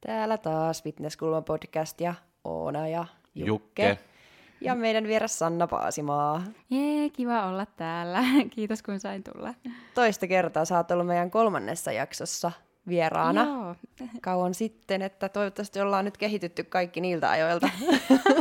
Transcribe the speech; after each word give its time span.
Täällä 0.00 0.38
taas 0.38 0.82
Fitnesskulma 0.82 1.42
podcast 1.42 2.00
ja 2.00 2.14
Oona 2.44 2.88
ja 2.88 3.04
Jukke. 3.34 3.88
Jukke. 3.88 3.98
Ja 4.60 4.74
meidän 4.74 5.04
vieras 5.04 5.38
Sanna 5.38 5.66
Paasimaa. 5.66 6.42
Jee, 6.70 7.10
kiva 7.10 7.46
olla 7.46 7.66
täällä. 7.66 8.22
Kiitos 8.54 8.82
kun 8.82 9.00
sain 9.00 9.22
tulla. 9.22 9.54
Toista 9.94 10.26
kertaa 10.26 10.64
sä 10.64 10.76
oot 10.76 10.90
ollut 10.90 11.06
meidän 11.06 11.30
kolmannessa 11.30 11.92
jaksossa 11.92 12.52
vieraana. 12.88 13.44
Joo. 13.44 13.74
Kauan 14.22 14.54
sitten, 14.54 15.02
että 15.02 15.28
toivottavasti 15.28 15.80
ollaan 15.80 16.04
nyt 16.04 16.16
kehitytty 16.16 16.64
kaikki 16.64 17.00
niiltä 17.00 17.30
ajoilta 17.30 17.68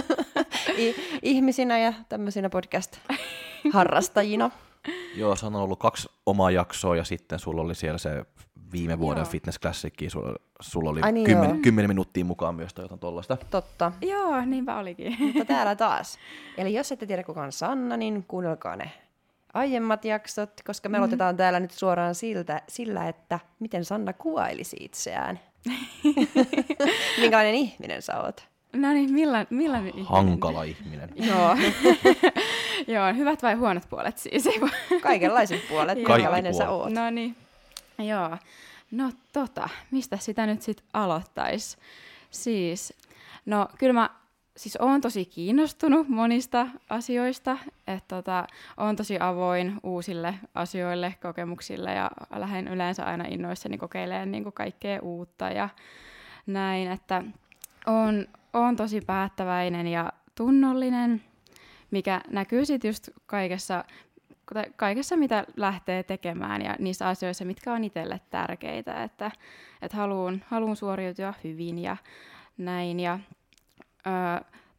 I- 0.77 0.95
ihmisinä 1.21 1.79
ja 1.79 1.93
tämmöisinä 2.09 2.49
podcast-harrastajina. 2.49 4.51
Joo, 5.15 5.35
se 5.35 5.45
on 5.45 5.55
ollut 5.55 5.79
kaksi 5.79 6.09
omaa 6.25 6.51
jaksoa 6.51 6.95
ja 6.95 7.03
sitten 7.03 7.39
sulla 7.39 7.61
oli 7.61 7.75
siellä 7.75 7.97
se 7.97 8.25
viime 8.71 8.99
vuoden 8.99 9.21
Joo. 9.21 9.29
Fitness 9.29 9.59
Classic, 9.59 10.11
sulla, 10.11 10.35
sulla 10.61 10.89
oli 10.89 11.01
Ai 11.01 11.11
niin, 11.11 11.25
kymmen, 11.25 11.61
kymmenen 11.61 11.89
minuuttia 11.89 12.25
mukaan 12.25 12.55
myös 12.55 12.73
tai 12.73 12.85
jotain 12.85 12.99
tollaista. 12.99 13.37
Totta. 13.49 13.91
Joo, 14.01 14.41
niinpä 14.45 14.77
olikin. 14.77 15.15
Mutta 15.19 15.45
täällä 15.45 15.75
taas. 15.75 16.17
Eli 16.57 16.73
jos 16.73 16.91
ette 16.91 17.05
tiedä 17.05 17.23
kuka 17.23 17.43
on 17.43 17.51
Sanna, 17.51 17.97
niin 17.97 18.25
kuunnelkaa 18.27 18.75
ne 18.75 18.91
aiemmat 19.53 20.05
jaksot, 20.05 20.51
koska 20.65 20.89
me 20.89 20.91
mm-hmm. 20.91 21.03
aloitetaan 21.03 21.37
täällä 21.37 21.59
nyt 21.59 21.71
suoraan 21.71 22.15
siltä, 22.15 22.61
sillä, 22.67 23.07
että 23.07 23.39
miten 23.59 23.85
Sanna 23.85 24.13
kuvailisi 24.13 24.77
itseään. 24.79 25.39
Minkälainen 27.21 27.55
ihminen 27.55 28.01
sä 28.01 28.21
oot? 28.21 28.47
No 28.73 28.93
niin, 28.93 29.13
millainen, 29.13 29.47
millainen 29.49 29.87
ihminen? 29.87 30.09
Hankala 30.09 30.63
ihminen. 30.63 31.09
Joo. 31.15 31.57
Joo, 32.95 33.13
hyvät 33.13 33.43
vai 33.43 33.53
huonot 33.53 33.89
puolet 33.89 34.17
siis? 34.17 34.49
Kaikenlaiset 35.01 35.67
puolet, 35.69 35.97
minkälainen 35.97 36.53
sä 36.53 36.69
oot. 36.69 36.93
No 36.93 37.09
niin, 37.09 37.35
joo. 37.99 38.37
No 38.91 39.11
tota, 39.33 39.69
mistä 39.91 40.17
sitä 40.17 40.45
nyt 40.45 40.61
sitten 40.61 40.85
aloittaisi? 40.93 41.77
Siis, 42.31 42.93
no 43.45 43.67
kyllä 43.77 43.93
mä 43.93 44.09
siis 44.61 44.77
oon 44.81 45.01
tosi 45.01 45.25
kiinnostunut 45.25 46.09
monista 46.09 46.67
asioista, 46.89 47.57
että 47.87 48.15
tota, 48.15 48.47
oon 48.77 48.95
tosi 48.95 49.17
avoin 49.19 49.79
uusille 49.83 50.35
asioille, 50.55 51.15
kokemuksille 51.21 51.93
ja 51.93 52.11
lähden 52.35 52.67
yleensä 52.67 53.05
aina 53.05 53.25
innoissani 53.27 53.77
kokeilemaan 53.77 54.31
niin 54.31 54.53
kaikkea 54.53 54.99
uutta 55.01 55.49
ja 55.49 55.69
näin, 56.47 56.91
että 56.91 57.23
oon, 57.87 58.27
oon 58.53 58.75
tosi 58.75 59.01
päättäväinen 59.01 59.87
ja 59.87 60.13
tunnollinen, 60.35 61.23
mikä 61.91 62.21
näkyy 62.29 62.65
sitten 62.65 62.89
just 62.89 63.09
kaikessa, 63.25 63.83
kaikessa, 64.75 65.17
mitä 65.17 65.45
lähtee 65.57 66.03
tekemään 66.03 66.61
ja 66.61 66.75
niissä 66.79 67.07
asioissa, 67.07 67.45
mitkä 67.45 67.73
on 67.73 67.83
itselle 67.83 68.21
tärkeitä, 68.29 69.03
että, 69.03 69.31
että 69.81 69.97
haluan, 69.97 70.43
haluan 70.47 70.75
suoriutua 70.75 71.33
hyvin 71.43 71.79
ja 71.79 71.97
näin. 72.57 72.99
Ja, 72.99 73.19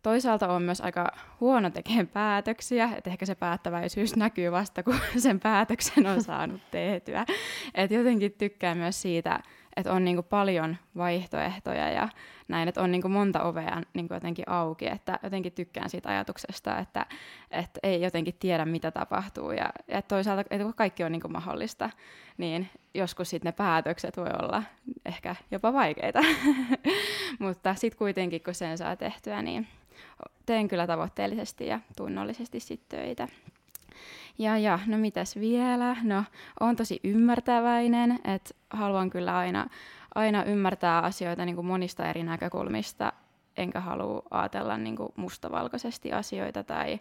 toisaalta 0.03 0.49
on 0.49 0.63
myös 0.63 0.81
aika 0.81 1.13
huono 1.41 1.71
tekemään 1.71 2.07
päätöksiä, 2.09 2.91
että 2.97 3.11
ehkä 3.11 3.27
se 3.27 3.35
päättäväisyys 3.35 4.17
näkyy 4.17 4.53
vasta, 4.53 4.83
kun 4.83 4.97
sen 5.17 5.41
päätöksen 5.41 6.07
on 6.07 6.23
saanut 6.23 6.61
tehtyä. 6.71 7.25
Et 7.75 7.91
jotenkin 7.91 8.33
tykkään 8.33 8.79
myös 8.79 9.03
siitä, 9.03 9.41
että 9.77 9.93
on 9.93 10.05
niinku 10.05 10.23
paljon 10.23 10.77
vaihtoehtoja 10.97 11.91
ja 11.91 12.09
näin, 12.49 12.69
että 12.69 12.83
on 12.83 12.93
niinku 12.93 13.09
monta 13.09 13.43
ovea 13.43 13.83
niinku 13.95 14.15
jotenkin 14.15 14.49
auki, 14.49 14.87
että 14.87 15.19
jotenkin 15.23 15.53
tykkään 15.53 15.91
siitä 15.91 16.09
ajatuksesta, 16.09 16.79
että, 16.79 17.07
että 17.51 17.81
ei 17.83 18.03
jotenkin 18.03 18.35
tiedä, 18.39 18.65
mitä 18.65 18.91
tapahtuu 18.91 19.51
ja, 19.51 19.73
ja 19.89 20.03
toisaalta, 20.03 20.41
että 20.41 20.65
kun 20.65 20.75
kaikki 20.75 21.05
on 21.05 21.13
niinku 21.13 21.29
mahdollista, 21.29 21.91
niin 22.39 22.71
joskus 22.95 23.31
sitten 23.31 23.49
ne 23.49 23.53
päätökset 23.53 24.17
voi 24.17 24.31
olla 24.43 24.63
ehkä 25.05 25.37
jopa 25.51 25.73
vaikeita, 25.73 26.21
mutta 27.39 27.75
sitten 27.75 27.99
kuitenkin, 27.99 28.43
kun 28.43 28.55
sen 28.55 28.79
saa 28.79 28.97
tehtyä, 28.97 29.43
niin 29.43 29.69
teen 30.47 30.69
kyllä 30.69 30.87
tavoitteellisesti 30.87 31.67
ja 31.67 31.81
tunnollisesti 31.97 32.61
sitten 32.61 32.99
töitä. 32.99 33.29
Ja, 34.39 34.59
ja, 34.59 34.79
no 34.87 34.99
mitäs 34.99 35.37
vielä? 35.37 35.97
No, 36.03 36.25
on 36.61 36.77
tosi 36.77 37.01
ymmärtäväinen, 37.05 38.19
että 38.25 38.55
haluan 38.71 39.11
kyllä 39.11 39.37
aina, 39.39 39.67
aina 40.15 40.45
ymmärtää 40.45 41.01
asioita 41.01 41.45
niin 41.45 41.57
kuin 41.57 41.67
monista 41.67 42.07
eri 42.07 42.23
näkökulmista, 42.23 43.13
enkä 43.57 43.81
halua 43.81 44.23
ajatella 44.31 44.77
niin 44.77 44.97
kuin 44.97 45.13
mustavalkoisesti 45.17 46.13
asioita 46.13 46.65
tai 46.65 47.01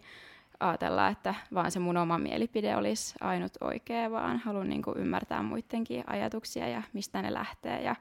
ajatella, 0.60 1.08
että 1.08 1.34
vaan 1.54 1.70
se 1.70 1.78
mun 1.78 1.96
oma 1.96 2.18
mielipide 2.18 2.76
olisi 2.76 3.14
ainut 3.20 3.52
oikea, 3.60 4.10
vaan 4.10 4.38
haluan 4.38 4.68
niin 4.68 4.82
kuin 4.82 4.98
ymmärtää 4.98 5.42
muidenkin 5.42 6.04
ajatuksia 6.06 6.68
ja 6.68 6.82
mistä 6.92 7.22
ne 7.22 7.32
lähtee. 7.32 7.82
Ja 7.82 7.96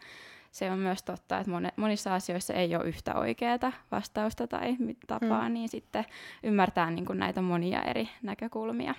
se 0.51 0.71
on 0.71 0.79
myös 0.79 1.03
totta, 1.03 1.37
että 1.37 1.51
moni- 1.51 1.71
monissa 1.75 2.15
asioissa 2.15 2.53
ei 2.53 2.75
ole 2.75 2.85
yhtä 2.85 3.15
oikeaa 3.15 3.71
vastausta 3.91 4.47
tai 4.47 4.75
tapaa, 5.07 5.47
mm. 5.49 5.53
niin 5.53 5.69
sitten 5.69 6.05
ymmärtää 6.43 6.91
niin 6.91 7.05
kuin 7.05 7.19
näitä 7.19 7.41
monia 7.41 7.83
eri 7.83 8.09
näkökulmia. 8.21 8.95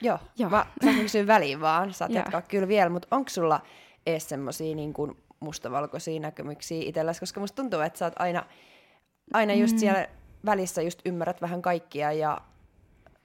Joo, 0.00 0.18
Joo. 0.38 0.50
Mä 0.50 0.66
kysyä 0.82 1.26
väliin 1.26 1.60
vaan, 1.60 1.92
saat 1.94 2.10
Joo. 2.10 2.18
jatkaa 2.18 2.42
kyllä 2.42 2.68
vielä, 2.68 2.90
mutta 2.90 3.08
onko 3.10 3.28
sulla 3.30 3.60
edes 4.06 4.28
semmosia 4.28 4.74
niin 4.76 4.92
kuin 4.92 5.16
mustavalkoisia 5.40 6.20
näkemyksiä 6.20 6.82
itselläsi, 6.84 7.20
koska 7.20 7.40
musta 7.40 7.56
tuntuu, 7.62 7.80
että 7.80 7.98
sä 7.98 8.04
oot 8.04 8.14
aina, 8.18 8.44
aina 9.32 9.54
just 9.54 9.72
Mm. 9.74 9.78
siellä 9.78 10.06
välissä 10.46 10.82
just 10.82 11.00
ymmärrät 11.04 11.40
vähän 11.42 11.62
kaikkia 11.62 12.12
ja 12.12 12.40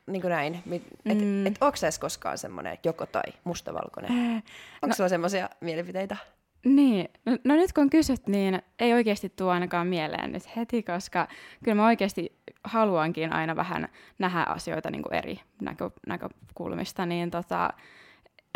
niin 0.07 0.21
kuin 0.21 0.29
näin. 0.31 0.55
Että 0.55 0.89
Mm. 1.05 1.45
et, 1.45 1.53
et 1.53 1.57
onko 1.61 1.77
koskaan 2.01 2.37
semmoinen 2.37 2.77
joko 2.83 3.05
tai 3.05 3.23
mustavalkoinen? 3.43 4.11
Äh, 4.11 4.35
Onko 4.35 4.87
no- 4.87 4.93
sulla 4.93 5.09
semmoisia 5.09 5.49
mielipiteitä? 5.61 6.17
Niin, 6.65 7.09
no, 7.25 7.37
no 7.43 7.55
nyt 7.55 7.73
kun 7.73 7.89
kysyt, 7.89 8.27
niin 8.27 8.61
ei 8.79 8.93
oikeasti 8.93 9.29
tuo 9.29 9.49
ainakaan 9.49 9.87
mieleen 9.87 10.31
nyt 10.31 10.55
heti, 10.55 10.83
koska 10.83 11.27
kyllä 11.63 11.75
mä 11.75 11.85
oikeasti 11.85 12.39
haluankin 12.63 13.33
aina 13.33 13.55
vähän 13.55 13.87
nähdä 14.19 14.43
asioita 14.43 14.91
niin 14.91 15.03
kuin 15.03 15.13
eri 15.13 15.39
näkö, 15.61 15.89
näkökulmista, 16.07 17.05
niin 17.05 17.31
tota, 17.31 17.69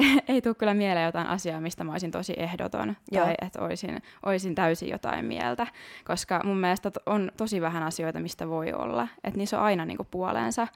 ei 0.28 0.42
tule 0.42 0.56
kyllä 0.56 0.74
mieleen 0.74 1.06
jotain 1.06 1.28
asiaa, 1.28 1.62
mistä 1.62 1.84
mä 1.84 1.92
olisin 1.92 2.12
tosi 2.12 2.34
ehdoton 2.38 2.96
Joo. 3.12 3.26
tai 3.26 3.36
että 3.42 3.62
olisin, 3.62 4.02
olisin 4.26 4.56
täysin 4.56 4.90
jotain 4.90 5.26
mieltä, 5.26 5.68
koska 6.06 6.42
mun 6.44 6.58
mielestä 6.58 6.92
on 7.06 7.32
tosi 7.38 7.62
vähän 7.62 7.84
asioita, 7.84 8.20
mistä 8.20 8.48
voi 8.48 8.74
olla, 8.74 9.08
että 9.24 9.38
niissä 9.38 9.58
on 9.58 9.66
aina 9.66 9.86
niin 9.86 9.98
kuin 9.98 10.08
puolensa 10.12 10.68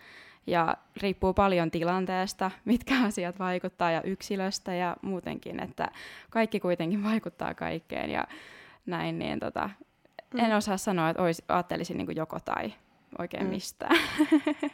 ja 0.47 0.77
riippuu 1.01 1.33
paljon 1.33 1.71
tilanteesta, 1.71 2.51
mitkä 2.65 2.95
asiat 3.03 3.39
vaikuttaa 3.39 3.91
ja 3.91 4.01
yksilöstä 4.01 4.73
ja 4.73 4.97
muutenkin, 5.01 5.63
että 5.63 5.91
kaikki 6.29 6.59
kuitenkin 6.59 7.03
vaikuttaa 7.03 7.53
kaikkeen 7.53 8.09
ja 8.09 8.23
näin, 8.85 9.19
niin 9.19 9.39
tota, 9.39 9.69
Mm. 10.33 10.39
en 10.39 10.55
osaa 10.55 10.77
sanoa, 10.77 11.09
että 11.09 11.21
ois, 11.23 11.43
ajattelisin 11.47 11.97
niin 11.97 12.05
kuin 12.05 12.15
joko 12.15 12.39
tai 12.39 12.73
oikein 13.19 13.43
Mm. 13.43 13.49
mistään. 13.49 13.97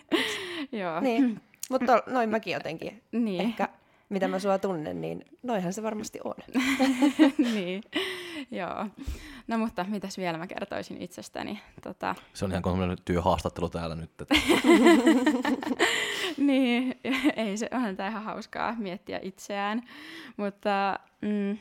Joo. 0.71 0.99
Niin, 0.99 1.41
mutta 1.69 2.03
noin 2.13 2.29
mäkin 2.29 2.53
jotenkin. 2.53 3.01
niin. 3.11 3.41
Ehkä 3.41 3.69
mitä 4.09 4.27
mä 4.27 4.39
sua 4.39 4.57
tunnen, 4.59 5.01
niin 5.01 5.25
noinhan 5.43 5.73
se 5.73 5.83
varmasti 5.83 6.19
on. 6.23 6.33
niin. 7.53 7.83
Joo. 8.59 8.87
No 9.47 9.57
mutta 9.57 9.85
mitäs 9.89 10.17
vielä 10.17 10.37
mä 10.37 10.47
kertoisin 10.47 11.01
itsestäni? 11.01 11.61
Tota, 11.83 12.15
Se 12.33 12.45
on 12.45 12.51
ihan 12.51 12.63
kuin 12.63 12.97
työhaastattelu 13.05 13.69
täällä 13.69 13.95
nyt. 13.95 14.21
Että 14.21 14.35
niin, 16.37 16.95
ei 17.35 17.57
se, 17.57 17.69
onhan 17.71 17.95
tämä 17.95 18.09
ihan 18.09 18.23
hauskaa 18.23 18.75
miettiä 18.77 19.19
itseään. 19.21 19.81
Mutta 20.37 20.99
mm, 21.21 21.57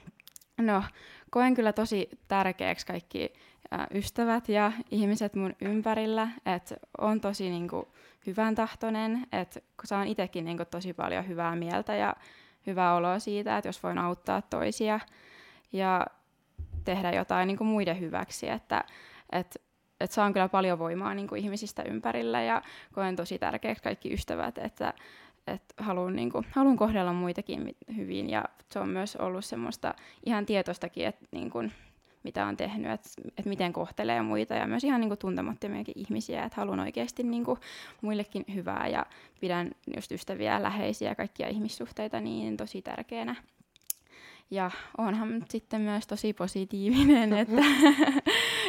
no, 0.66 0.82
koen 1.31 1.54
kyllä 1.54 1.72
tosi 1.72 2.09
tärkeäksi 2.28 2.86
kaikki 2.86 3.33
ä, 3.72 3.86
ystävät 3.95 4.48
ja 4.48 4.72
ihmiset 4.91 5.34
mun 5.34 5.54
ympärillä, 5.60 6.28
että 6.47 6.77
on 6.98 7.21
tosi 7.21 7.51
niinku, 7.51 7.89
hyvän 8.27 8.54
tahtoinen, 8.54 9.27
että 9.33 9.60
saan 9.84 10.06
itsekin 10.06 10.45
niinku, 10.45 10.65
tosi 10.65 10.92
paljon 10.92 11.28
hyvää 11.28 11.56
mieltä 11.56 11.97
ja 11.97 12.16
hyvää 12.66 12.95
oloa 12.95 13.18
siitä, 13.18 13.59
että 13.59 13.68
jos 13.68 13.83
voin 13.83 13.98
auttaa 13.98 14.42
toisia 14.42 15.01
ja 15.72 16.06
tehdä 16.84 17.12
jotain 17.12 17.46
niinku, 17.46 17.64
muiden 17.64 18.00
hyväksi, 18.00 18.48
että 18.48 18.84
et, 19.32 19.62
et 20.00 20.12
saan 20.12 20.32
kyllä 20.32 20.48
paljon 20.48 20.78
voimaa 20.78 21.14
niinku, 21.14 21.34
ihmisistä 21.34 21.82
ympärillä 21.82 22.42
ja 22.42 22.62
koen 22.92 23.16
tosi 23.16 23.38
tärkeäksi 23.38 23.82
kaikki 23.82 24.14
ystävät, 24.14 24.58
että 24.58 24.94
et 25.46 25.62
haluan, 25.76 26.16
niinku, 26.16 26.42
haluan 26.50 26.76
kohdella 26.76 27.12
muitakin 27.12 27.76
hyvin 27.96 28.30
ja 28.30 28.44
se 28.70 28.78
on 28.78 28.88
myös 28.88 29.16
ollut 29.16 29.44
semmoista 29.44 29.94
ihan 30.26 30.46
tietoistakin, 30.46 31.06
että 31.06 31.26
niinku, 31.32 31.62
mitä 32.22 32.46
on 32.46 32.56
tehnyt, 32.56 32.92
että 32.92 33.08
et 33.38 33.46
miten 33.46 33.72
kohtelee 33.72 34.22
muita 34.22 34.54
ja 34.54 34.66
myös 34.66 34.84
ihan 34.84 35.00
niinku, 35.00 35.16
tuntemattomiakin 35.16 35.94
ihmisiä, 35.96 36.44
että 36.44 36.60
haluan 36.60 36.80
oikeasti 36.80 37.22
niinku, 37.22 37.58
muillekin 38.00 38.44
hyvää 38.54 38.88
ja 38.88 39.06
pidän 39.40 39.70
just 39.96 40.12
ystäviä, 40.12 40.62
läheisiä 40.62 41.14
kaikkia 41.14 41.48
ihmissuhteita 41.48 42.20
niin 42.20 42.56
tosi 42.56 42.82
tärkeänä. 42.82 43.36
Ja 44.53 44.71
onhan 44.99 45.45
sitten 45.49 45.81
myös 45.81 46.07
tosi 46.07 46.33
positiivinen, 46.33 47.33
että, 47.43 47.63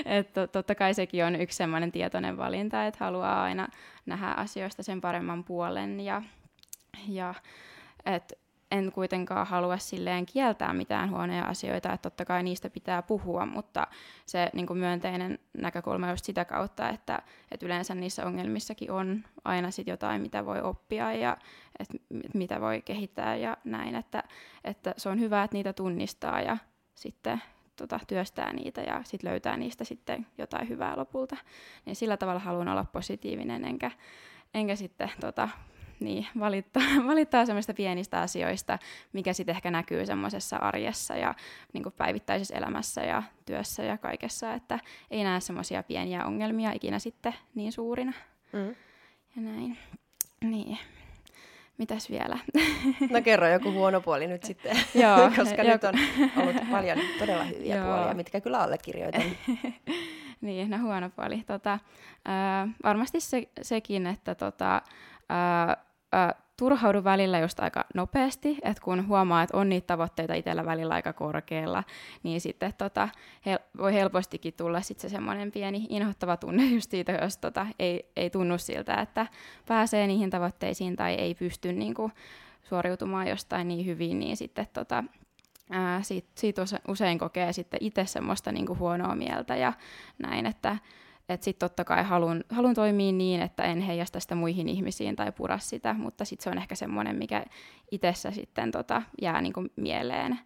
että 0.05 0.47
totta 0.47 0.75
kai 0.75 0.93
sekin 0.93 1.25
on 1.25 1.35
yksi 1.35 1.57
semmoinen 1.57 1.91
tietoinen 1.91 2.37
valinta, 2.37 2.85
että 2.85 3.05
haluaa 3.05 3.43
aina 3.43 3.67
nähdä 4.05 4.27
asioista 4.27 4.83
sen 4.83 5.01
paremman 5.01 5.43
puolen 5.43 5.99
ja, 5.99 6.21
ja 7.07 7.33
että 8.05 8.35
en 8.73 8.91
kuitenkaan 8.91 9.47
halua 9.47 9.77
silleen 9.77 10.25
kieltää 10.25 10.73
mitään 10.73 11.09
huonoja 11.09 11.45
asioita, 11.45 11.93
että 11.93 12.09
totta 12.09 12.25
kai 12.25 12.43
niistä 12.43 12.69
pitää 12.69 13.01
puhua, 13.01 13.45
mutta 13.45 13.87
se 14.25 14.49
niin 14.53 14.67
kuin 14.67 14.79
myönteinen 14.79 15.39
näkökulma 15.57 16.09
just 16.09 16.25
sitä 16.25 16.45
kautta, 16.45 16.89
että, 16.89 17.21
että 17.51 17.65
yleensä 17.65 17.95
niissä 17.95 18.25
ongelmissakin 18.25 18.91
on 18.91 19.23
aina 19.43 19.71
sit 19.71 19.87
jotain, 19.87 20.21
mitä 20.21 20.45
voi 20.45 20.61
oppia 20.61 21.13
ja 21.13 21.37
että 21.79 21.97
mitä 22.33 22.61
voi 22.61 22.81
kehittää 22.81 23.35
ja 23.35 23.57
näin, 23.63 23.95
että, 23.95 24.23
että 24.63 24.93
se 24.97 25.09
on 25.09 25.19
hyvä, 25.19 25.43
että 25.43 25.57
niitä 25.57 25.73
tunnistaa 25.73 26.41
ja 26.41 26.57
sitten 26.95 27.41
tota, 27.75 27.99
työstää 28.07 28.53
niitä 28.53 28.81
ja 28.81 29.01
sit 29.03 29.23
löytää 29.23 29.57
niistä 29.57 29.83
sitten 29.83 30.27
jotain 30.37 30.69
hyvää 30.69 30.97
lopulta. 30.97 31.37
Niin 31.85 31.95
sillä 31.95 32.17
tavalla 32.17 32.39
haluan 32.39 32.67
olla 32.67 32.85
positiivinen, 32.85 33.65
enkä, 33.65 33.91
enkä 34.53 34.75
sitten 34.75 35.11
tota, 35.19 35.49
niin, 35.99 36.27
valittaa, 36.39 36.83
valittaa 37.07 37.45
semmoista 37.45 37.73
pienistä 37.73 38.21
asioista, 38.21 38.79
mikä 39.13 39.33
sitten 39.33 39.55
ehkä 39.55 39.71
näkyy 39.71 40.05
semmoisessa 40.05 40.57
arjessa 40.57 41.15
ja 41.15 41.35
niin 41.73 41.83
kuin 41.83 41.93
päivittäisessä 41.97 42.55
elämässä 42.55 43.01
ja 43.01 43.23
työssä 43.45 43.83
ja 43.83 43.97
kaikessa, 43.97 44.53
että 44.53 44.79
ei 45.11 45.23
näe 45.23 45.39
semmoisia 45.39 45.83
pieniä 45.83 46.25
ongelmia 46.25 46.71
ikinä 46.71 46.99
sitten 46.99 47.35
niin 47.55 47.71
suurina. 47.71 48.13
Mm. 48.53 48.75
Ja 49.35 49.41
näin. 49.41 49.77
Niin. 50.41 50.77
Mitäs 51.77 52.09
vielä? 52.09 52.39
No 53.09 53.21
kerro 53.23 53.47
joku 53.47 53.71
huono 53.71 54.01
puoli 54.01 54.27
nyt 54.27 54.43
sitten, 54.43 54.77
Joo, 55.03 55.31
koska 55.35 55.63
joku... 55.63 55.71
nyt 55.71 55.83
on 55.83 55.93
ollut 56.37 56.69
paljon 56.71 56.97
todella 57.19 57.43
hyviä 57.43 57.75
Joo. 57.75 57.85
puolia, 57.85 58.13
mitkä 58.13 58.41
kyllä 58.41 58.59
allekirjoitan. 58.59 59.23
Niin, 60.43 60.69
no 60.69 60.77
huono 60.77 61.09
puoli. 61.09 61.43
Tota, 61.47 61.73
äh, 61.73 62.69
varmasti 62.83 63.19
se, 63.19 63.49
sekin, 63.61 64.07
että 64.07 64.35
tota, 64.35 64.81
äh, 65.31 65.69
äh, 66.21 66.33
turhaudu 66.57 67.03
välillä 67.03 67.39
just 67.39 67.59
aika 67.59 67.85
nopeasti, 67.95 68.57
että 68.63 68.83
kun 68.83 69.07
huomaa, 69.07 69.43
että 69.43 69.57
on 69.57 69.69
niitä 69.69 69.87
tavoitteita 69.87 70.33
itsellä 70.33 70.65
välillä 70.65 70.93
aika 70.93 71.13
korkealla, 71.13 71.83
niin 72.23 72.41
sitten 72.41 72.73
tota, 72.77 73.09
hel- 73.45 73.77
voi 73.77 73.93
helpostikin 73.93 74.53
tulla 74.53 74.81
sitten 74.81 75.09
se 75.09 75.13
semmoinen 75.13 75.51
pieni 75.51 75.87
inhottava 75.89 76.37
tunne 76.37 76.65
just 76.65 76.91
siitä, 76.91 77.11
jos 77.11 77.37
tota, 77.37 77.67
ei, 77.79 78.11
ei 78.15 78.29
tunnu 78.29 78.57
siltä, 78.57 78.95
että 78.95 79.27
pääsee 79.67 80.07
niihin 80.07 80.29
tavoitteisiin 80.29 80.95
tai 80.95 81.13
ei 81.13 81.35
pysty 81.35 81.73
niinku, 81.73 82.11
suoriutumaan 82.63 83.27
jostain 83.27 83.67
niin 83.67 83.85
hyvin, 83.85 84.19
niin 84.19 84.37
sitten 84.37 84.67
tota, 84.73 85.03
ää, 85.69 86.01
siitä, 86.01 86.27
siitä 86.35 86.61
usein 86.87 87.19
kokee 87.19 87.53
sitten 87.53 87.77
itse 87.83 88.05
semmoista 88.05 88.51
niinku 88.51 88.77
huonoa 88.79 89.15
mieltä 89.15 89.55
ja 89.55 89.73
näin, 90.19 90.45
että 90.45 90.77
että 91.29 91.45
sitten 91.45 91.69
totta 91.69 91.83
kai 91.83 92.03
haluan, 92.03 92.43
haluan 92.49 92.75
toimia 92.75 93.11
niin, 93.11 93.41
että 93.41 93.63
en 93.63 93.81
heijasta 93.81 94.19
sitä 94.19 94.35
muihin 94.35 94.69
ihmisiin 94.69 95.15
tai 95.15 95.31
pura 95.31 95.57
sitä, 95.57 95.93
mutta 95.93 96.25
sitten 96.25 96.43
se 96.43 96.49
on 96.49 96.57
ehkä 96.57 96.75
semmoinen, 96.75 97.15
mikä 97.15 97.45
itsessä 97.91 98.31
sitten 98.31 98.71
tota, 98.71 99.01
jää 99.21 99.41
niinku 99.41 99.65
mieleen. 99.75 100.39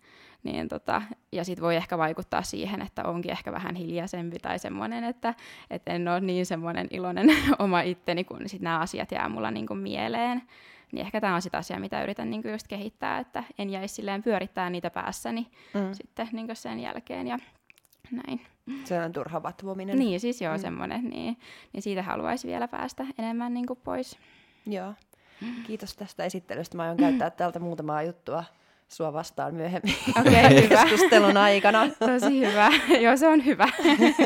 Niin 0.43 0.67
tota, 0.67 1.01
ja 1.31 1.43
sitten 1.43 1.63
voi 1.63 1.75
ehkä 1.75 1.97
vaikuttaa 1.97 2.41
siihen, 2.41 2.81
että 2.81 3.03
onkin 3.03 3.31
ehkä 3.31 3.51
vähän 3.51 3.75
hiljaisempi 3.75 4.37
tai 4.39 4.59
semmoinen, 4.59 5.03
että 5.03 5.33
et 5.69 5.81
en 5.85 6.07
ole 6.07 6.19
niin 6.19 6.45
semmoinen 6.45 6.87
iloinen 6.91 7.27
oma 7.59 7.81
itteni, 7.81 8.23
kun 8.23 8.41
sitten 8.45 8.63
nämä 8.63 8.79
asiat 8.79 9.11
jää 9.11 9.29
mulla 9.29 9.51
niinku 9.51 9.75
mieleen. 9.75 10.41
Niin 10.91 11.05
ehkä 11.05 11.21
tämä 11.21 11.35
on 11.35 11.41
sitä 11.41 11.57
asia, 11.57 11.79
mitä 11.79 12.03
yritän 12.03 12.29
niinku 12.29 12.47
just 12.47 12.67
kehittää, 12.67 13.19
että 13.19 13.43
en 13.57 13.69
jäisi 13.69 13.95
silleen 13.95 14.23
pyörittää 14.23 14.69
niitä 14.69 14.89
päässäni 14.89 15.47
mm. 15.73 15.93
sitten 15.93 16.27
niinku 16.31 16.55
sen 16.55 16.79
jälkeen. 16.79 17.27
Ja 17.27 17.39
näin. 18.11 18.41
Se 18.83 18.99
on 19.01 19.13
turha 19.13 19.43
vatvominen. 19.43 19.99
Niin, 19.99 20.19
siis 20.19 20.41
joo, 20.41 20.53
mm. 20.53 20.59
semmoinen. 20.59 21.03
Niin, 21.09 21.37
niin 21.73 21.81
siitä 21.81 22.03
haluaisi 22.03 22.47
vielä 22.47 22.67
päästä 22.67 23.05
enemmän 23.17 23.53
niin 23.53 23.65
kuin 23.65 23.79
pois. 23.83 24.17
Joo. 24.65 24.93
Kiitos 25.67 25.95
tästä 25.95 26.23
esittelystä. 26.23 26.77
Mä 26.77 26.83
aion 26.83 26.97
käyttää 26.97 27.29
täältä 27.29 27.59
muutamaa 27.59 28.03
juttua 28.03 28.43
sua 28.87 29.13
vastaan 29.13 29.55
myöhemmin 29.55 29.95
okay, 30.19 30.63
hyvä. 30.63 30.83
keskustelun 30.83 31.37
aikana. 31.37 31.89
Tosi 31.99 32.39
hyvä. 32.39 32.69
joo, 33.03 33.17
se 33.17 33.27
on 33.27 33.45
hyvä. 33.45 33.69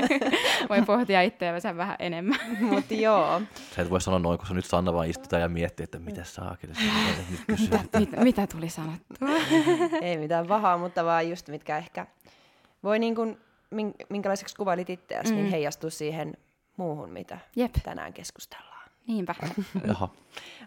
Voi 0.70 0.82
pohtia 0.82 1.22
itseänsä 1.22 1.78
vähän 1.78 1.96
enemmän. 2.00 2.40
Mutta 2.60 2.94
joo. 2.94 3.42
Sä 3.76 3.82
et 3.82 3.90
voi 3.90 4.02
sanoa 4.02 4.20
noin, 4.20 4.38
kun 4.38 4.48
sä 4.48 4.54
nyt 4.54 4.66
Sanna 4.66 4.94
vaan 4.94 5.10
istutaan 5.10 5.42
ja 5.42 5.50
miettii, 5.50 5.84
että 5.84 6.00
mitä 6.00 6.24
saa 6.24 6.58
kyllä 6.62 6.74
mitä, 7.60 7.80
mitä, 8.00 8.18
mitä 8.24 8.48
tuli 8.48 8.70
sanottua? 8.70 9.28
Ei 10.02 10.18
mitään 10.18 10.48
pahaa, 10.48 10.78
mutta 10.78 11.06
vaan 11.06 11.30
just 11.30 11.48
mitkä 11.48 11.78
ehkä 11.78 12.06
voi 12.84 13.00
niin 13.00 13.16
kuin 13.16 13.38
minkälaiseksi 14.10 14.56
kuvailit 14.56 14.90
itseäsi, 14.90 15.30
niin 15.30 15.40
mm. 15.40 15.44
niin 15.44 15.52
heijastuu 15.52 15.90
siihen 15.90 16.34
muuhun, 16.78 17.10
mitä 17.10 17.38
Jep. 17.56 17.74
tänään 17.84 18.14
keskustellaan. 18.14 18.71
Niinpä. 19.08 19.36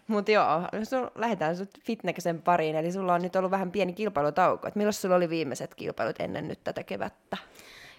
Mutta 0.07 0.31
joo, 0.31 0.61
sul, 0.83 1.07
lähdetään 1.15 1.57
sut 1.57 1.69
fitneksen 1.83 2.41
pariin, 2.41 2.75
eli 2.75 2.91
sulla 2.91 3.13
on 3.13 3.21
nyt 3.21 3.35
ollut 3.35 3.51
vähän 3.51 3.71
pieni 3.71 3.93
kilpailutauko. 3.93 4.67
Et 4.67 4.75
milloin 4.75 4.93
sulla 4.93 5.15
oli 5.15 5.29
viimeiset 5.29 5.75
kilpailut 5.75 6.19
ennen 6.19 6.47
nyt 6.47 6.63
tätä 6.63 6.83
kevättä? 6.83 7.37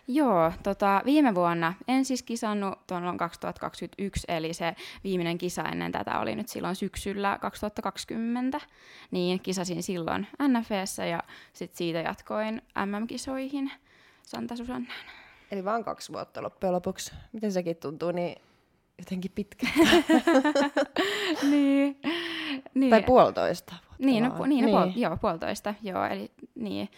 Joo, 0.09 0.53
tota, 0.63 1.03
viime 1.05 1.35
vuonna 1.35 1.75
en 1.89 2.05
siis 2.05 2.23
kisannut 2.23 2.87
tuon 2.87 3.17
2021, 3.17 4.27
eli 4.29 4.55
se 4.55 4.77
viimeinen 5.05 5.39
kisa 5.39 5.63
ennen 5.63 5.93
tätä 5.93 6.21
oli 6.21 6.35
nyt 6.35 6.49
silloin 6.49 6.77
syksyllä 6.77 7.39
2020, 7.41 8.61
niin 9.11 9.41
kisasin 9.41 9.83
silloin 9.83 10.27
NFEssä 10.49 11.07
ja 11.07 11.23
sitten 11.53 11.79
siitä 11.79 11.99
jatkoin 11.99 12.63
MM-kisoihin. 12.87 13.71
Santa 14.23 14.57
Susannaan. 14.57 14.99
Eli 15.51 15.65
vaan 15.65 15.85
kaksi 15.85 16.13
vuotta 16.13 16.43
loppujen 16.43 16.73
lopuksi. 16.73 17.13
Miten 17.33 17.53
sekin 17.53 17.77
tuntuu 17.77 18.11
niin 18.11 18.43
jotenkin 18.99 19.31
pitkä. 19.35 19.67
niin, 21.51 22.01
niin. 22.75 22.91
Tai 22.91 23.03
puolitoista 23.03 23.73
vuotta 23.73 24.07
Niin, 24.07 24.25
no, 24.25 24.47
niin, 24.47 24.73
no, 24.73 24.85
niin. 24.85 24.95
Puol- 24.95 24.99
joo, 24.99 25.17
puolitoista. 25.17 25.75
Joo, 25.83 26.05
eli 26.05 26.31
niin. 26.55 26.89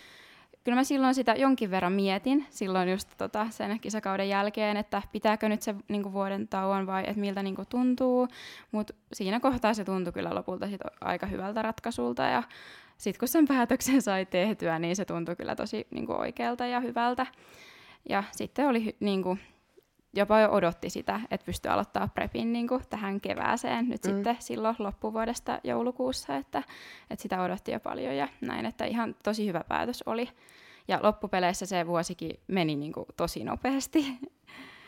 Kyllä 0.64 0.76
mä 0.76 0.84
silloin 0.84 1.14
sitä 1.14 1.32
jonkin 1.32 1.70
verran 1.70 1.92
mietin, 1.92 2.46
silloin 2.50 2.88
just 2.88 3.08
tota, 3.18 3.46
sen 3.50 3.80
kisakauden 3.80 4.28
jälkeen, 4.28 4.76
että 4.76 5.02
pitääkö 5.12 5.48
nyt 5.48 5.62
se 5.62 5.74
niin 5.88 6.12
vuoden 6.12 6.48
tauon 6.48 6.86
vai 6.86 7.04
että 7.06 7.20
miltä 7.20 7.42
niin 7.42 7.56
tuntuu. 7.68 8.28
Mutta 8.72 8.94
siinä 9.12 9.40
kohtaa 9.40 9.74
se 9.74 9.84
tuntui 9.84 10.12
kyllä 10.12 10.34
lopulta 10.34 10.68
sit 10.68 10.80
aika 11.00 11.26
hyvältä 11.26 11.62
ratkaisulta 11.62 12.22
ja 12.22 12.42
sitten 12.98 13.18
kun 13.18 13.28
sen 13.28 13.48
päätöksen 13.48 14.02
sai 14.02 14.26
tehtyä, 14.26 14.78
niin 14.78 14.96
se 14.96 15.04
tuntui 15.04 15.36
kyllä 15.36 15.56
tosi 15.56 15.86
niin 15.90 16.06
kuin 16.06 16.18
oikealta 16.18 16.66
ja 16.66 16.80
hyvältä. 16.80 17.26
Ja 18.08 18.24
sitten 18.32 18.68
oli 18.68 18.96
niin 19.00 19.22
kuin, 19.22 19.40
jopa 20.12 20.40
jo 20.40 20.50
odotti 20.50 20.90
sitä, 20.90 21.20
että 21.30 21.44
pystyi 21.44 21.70
aloittaa 21.70 22.08
prepin 22.08 22.52
niin 22.52 22.68
kuin 22.68 22.82
tähän 22.90 23.20
kevääseen 23.20 23.88
nyt 23.88 24.04
mm. 24.04 24.10
sitten 24.10 24.36
silloin 24.38 24.76
loppuvuodesta 24.78 25.60
joulukuussa, 25.64 26.36
että, 26.36 26.62
että 27.10 27.22
sitä 27.22 27.42
odotti 27.42 27.72
jo 27.72 27.80
paljon 27.80 28.16
ja 28.16 28.28
näin, 28.40 28.66
että 28.66 28.84
ihan 28.84 29.16
tosi 29.22 29.46
hyvä 29.46 29.64
päätös 29.68 30.02
oli. 30.06 30.28
Ja 30.88 31.00
loppupeleissä 31.02 31.66
se 31.66 31.86
vuosikin 31.86 32.40
meni 32.46 32.76
niin 32.76 32.92
kuin 32.92 33.06
tosi 33.16 33.44
nopeasti. 33.44 34.04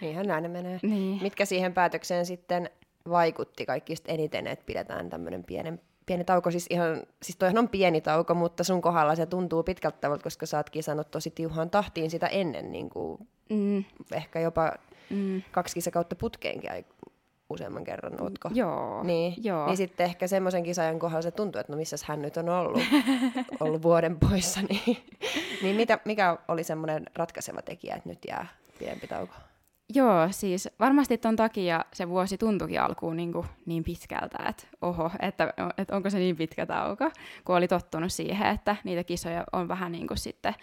Niinhän 0.00 0.26
näin 0.26 0.50
menee. 0.50 0.78
Niin. 0.82 1.22
Mitkä 1.22 1.44
siihen 1.44 1.74
päätökseen 1.74 2.26
sitten 2.26 2.70
vaikutti 3.08 3.66
kaikista 3.66 4.12
eniten, 4.12 4.46
että 4.46 4.66
pidetään 4.66 5.10
tämmöinen 5.10 5.44
pienen 5.44 5.80
pieni 6.06 6.24
tauko, 6.24 6.50
siis 6.50 6.66
ihan, 6.70 7.02
siis 7.22 7.36
toihan 7.36 7.58
on 7.58 7.68
pieni 7.68 8.00
tauko, 8.00 8.34
mutta 8.34 8.64
sun 8.64 8.82
kohdalla 8.82 9.14
se 9.14 9.26
tuntuu 9.26 9.62
pitkältä 9.62 9.98
tavalta, 10.00 10.22
koska 10.22 10.46
sä 10.46 10.56
oot 10.56 10.70
kisannut 10.70 11.10
tosi 11.10 11.30
tiuhaan 11.30 11.70
tahtiin 11.70 12.10
sitä 12.10 12.26
ennen, 12.26 12.72
niin 12.72 12.90
kuin 12.90 13.28
mm. 13.50 13.84
ehkä 14.12 14.40
jopa 14.40 14.72
mm. 15.10 15.42
kaksi 15.50 15.74
kisakautta 15.74 16.16
putkeenkin 16.16 16.70
useamman 17.50 17.84
kerran, 17.84 18.22
ootko? 18.22 18.50
Joo. 18.54 19.02
Niin, 19.02 19.34
joo. 19.42 19.66
niin 19.66 19.76
sitten 19.76 20.06
ehkä 20.06 20.26
semmoisen 20.26 20.62
kisajan 20.62 20.98
kohdalla 20.98 21.22
se 21.22 21.30
tuntuu, 21.30 21.60
että 21.60 21.72
no 21.72 21.76
missä 21.76 21.96
hän 22.04 22.22
nyt 22.22 22.36
on 22.36 22.48
ollut, 22.48 22.82
ollut 23.60 23.82
vuoden 23.82 24.18
poissa, 24.18 24.60
niin, 24.68 24.96
niin 25.62 25.76
mitä, 25.76 25.98
mikä 26.04 26.38
oli 26.48 26.64
semmoinen 26.64 27.06
ratkaiseva 27.14 27.62
tekijä, 27.62 27.96
että 27.96 28.08
nyt 28.08 28.18
jää 28.28 28.46
pidempi 28.78 29.06
tauko? 29.06 29.34
Joo, 29.94 30.28
siis 30.30 30.68
varmasti 30.80 31.18
ton 31.18 31.36
takia 31.36 31.84
se 31.92 32.08
vuosi 32.08 32.38
tuntuikin 32.38 32.80
alkuun 32.80 33.16
niin, 33.16 33.32
kuin 33.32 33.46
niin 33.66 33.84
pitkältä, 33.84 34.38
että 34.48 34.62
oho, 34.82 35.10
että, 35.20 35.54
että 35.78 35.96
onko 35.96 36.10
se 36.10 36.18
niin 36.18 36.36
pitkä 36.36 36.66
tauko, 36.66 37.10
kun 37.44 37.56
oli 37.56 37.68
tottunut 37.68 38.12
siihen, 38.12 38.46
että 38.46 38.76
niitä 38.84 39.04
kisoja 39.04 39.44
on 39.52 39.68
vähän 39.68 39.92
niin 39.92 40.06
kuin 40.06 40.18
sitten 40.18 40.54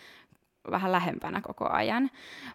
vähän 0.71 0.91
lähempänä 0.91 1.41
koko 1.41 1.69
ajan. 1.69 2.09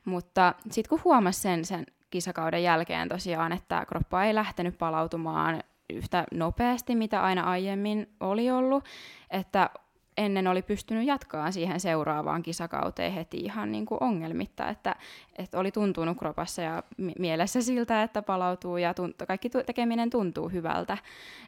Mutta 0.04 0.54
sitten 0.70 0.88
kun 0.88 1.00
huomasi 1.04 1.40
sen, 1.40 1.64
sen 1.64 1.86
kisakauden 2.10 2.62
jälkeen 2.62 3.08
tosiaan, 3.08 3.52
että 3.52 3.86
kroppa 3.86 4.24
ei 4.24 4.34
lähtenyt 4.34 4.78
palautumaan 4.78 5.62
yhtä 5.90 6.24
nopeasti, 6.34 6.94
mitä 6.94 7.22
aina 7.22 7.42
aiemmin 7.42 8.08
oli 8.20 8.50
ollut, 8.50 8.84
että 9.30 9.70
ennen 10.16 10.46
oli 10.46 10.62
pystynyt 10.62 11.06
jatkaa 11.06 11.50
siihen 11.50 11.80
seuraavaan 11.80 12.42
kisakauteen 12.42 13.12
heti 13.12 13.36
ihan 13.36 13.72
niin 13.72 13.86
kuin 13.86 14.02
ongelmitta, 14.02 14.68
että, 14.68 14.96
että 15.38 15.58
oli 15.58 15.70
tuntunut 15.70 16.18
kropassa 16.18 16.62
ja 16.62 16.82
mielessä 17.18 17.62
siltä, 17.62 18.02
että 18.02 18.22
palautuu 18.22 18.76
ja 18.76 18.92
tunt- 18.92 19.26
kaikki 19.26 19.50
tekeminen 19.50 20.10
tuntuu 20.10 20.48
hyvältä, 20.48 20.98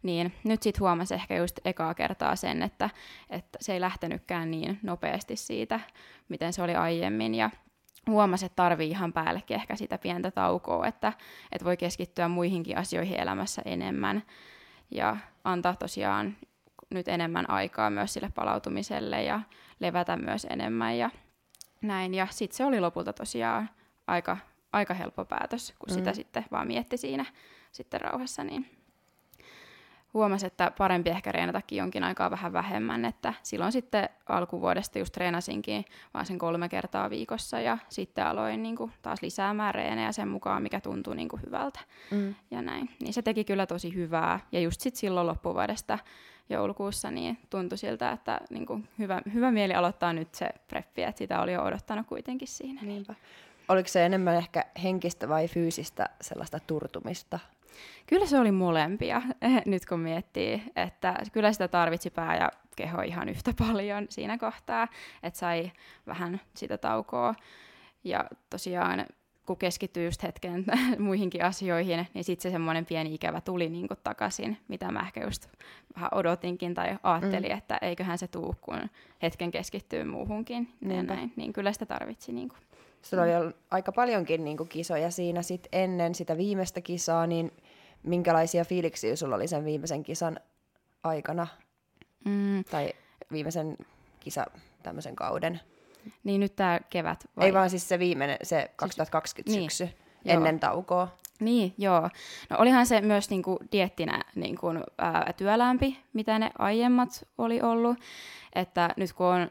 niin 0.03 0.33
nyt 0.45 0.63
sitten 0.63 0.81
huomasi 0.81 1.15
ehkä 1.15 1.37
just 1.37 1.61
ekaa 1.65 1.95
kertaa 1.95 2.37
sen, 2.37 2.63
että, 2.63 2.91
että 3.31 3.59
se 3.61 3.73
ei 3.73 3.81
lähtenytkään 3.81 4.51
niin 4.51 4.79
nopeasti 4.83 5.37
siitä, 5.37 5.81
miten 6.29 6.53
se 6.53 6.63
oli 6.63 6.75
aiemmin. 6.75 7.35
Ja 7.35 7.51
huomasi, 8.11 8.47
että 8.47 8.57
tarvii 8.57 8.91
ihan 8.91 9.13
päällekin 9.13 9.55
ehkä 9.55 9.77
sitä 9.77 9.99
pientä 9.99 10.31
taukoa, 10.31 10.87
että, 10.87 11.13
että 11.53 11.65
voi 11.65 11.77
keskittyä 11.77 12.29
muihinkin 12.29 12.79
asioihin 12.79 13.21
elämässä 13.21 13.63
enemmän 13.65 14.23
ja 14.91 15.17
antaa 15.45 15.77
tosiaan 15.77 16.37
nyt 16.95 17.09
enemmän 17.09 17.51
aikaa 17.51 17.91
myös 17.91 18.13
sille 18.13 18.31
palautumiselle 18.35 19.23
ja 19.23 19.41
levätä 19.81 20.17
myös 20.17 20.47
enemmän 20.51 20.99
ja 20.99 21.11
näin. 21.83 22.15
Ja 22.15 22.27
sitten 22.31 22.57
se 22.57 22.65
oli 22.65 22.81
lopulta 22.81 23.13
tosiaan 23.13 23.71
aika, 24.07 24.37
aika 24.73 24.95
helppo 24.95 25.25
päätös, 25.25 25.75
kun 25.79 25.89
mm. 25.91 25.95
sitä 25.95 26.13
sitten 26.13 26.45
vaan 26.53 26.67
mietti 26.67 26.97
siinä 26.97 27.25
sitten 27.73 28.01
rauhassa, 28.01 28.45
niin 28.45 28.71
huomasi, 30.15 30.47
että 30.47 30.73
parempi 30.79 31.11
ehkä 31.11 31.33
reenatakin 31.33 31.79
jonkin 31.79 32.05
aikaa 32.05 32.31
vähän 32.31 32.53
vähemmän, 32.53 33.05
että 33.05 33.35
silloin 33.43 33.73
sitten 33.73 34.09
alkuvuodesta 34.29 34.99
just 34.99 35.13
treenasinkin 35.13 35.85
vaan 36.15 36.27
sen 36.27 36.39
kolme 36.39 36.69
kertaa 36.69 37.11
viikossa 37.11 37.61
ja 37.61 37.79
sitten 37.89 38.27
aloin 38.27 38.63
niin 38.63 38.77
kuin 38.77 38.93
taas 39.03 39.23
lisäämään 39.23 39.75
reenejä 39.75 40.13
sen 40.13 40.29
mukaan, 40.29 40.63
mikä 40.63 40.81
tuntui 40.81 41.17
niin 41.17 41.29
kuin 41.29 41.43
hyvältä 41.47 41.81
mm. 42.11 42.35
ja 42.51 42.63
näin. 42.63 42.91
Niin 43.01 43.15
se 43.15 43.23
teki 43.23 43.45
kyllä 43.45 43.67
tosi 43.67 43.95
hyvää 43.95 44.41
ja 44.53 44.61
just 44.61 44.81
sitten 44.81 45.01
silloin 45.01 45.27
loppuvuodesta 45.27 45.99
joulukuussa, 46.51 47.11
niin 47.11 47.39
tuntui 47.51 47.79
siltä, 47.79 48.13
että 48.13 48.41
niin 48.51 48.67
kuin 48.67 48.89
hyvä, 48.99 49.23
hyvä 49.35 49.51
mieli 49.51 49.75
aloittaa 49.75 50.13
nyt 50.13 50.35
se 50.35 50.49
preppi, 50.69 51.03
että 51.03 51.19
sitä 51.19 51.41
oli 51.41 51.53
jo 51.53 51.63
odottanut 51.63 52.07
kuitenkin 52.07 52.49
siinä. 52.49 52.83
Niinpä. 52.83 53.15
Oliko 53.69 53.89
se 53.89 54.07
enemmän 54.07 54.37
ehkä 54.37 54.65
henkistä 54.83 55.29
vai 55.29 55.49
fyysistä 55.49 56.09
sellaista 56.21 56.59
turtumista? 56.67 57.39
Kyllä 58.07 58.27
se 58.27 58.39
oli 58.39 58.53
molempia, 58.53 59.23
nyt 59.67 59.87
kun 59.87 60.01
miettii, 60.01 60.63
että 60.77 61.15
kyllä 61.33 61.53
sitä 61.53 61.69
tarvitsi 61.69 62.11
pää 62.11 62.37
ja 62.37 62.51
keho 62.77 63.03
ihan 63.03 63.29
yhtä 63.29 63.53
paljon 63.69 64.07
siinä 64.09 64.39
kohtaa, 64.39 64.89
että 65.23 65.39
sai 65.39 65.73
vähän 66.07 66.41
sitä 66.55 66.79
taukoa. 66.79 67.35
Ja 68.05 68.25
tosiaan 68.51 69.07
kun 69.47 69.57
keskittyy 69.57 70.05
just 70.05 70.23
hetken 70.23 70.65
muihinkin 70.99 71.45
asioihin, 71.45 72.07
niin 72.15 72.25
sitten 72.25 72.43
se 72.43 72.53
semmoinen 72.53 72.87
pieni 72.87 73.15
ikävä 73.15 73.41
tuli 73.41 73.69
niin 73.69 73.89
takaisin, 74.03 74.59
mitä 74.69 74.91
mä 74.91 75.01
ehkä 75.01 75.25
just 75.25 75.49
vähän 75.97 76.11
odotinkin 76.13 76.75
tai 76.75 76.99
ajattelin, 77.03 77.51
mm. 77.51 77.59
että 77.59 77.79
eiköhän 77.83 78.19
se 78.19 78.29
tuu, 78.29 78.55
kun 78.61 78.91
hetken 79.23 79.51
keskittyy 79.51 80.05
muuhunkin. 80.05 80.69
Ja 80.83 81.03
näin. 81.03 81.33
Niin 81.37 81.53
kyllä 81.53 81.73
sitä 81.73 81.87
tarvitsi. 81.87 82.33
Niin 82.33 82.49
kuin. 82.49 82.61
Sulla 83.05 83.23
oli 83.23 83.55
aika 83.71 83.93
paljonkin 83.93 84.45
niin 84.45 84.57
kuin 84.57 84.69
kisoja 84.69 85.11
siinä 85.11 85.43
sit 85.43 85.69
ennen 85.73 86.15
sitä 86.15 86.37
viimeistä 86.37 86.81
kisaa, 86.81 87.27
niin 87.27 87.53
minkälaisia 88.03 88.65
fiiliksiä 88.65 89.17
sulla 89.17 89.37
oli 89.37 89.49
sen 89.49 89.65
viimeisen 89.65 90.03
kisan 90.03 90.41
aikana? 91.03 91.47
Mm. 92.25 92.65
Tai 92.71 92.93
viimeisen 93.33 93.77
kisa 94.21 94.47
tämmöisen 94.83 95.17
kauden? 95.17 95.61
Niin 96.25 96.41
nyt 96.41 96.57
tämä 96.57 96.81
kevät. 96.91 97.25
Vai? 97.37 97.47
Ei 97.47 97.55
vaan 97.55 97.71
siis 97.71 97.89
se 97.89 97.99
viimeinen, 97.99 98.37
se 98.43 98.71
2020 98.77 99.53
siis, 99.53 99.79
syksy 99.79 99.85
niin, 100.25 100.37
ennen 100.37 100.55
joo. 100.55 100.71
taukoa. 100.71 101.09
Niin, 101.41 101.75
joo. 101.79 102.11
No 102.51 102.57
olihan 102.59 102.87
se 102.87 103.01
myös 103.01 103.31
niinku 103.31 103.59
diettinä 103.73 104.25
niinku, 104.35 104.67
ää, 104.99 105.33
työlämpi, 105.37 105.99
mitä 106.13 106.39
ne 106.39 106.51
aiemmat 106.59 107.27
oli 107.39 107.61
ollut. 107.63 107.99
Että 108.55 108.91
nyt 108.97 109.13
kun 109.13 109.27
on, 109.27 109.51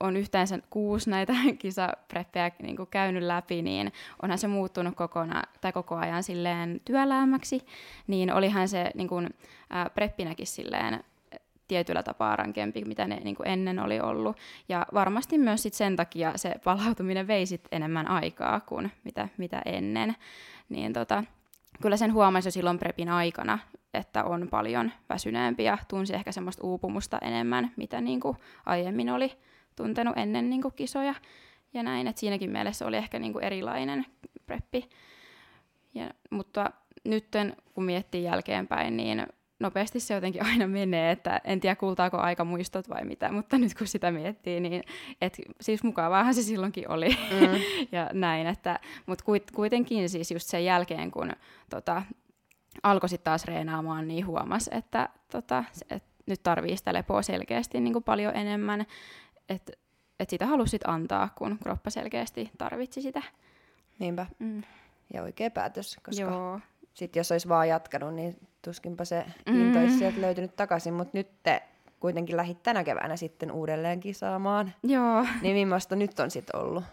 on 0.00 0.16
yhteensä 0.16 0.58
kuusi 0.70 1.10
näitä 1.10 1.32
kisapreppejä 1.58 2.50
niinku 2.62 2.86
käynyt 2.86 3.22
läpi, 3.22 3.62
niin 3.62 3.92
onhan 4.22 4.38
se 4.38 4.48
muuttunut 4.48 4.96
kokona, 4.96 5.42
tai 5.60 5.72
koko 5.72 5.96
ajan 5.96 6.22
silleen 6.22 6.80
työlämmäksi. 6.84 7.60
Niin 8.06 8.32
olihan 8.32 8.68
se 8.68 8.90
niinku, 8.94 9.22
ää, 9.70 9.90
preppinäkin 9.90 10.46
silleen 10.46 11.04
tietyllä 11.68 12.02
tapaa 12.02 12.36
rankempi, 12.36 12.84
mitä 12.84 13.06
ne 13.06 13.20
niin 13.24 13.36
kuin 13.36 13.48
ennen 13.48 13.78
oli 13.78 14.00
ollut. 14.00 14.36
Ja 14.68 14.86
varmasti 14.94 15.38
myös 15.38 15.62
sit 15.62 15.74
sen 15.74 15.96
takia 15.96 16.32
se 16.36 16.54
palautuminen 16.64 17.26
vei 17.26 17.46
sit 17.46 17.68
enemmän 17.72 18.08
aikaa 18.08 18.60
kuin 18.60 18.92
mitä, 19.04 19.28
mitä 19.36 19.62
ennen. 19.64 20.14
Niin 20.68 20.92
tota, 20.92 21.24
kyllä 21.82 21.96
sen 21.96 22.12
huomasi 22.12 22.46
jo 22.48 22.52
silloin 22.52 22.78
prepin 22.78 23.08
aikana, 23.08 23.58
että 23.94 24.24
on 24.24 24.48
paljon 24.50 24.92
väsyneempi 25.08 25.64
ja 25.64 25.78
tunsi 25.88 26.14
ehkä 26.14 26.32
semmoista 26.32 26.66
uupumusta 26.66 27.18
enemmän, 27.22 27.72
mitä 27.76 28.00
niin 28.00 28.20
kuin 28.20 28.36
aiemmin 28.66 29.10
oli 29.10 29.32
tuntenut 29.76 30.18
ennen 30.18 30.50
niin 30.50 30.62
kuin 30.62 30.74
kisoja. 30.74 31.14
Ja 31.74 31.82
näin, 31.82 32.06
että 32.06 32.20
siinäkin 32.20 32.50
mielessä 32.50 32.86
oli 32.86 32.96
ehkä 32.96 33.18
niin 33.18 33.32
kuin 33.32 33.44
erilainen 33.44 34.06
preppi. 34.46 34.88
Ja, 35.94 36.10
mutta 36.30 36.70
nyt 37.04 37.28
kun 37.74 37.84
miettii 37.84 38.24
jälkeenpäin, 38.24 38.96
niin 38.96 39.26
nopeasti 39.58 40.00
se 40.00 40.14
jotenkin 40.14 40.44
aina 40.50 40.66
menee, 40.66 41.10
että 41.10 41.40
en 41.44 41.60
tiedä 41.60 41.76
kultaako 41.76 42.16
aika 42.18 42.44
muistot 42.44 42.88
vai 42.88 43.04
mitä, 43.04 43.32
mutta 43.32 43.58
nyt 43.58 43.74
kun 43.74 43.86
sitä 43.86 44.10
miettii, 44.10 44.60
niin 44.60 44.82
et, 45.20 45.38
siis 45.60 45.82
mukavaahan 45.82 46.34
se 46.34 46.42
silloinkin 46.42 46.90
oli 46.90 47.08
mm. 47.08 47.60
ja 47.96 48.10
näin, 48.12 48.46
että, 48.46 48.80
mutta 49.06 49.24
kuitenkin 49.54 50.08
siis 50.08 50.30
just 50.30 50.48
sen 50.48 50.64
jälkeen, 50.64 51.10
kun 51.10 51.32
tota, 51.70 52.02
alkoi 52.82 53.08
sitten 53.08 53.24
taas 53.24 53.44
reenaamaan, 53.44 54.08
niin 54.08 54.26
huomasi, 54.26 54.70
että 54.74 55.08
tota, 55.30 55.64
et, 55.90 56.04
nyt 56.26 56.42
tarvii 56.42 56.76
sitä 56.76 56.92
lepoa 56.92 57.22
selkeästi 57.22 57.80
niin 57.80 57.92
kuin 57.92 58.04
paljon 58.04 58.36
enemmän, 58.36 58.86
että 59.48 59.72
et 60.20 60.30
sitä 60.30 60.46
halusi 60.46 60.78
antaa, 60.86 61.28
kun 61.34 61.58
kroppa 61.62 61.90
selkeästi 61.90 62.50
tarvitsi 62.58 63.02
sitä. 63.02 63.22
Niinpä. 63.98 64.26
Mm. 64.38 64.62
Ja 65.14 65.22
oikea 65.22 65.50
päätös, 65.50 65.98
koska 66.02 66.22
Joo. 66.22 66.60
Sit 66.94 67.16
jos 67.16 67.32
olisi 67.32 67.48
vaan 67.48 67.68
jatkanut, 67.68 68.14
niin 68.14 68.36
tuskinpa 68.62 69.04
se 69.04 69.24
mm. 69.46 69.60
into 69.60 69.78
olisi 69.78 69.98
sieltä 69.98 70.20
löytynyt 70.20 70.56
takaisin, 70.56 70.94
mutta 70.94 71.18
nyt 71.18 71.28
te 71.42 71.62
kuitenkin 72.00 72.36
lähit 72.36 72.62
tänä 72.62 72.84
keväänä 72.84 73.16
sitten 73.16 73.52
uudelleen 73.52 74.00
kisaamaan. 74.00 74.74
Joo. 74.82 75.26
Niin 75.42 75.56
millaista 75.56 75.96
nyt 75.96 76.20
on 76.20 76.30
sitten 76.30 76.60
ollut? 76.60 76.84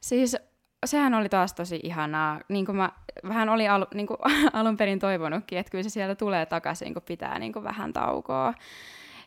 Siis 0.00 0.36
sehän 0.86 1.14
oli 1.14 1.28
taas 1.28 1.52
tosi 1.52 1.80
ihanaa. 1.82 2.40
Niin 2.48 2.66
kuin 2.66 2.76
mä 2.76 2.92
vähän 3.28 3.48
oli 3.48 3.68
al, 3.68 3.86
niin 3.94 4.06
kuin 4.06 4.18
alun 4.52 4.76
perin 4.76 4.98
toivonutkin, 4.98 5.58
että 5.58 5.70
kyllä 5.70 5.82
se 5.82 5.88
sieltä 5.88 6.14
tulee 6.14 6.46
takaisin, 6.46 6.94
kun 6.94 7.02
pitää 7.02 7.38
niin 7.38 7.52
kuin 7.52 7.64
vähän 7.64 7.92
taukoa. 7.92 8.54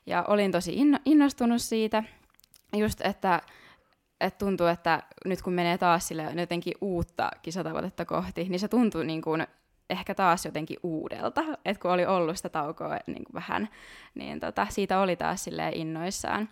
Ja 0.05 0.23
olin 0.27 0.51
tosi 0.51 0.73
inno, 0.73 0.99
innostunut 1.05 1.61
siitä. 1.61 2.03
Just, 2.73 3.01
että, 3.01 3.41
että 4.21 4.37
tuntuu, 4.37 4.67
että 4.67 5.03
nyt 5.25 5.41
kun 5.41 5.53
menee 5.53 5.77
taas 5.77 6.07
sille 6.07 6.23
jotenkin 6.35 6.73
uutta 6.81 7.31
kisatavoitetta 7.41 8.05
kohti, 8.05 8.43
niin 8.49 8.59
se 8.59 8.67
tuntuu 8.67 9.03
niin 9.03 9.21
kuin 9.21 9.47
ehkä 9.89 10.15
taas 10.15 10.45
jotenkin 10.45 10.77
uudelta, 10.83 11.43
että 11.65 11.81
kun 11.81 11.91
oli 11.91 12.05
ollut 12.05 12.37
sitä 12.37 12.49
taukoa 12.49 12.97
niin 13.07 13.23
kuin 13.25 13.33
vähän, 13.33 13.69
niin 14.15 14.39
tota, 14.39 14.67
siitä 14.69 14.99
oli 14.99 15.15
taas 15.15 15.43
silleen 15.43 15.77
innoissaan. 15.77 16.49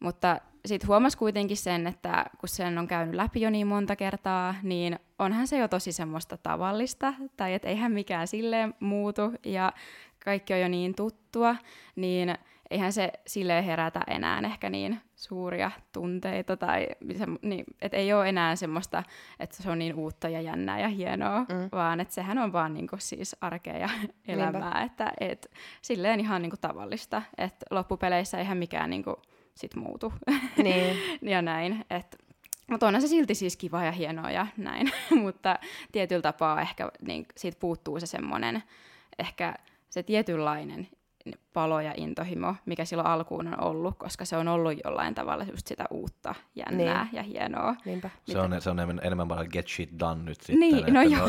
Mutta 0.00 0.40
sitten 0.66 0.88
huomasi 0.88 1.18
kuitenkin 1.18 1.56
sen, 1.56 1.86
että 1.86 2.24
kun 2.38 2.48
sen 2.48 2.78
on 2.78 2.88
käynyt 2.88 3.14
läpi 3.14 3.40
jo 3.40 3.50
niin 3.50 3.66
monta 3.66 3.96
kertaa, 3.96 4.54
niin 4.62 4.98
onhan 5.18 5.46
se 5.46 5.58
jo 5.58 5.68
tosi 5.68 5.92
semmoista 5.92 6.36
tavallista, 6.36 7.14
tai 7.36 7.54
että 7.54 7.68
eihän 7.68 7.92
mikään 7.92 8.28
silleen 8.28 8.74
muutu, 8.80 9.32
ja 9.44 9.72
kaikki 10.24 10.54
on 10.54 10.60
jo 10.60 10.68
niin 10.68 10.94
tuttua, 10.94 11.56
niin 11.96 12.34
eihän 12.72 12.92
se 12.92 13.12
sille 13.26 13.66
herätä 13.66 14.00
enää 14.06 14.40
ehkä 14.44 14.70
niin 14.70 15.00
suuria 15.16 15.70
tunteita, 15.92 16.56
tai 16.56 16.88
se, 17.18 17.26
niin, 17.42 17.64
et 17.82 17.94
ei 17.94 18.12
ole 18.12 18.28
enää 18.28 18.56
semmoista, 18.56 19.02
että 19.40 19.62
se 19.62 19.70
on 19.70 19.78
niin 19.78 19.94
uutta 19.94 20.28
ja 20.28 20.40
jännää 20.40 20.80
ja 20.80 20.88
hienoa, 20.88 21.40
mm. 21.40 21.68
vaan 21.72 22.00
että 22.00 22.14
sehän 22.14 22.38
on 22.38 22.52
vaan 22.52 22.74
niinku 22.74 22.96
siis 22.98 23.36
arkea 23.40 23.78
ja 23.78 23.88
elämää, 24.28 24.60
Niinpä. 24.60 24.80
että 24.80 25.12
et, 25.20 25.50
silleen 25.82 26.20
ihan 26.20 26.42
niinku 26.42 26.56
tavallista, 26.60 27.22
että 27.38 27.66
loppupeleissä 27.70 28.38
eihän 28.38 28.58
mikään 28.58 28.90
niinku 28.90 29.16
sit 29.54 29.74
muutu 29.74 30.12
niin. 30.62 30.96
ja 31.32 31.42
näin, 31.42 31.84
että 31.90 32.16
mutta 32.70 32.86
onhan 32.86 33.02
se 33.02 33.08
silti 33.08 33.34
siis 33.34 33.56
kiva 33.56 33.84
ja 33.84 33.92
hienoa 33.92 34.30
ja 34.30 34.46
näin, 34.56 34.92
mutta 35.22 35.58
tietyllä 35.92 36.22
tapaa 36.22 36.60
ehkä 36.60 36.90
niin, 37.06 37.26
siitä 37.36 37.58
puuttuu 37.60 38.00
se 38.00 38.06
semmoinen 38.06 38.62
ehkä 39.18 39.54
se 39.90 40.02
tietynlainen 40.02 40.88
palo 41.52 41.80
ja 41.80 41.94
intohimo, 41.96 42.54
mikä 42.66 42.84
silloin 42.84 43.08
alkuun 43.08 43.46
on 43.46 43.60
ollut, 43.60 43.98
koska 43.98 44.24
se 44.24 44.36
on 44.36 44.48
ollut 44.48 44.72
jollain 44.84 45.14
tavalla 45.14 45.44
just 45.44 45.66
sitä 45.66 45.84
uutta, 45.90 46.34
jännää 46.54 47.04
niin. 47.04 47.16
ja 47.16 47.22
hienoa. 47.22 47.74
Niinpä. 47.84 48.10
Se 48.24 48.38
on, 48.38 48.60
se 48.60 48.70
on 48.70 49.00
enemmän 49.02 49.28
vaan 49.28 49.46
get 49.52 49.68
shit 49.68 49.90
done 50.00 50.22
nyt 50.22 50.40
sitten. 50.40 50.60
Niin, 50.60 50.78
että, 50.78 50.92
no 50.92 51.02
joo. 51.02 51.28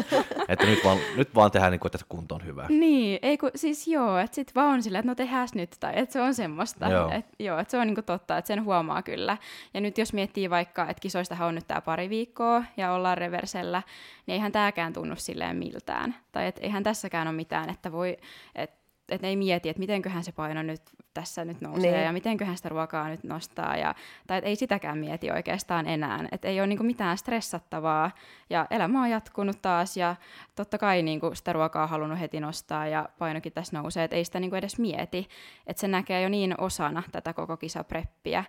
että 0.48 0.66
nyt 0.66 0.78
vaan, 0.84 0.98
nyt 1.16 1.34
vaan 1.34 1.50
tehdään 1.50 1.72
niin 1.72 1.80
kuin, 1.80 1.90
että 1.94 2.06
kunto 2.08 2.34
on 2.34 2.46
hyvä. 2.46 2.66
Niin, 2.68 3.18
ei 3.22 3.38
kun, 3.38 3.50
siis 3.54 3.88
joo, 3.88 4.18
että 4.18 4.34
sitten 4.34 4.54
vaan 4.54 4.74
on 4.74 4.82
silleen, 4.82 5.00
että 5.00 5.10
no 5.10 5.14
tehdään 5.14 5.48
nyt, 5.54 5.76
tai 5.80 5.92
että 5.96 6.12
se 6.12 6.20
on 6.20 6.34
semmoista. 6.34 6.88
Joo. 6.88 7.10
Et, 7.10 7.26
joo, 7.38 7.58
että 7.58 7.70
se 7.70 7.78
on 7.78 7.86
niin 7.86 7.94
kuin 7.94 8.04
totta, 8.04 8.38
että 8.38 8.46
sen 8.46 8.64
huomaa 8.64 9.02
kyllä. 9.02 9.36
Ja 9.74 9.80
nyt 9.80 9.98
jos 9.98 10.12
miettii 10.12 10.50
vaikka, 10.50 10.82
että 10.82 11.00
kisoistahan 11.00 11.48
on 11.48 11.54
nyt 11.54 11.66
tämä 11.66 11.80
pari 11.80 12.10
viikkoa 12.10 12.64
ja 12.76 12.92
ollaan 12.92 13.18
reversellä, 13.18 13.82
niin 14.26 14.32
eihän 14.34 14.52
tämäkään 14.52 14.92
tunnu 14.92 15.16
silleen 15.16 15.56
miltään. 15.56 16.14
Tai 16.32 16.46
että 16.46 16.60
eihän 16.60 16.82
tässäkään 16.82 17.28
ole 17.28 17.36
mitään, 17.36 17.70
että 17.70 17.92
voi, 17.92 18.16
että 18.54 18.77
et 19.08 19.24
ei 19.24 19.36
mieti, 19.36 19.68
että 19.68 19.80
mitenköhän 19.80 20.24
se 20.24 20.32
paino 20.32 20.62
nyt 20.62 20.82
tässä 21.14 21.44
nyt 21.44 21.60
nousee 21.60 21.92
niin. 21.92 22.04
ja 22.04 22.12
mitenköhän 22.12 22.56
sitä 22.56 22.68
ruokaa 22.68 23.08
nyt 23.08 23.24
nostaa. 23.24 23.76
Ja, 23.76 23.94
tai 24.26 24.40
ei 24.44 24.56
sitäkään 24.56 24.98
mieti 24.98 25.30
oikeastaan 25.30 25.86
enää. 25.86 26.24
Että 26.32 26.48
ei 26.48 26.60
ole 26.60 26.66
niinku 26.66 26.84
mitään 26.84 27.18
stressattavaa 27.18 28.10
ja 28.50 28.66
elämä 28.70 29.02
on 29.02 29.10
jatkunut 29.10 29.62
taas 29.62 29.96
ja 29.96 30.16
totta 30.54 30.78
kai 30.78 31.02
niinku 31.02 31.34
sitä 31.34 31.52
ruokaa 31.52 31.82
on 31.82 31.88
halunnut 31.88 32.20
heti 32.20 32.40
nostaa 32.40 32.86
ja 32.86 33.08
painokin 33.18 33.52
tässä 33.52 33.78
nousee. 33.78 34.04
Että 34.04 34.16
ei 34.16 34.24
sitä 34.24 34.40
niinku 34.40 34.56
edes 34.56 34.78
mieti. 34.78 35.28
Että 35.66 35.80
se 35.80 35.88
näkee 35.88 36.22
jo 36.22 36.28
niin 36.28 36.60
osana 36.60 37.02
tätä 37.12 37.32
koko 37.32 37.56
kisapreppiä. 37.56 38.44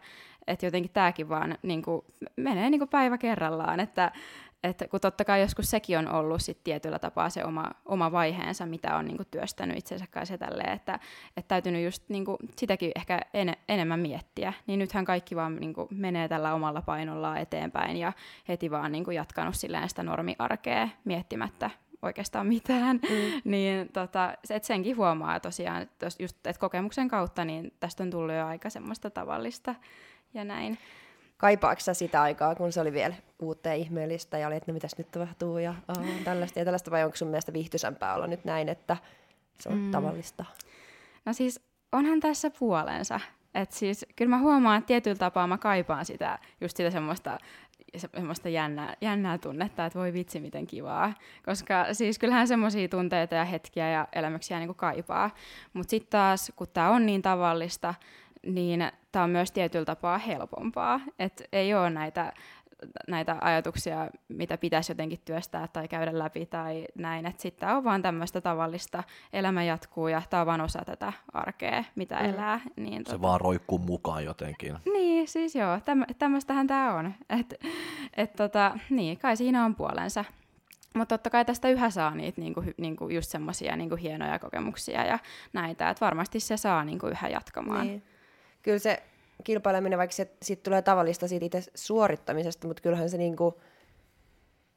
Että 0.47 0.65
jotenkin 0.65 0.91
tämäkin 0.91 1.29
vaan 1.29 1.57
niinku, 1.61 2.05
menee 2.35 2.69
niinku 2.69 2.87
päivä 2.87 3.17
kerrallaan. 3.17 3.79
Että 3.79 4.11
että 4.63 4.87
kun 4.87 4.99
totta 4.99 5.25
kai 5.25 5.41
joskus 5.41 5.69
sekin 5.69 5.97
on 5.97 6.07
ollut 6.07 6.41
sit 6.41 6.63
tietyllä 6.63 6.99
tapaa 6.99 7.29
se 7.29 7.45
oma, 7.45 7.71
oma 7.85 8.11
vaiheensa, 8.11 8.65
mitä 8.65 8.95
on 8.95 9.05
niinku 9.05 9.23
työstänyt 9.31 9.77
itsensä 9.77 10.05
kanssa 10.11 10.37
tälleen, 10.37 10.73
että 10.73 10.99
et 11.37 11.47
täytynyt 11.47 11.85
just 11.85 12.03
niinku 12.09 12.37
sitäkin 12.55 12.91
ehkä 12.95 13.21
en, 13.33 13.53
enemmän 13.69 13.99
miettiä. 13.99 14.53
Niin 14.67 14.79
nythän 14.79 15.05
kaikki 15.05 15.35
vaan 15.35 15.55
niinku 15.55 15.87
menee 15.91 16.27
tällä 16.27 16.53
omalla 16.53 16.81
painollaan 16.81 17.37
eteenpäin 17.37 17.97
ja 17.97 18.13
heti 18.47 18.71
vaan 18.71 18.91
niinku 18.91 19.11
jatkanut 19.11 19.55
silleen 19.55 19.89
sitä 19.89 20.03
normiarkea 20.03 20.89
miettimättä 21.05 21.69
oikeastaan 22.01 22.47
mitään, 22.47 22.99
mm. 23.09 23.41
niin 23.51 23.89
tota, 23.93 24.33
et 24.49 24.63
senkin 24.63 24.97
huomaa 24.97 25.39
tosiaan, 25.39 25.81
että 25.81 26.07
just 26.19 26.47
et 26.47 26.57
kokemuksen 26.57 27.07
kautta, 27.07 27.45
niin 27.45 27.73
tästä 27.79 28.03
on 28.03 28.09
tullut 28.09 28.35
jo 28.35 28.45
aika 28.45 28.69
semmoista 28.69 29.09
tavallista 29.09 29.75
ja 30.33 30.43
näin 30.43 30.77
kaipaako 31.39 31.79
sä 31.79 31.93
sitä 31.93 32.21
aikaa, 32.21 32.55
kun 32.55 32.71
se 32.71 32.81
oli 32.81 32.93
vielä 32.93 33.15
uutta 33.41 33.69
ja 33.69 33.75
ihmeellistä 33.75 34.37
ja 34.37 34.47
oli, 34.47 34.55
että 34.55 34.71
no 34.71 34.73
mitäs 34.73 34.97
nyt 34.97 35.11
tapahtuu 35.11 35.57
ja 35.57 35.73
oh, 35.87 36.05
tällaista 36.23 36.59
ja 36.59 36.65
tällaista, 36.65 36.91
vai 36.91 37.03
onko 37.03 37.15
sun 37.15 37.27
mielestä 37.27 37.53
viihtyisämpää 37.53 38.15
olla 38.15 38.27
nyt 38.27 38.45
näin, 38.45 38.69
että 38.69 38.97
se 39.59 39.69
on 39.69 39.77
mm. 39.77 39.91
tavallista? 39.91 40.45
No 41.25 41.33
siis 41.33 41.61
onhan 41.91 42.19
tässä 42.19 42.51
puolensa. 42.59 43.19
Et 43.55 43.71
siis 43.71 44.05
kyllä 44.15 44.29
mä 44.29 44.39
huomaan, 44.39 44.77
että 44.77 44.87
tietyllä 44.87 45.17
tapaa 45.17 45.47
mä 45.47 45.57
kaipaan 45.57 46.05
sitä, 46.05 46.39
just 46.61 46.77
sitä 46.77 46.91
semmoista 46.91 47.37
semmoista 47.97 48.49
jännää, 48.49 48.95
jännää 49.01 49.37
tunnetta, 49.37 49.85
että 49.85 49.99
voi 49.99 50.13
vitsi 50.13 50.39
miten 50.39 50.67
kivaa. 50.67 51.13
Koska 51.45 51.93
siis 51.93 52.19
kyllähän 52.19 52.47
semmoisia 52.47 52.87
tunteita 52.87 53.35
ja 53.35 53.45
hetkiä 53.45 53.89
ja 53.89 54.07
elämyksiä 54.13 54.59
niin 54.59 54.67
kuin 54.67 54.77
kaipaa. 54.77 55.35
Mutta 55.73 55.89
sitten 55.89 56.09
taas, 56.09 56.51
kun 56.55 56.67
tämä 56.73 56.89
on 56.89 57.05
niin 57.05 57.21
tavallista, 57.21 57.93
niin 58.45 58.91
tämä 59.11 59.23
on 59.23 59.29
myös 59.29 59.51
tietyllä 59.51 59.85
tapaa 59.85 60.17
helpompaa. 60.17 60.99
Että 61.19 61.43
ei 61.51 61.73
ole 61.73 61.89
näitä, 61.89 62.33
näitä 63.07 63.37
ajatuksia, 63.41 64.07
mitä 64.27 64.57
pitäisi 64.57 64.91
jotenkin 64.91 65.19
työstää 65.25 65.67
tai 65.67 65.87
käydä 65.87 66.19
läpi 66.19 66.45
tai 66.45 66.87
näin. 66.95 67.25
Että 67.25 67.41
sitten 67.41 67.69
on 67.69 67.83
vaan 67.83 68.01
tämmöistä 68.01 68.41
tavallista, 68.41 69.03
elämä 69.33 69.63
jatkuu 69.63 70.07
ja 70.07 70.21
tämä 70.29 70.41
on 70.41 70.47
vaan 70.47 70.61
osa 70.61 70.81
tätä 70.85 71.13
arkea, 71.33 71.83
mitä 71.95 72.19
mm. 72.19 72.25
elää. 72.25 72.61
Niin 72.75 72.97
Se 73.05 73.11
tota... 73.11 73.21
vaan 73.21 73.41
roikkuu 73.41 73.77
mukaan 73.77 74.25
jotenkin. 74.25 74.77
Niin, 74.93 75.27
siis 75.27 75.55
joo, 75.55 75.79
täm, 75.85 76.03
tämmöistähän 76.19 76.67
tämä 76.67 76.93
on. 76.93 77.13
Et, 77.29 77.53
et 78.17 78.33
tota, 78.33 78.77
niin, 78.89 79.17
kai 79.17 79.37
siinä 79.37 79.65
on 79.65 79.75
puolensa. 79.75 80.25
Mutta 80.95 81.17
totta 81.17 81.29
kai 81.29 81.45
tästä 81.45 81.69
yhä 81.69 81.89
saa 81.89 82.15
niitä 82.15 82.41
niinku, 82.41 82.63
niinku 82.77 83.09
just 83.09 83.29
semmoisia 83.29 83.75
niinku 83.75 83.95
hienoja 83.95 84.39
kokemuksia 84.39 85.05
ja 85.05 85.19
näitä, 85.53 85.89
että 85.89 86.05
varmasti 86.05 86.39
se 86.39 86.57
saa 86.57 86.83
niinku 86.83 87.07
yhä 87.07 87.27
jatkamaan. 87.27 87.87
Niin 87.87 88.03
kyllä 88.61 88.79
se 88.79 89.03
kilpaileminen, 89.43 89.99
vaikka 89.99 90.15
se 90.15 90.31
siitä 90.41 90.63
tulee 90.63 90.81
tavallista 90.81 91.27
siitä 91.27 91.45
itse 91.45 91.63
suorittamisesta, 91.75 92.67
mutta 92.67 92.81
kyllähän 92.81 93.09
se 93.09 93.17
niinku 93.17 93.61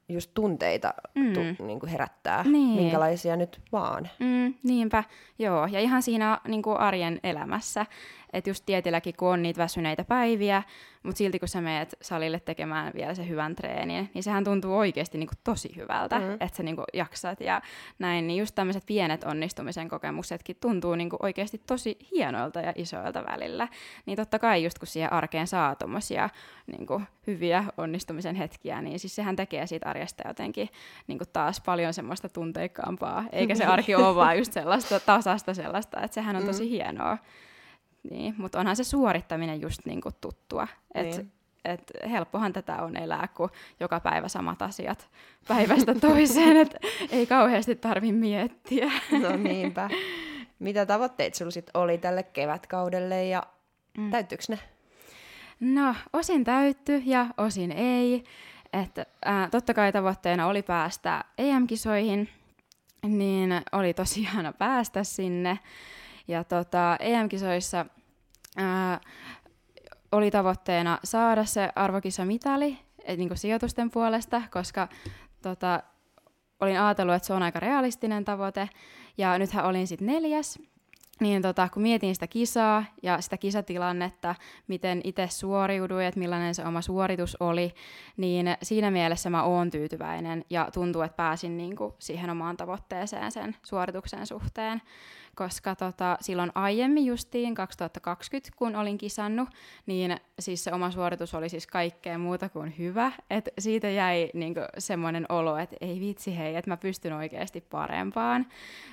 just 0.09 0.31
tunteita 0.35 0.95
mm. 1.15 1.33
tu, 1.33 1.65
niinku 1.65 1.87
herättää, 1.87 2.43
niin. 2.43 2.83
minkälaisia 2.83 3.37
nyt 3.37 3.61
vaan. 3.73 4.09
Mm, 4.19 4.55
niinpä, 4.63 5.05
joo. 5.39 5.67
Ja 5.67 5.81
ihan 5.81 6.03
siinä 6.03 6.41
niinku 6.49 6.71
arjen 6.71 7.21
elämässä, 7.23 7.87
että 8.33 8.51
just 8.51 8.67
tietilläkin, 8.67 9.15
kun 9.17 9.29
on 9.29 9.43
niitä 9.43 9.63
väsyneitä 9.63 10.05
päiviä, 10.05 10.63
mutta 11.03 11.19
silti 11.19 11.39
kun 11.39 11.49
sä 11.49 11.61
meet 11.61 11.95
salille 12.03 12.41
tekemään 12.41 12.93
vielä 12.95 13.15
se 13.15 13.29
hyvän 13.29 13.57
treenin, 13.57 14.11
niin 14.15 14.23
sehän 14.23 14.45
tuntuu 14.45 14.77
oikeasti 14.77 15.19
niinku 15.19 15.35
tosi 15.45 15.77
hyvältä, 15.77 16.19
mm. 16.19 16.33
että 16.33 16.57
sä 16.57 16.63
niinku 16.63 16.85
jaksat 16.93 17.41
ja 17.41 17.63
näin. 17.99 18.27
Niin 18.27 18.39
just 18.39 18.55
tämmöiset 18.55 18.87
pienet 18.87 19.25
onnistumisen 19.25 19.89
kokemuksetkin 19.89 20.57
tuntuu 20.61 20.95
niinku 20.95 21.17
oikeasti 21.23 21.61
tosi 21.67 21.99
hienoilta 22.11 22.61
ja 22.61 22.73
isoilta 22.77 23.25
välillä. 23.25 23.69
Niin 24.07 24.17
totta 24.17 24.39
kai 24.39 24.65
just 24.65 24.79
kun 24.79 24.89
siihen 24.89 25.13
arkeen 25.13 25.47
saa 25.47 25.75
tommosia 25.75 26.31
niinku 26.67 27.03
hyviä 27.27 27.65
onnistumisen 27.77 28.35
hetkiä, 28.35 28.83
niin 28.83 28.99
siis 28.99 29.15
sehän 29.15 29.37
tekee 29.37 29.67
siitä 29.67 29.89
arjesta 29.89 30.29
jotenkin 30.29 30.69
niinku 31.07 31.25
taas 31.33 31.61
paljon 31.61 31.95
semmoista 31.95 32.29
tunteikkaampaa, 32.29 33.25
eikä 33.33 33.55
se 33.55 33.65
arki 33.65 33.95
ole 33.95 34.15
vaan 34.23 34.39
just 34.39 34.53
sellaista 34.53 35.01
tasasta 35.01 35.55
sellaista, 35.55 36.01
että 36.01 36.15
sehän 36.15 36.37
on 36.37 36.45
tosi 36.45 36.65
mm. 36.65 36.69
hienoa. 36.69 37.19
Niin, 38.11 38.35
mutta 38.39 38.61
onhan 38.61 38.77
se 38.77 38.85
suorittaminen 38.85 39.61
just 39.61 39.81
niinku 39.85 40.11
tuttua. 40.21 40.69
Et, 40.95 41.17
niin. 41.17 41.33
et 41.65 41.93
helppohan 42.11 42.53
tätä 42.53 42.83
on 42.83 42.97
elää, 42.97 43.29
kun 43.37 43.51
joka 43.81 44.01
päivä 44.01 44.29
samat 44.29 44.63
asiat 44.63 45.09
päivästä 45.49 45.95
toiseen, 45.95 46.57
että 46.57 46.79
ei 47.11 47.27
kauheasti 47.27 47.77
tarvi 47.77 48.13
miettiä. 48.13 48.93
No 49.23 49.37
niinpä. 49.37 49.91
Mitä 50.59 50.87
tavoitteet 50.87 51.35
sinulla 51.35 51.53
sit 51.53 51.71
oli 51.75 51.99
tälle 51.99 52.23
kevätkaudelle 52.23 53.25
ja 53.25 53.43
mm. 53.99 54.11
täyttyykö 54.11 54.45
ne? 54.49 54.59
No, 55.61 55.95
osin 56.13 56.45
täytty 56.45 57.03
ja 57.05 57.27
osin 57.37 57.73
ei. 57.73 58.25
Että, 58.73 59.07
ää, 59.25 59.49
totta 59.51 59.75
kai 59.75 59.93
tavoitteena 59.93 60.47
oli 60.47 60.63
päästä 60.63 61.25
EM-kisoihin, 61.39 62.29
niin 63.07 63.63
oli 63.73 63.95
tosiaan 63.95 64.55
päästä 64.59 65.05
sinne. 65.05 65.59
Ja 66.33 66.45
tota, 66.45 66.97
EM-kisoissa 67.01 67.87
ää, 68.57 69.01
oli 70.13 70.31
tavoitteena 70.31 70.99
saada 71.05 71.45
se 71.45 71.73
arvokisamitali 71.75 72.79
et, 73.05 73.19
niin 73.19 73.37
sijoitusten 73.37 73.91
puolesta, 73.91 74.43
koska 74.51 74.89
tota, 75.43 75.83
olin 76.61 76.81
ajatellut, 76.81 77.15
että 77.15 77.27
se 77.27 77.35
on 77.35 77.43
aika 77.43 77.61
realistinen 77.61 78.25
tavoite. 78.25 78.69
Ja 79.19 79.39
nythän 79.39 79.65
olin 79.65 79.87
sitten 79.87 80.07
neljäs, 80.07 80.59
niin 81.23 81.43
tota, 81.43 81.69
kun 81.69 81.83
mietin 81.83 82.15
sitä 82.15 82.27
kisaa 82.27 82.85
ja 83.03 83.21
sitä 83.21 83.37
kisatilannetta, 83.37 84.35
miten 84.69 85.01
itse 85.05 85.29
suoriuduin, 85.31 86.07
että 86.07 86.21
millainen 86.21 86.55
se 86.55 86.65
oma 86.65 86.83
suoritus 86.83 87.37
oli, 87.41 87.75
niin 88.17 88.57
siinä 88.63 88.91
mielessä 88.91 89.31
mä 89.31 89.43
oon 89.43 89.71
tyytyväinen 89.71 90.45
ja 90.51 90.69
tuntuu, 90.75 91.03
että 91.03 91.17
pääsin 91.17 91.57
niinku 91.57 91.95
siihen 91.99 92.31
omaan 92.31 92.57
tavoitteeseen 92.57 93.33
sen 93.33 93.57
suorituksen 93.63 94.27
suhteen 94.27 94.83
koska 95.35 95.77
tota, 95.77 96.17
silloin 96.21 96.53
aiemmin 96.55 97.07
justiin 97.07 97.55
2020, 97.55 98.51
kun 98.57 98.77
olin 98.77 98.99
kisannut, 98.99 99.49
niin 99.87 100.17
siis 100.39 100.65
se 100.65 100.73
oma 100.73 100.91
suoritus 100.91 101.35
oli 101.35 101.49
siis 101.49 101.67
kaikkea 101.67 102.19
muuta 102.19 102.49
kuin 102.49 102.79
hyvä. 102.79 103.13
Et 103.31 103.49
siitä 103.59 103.91
jäi 103.91 104.31
niinku 104.35 104.61
semmoinen 104.79 105.27
olo, 105.29 105.57
että 105.57 105.77
ei 105.81 106.01
vitsi 106.01 106.39
hei, 106.39 106.57
että 106.57 106.71
mä 106.71 106.77
pystyn 106.77 107.13
oikeasti 107.13 107.61
parempaan. 107.61 108.47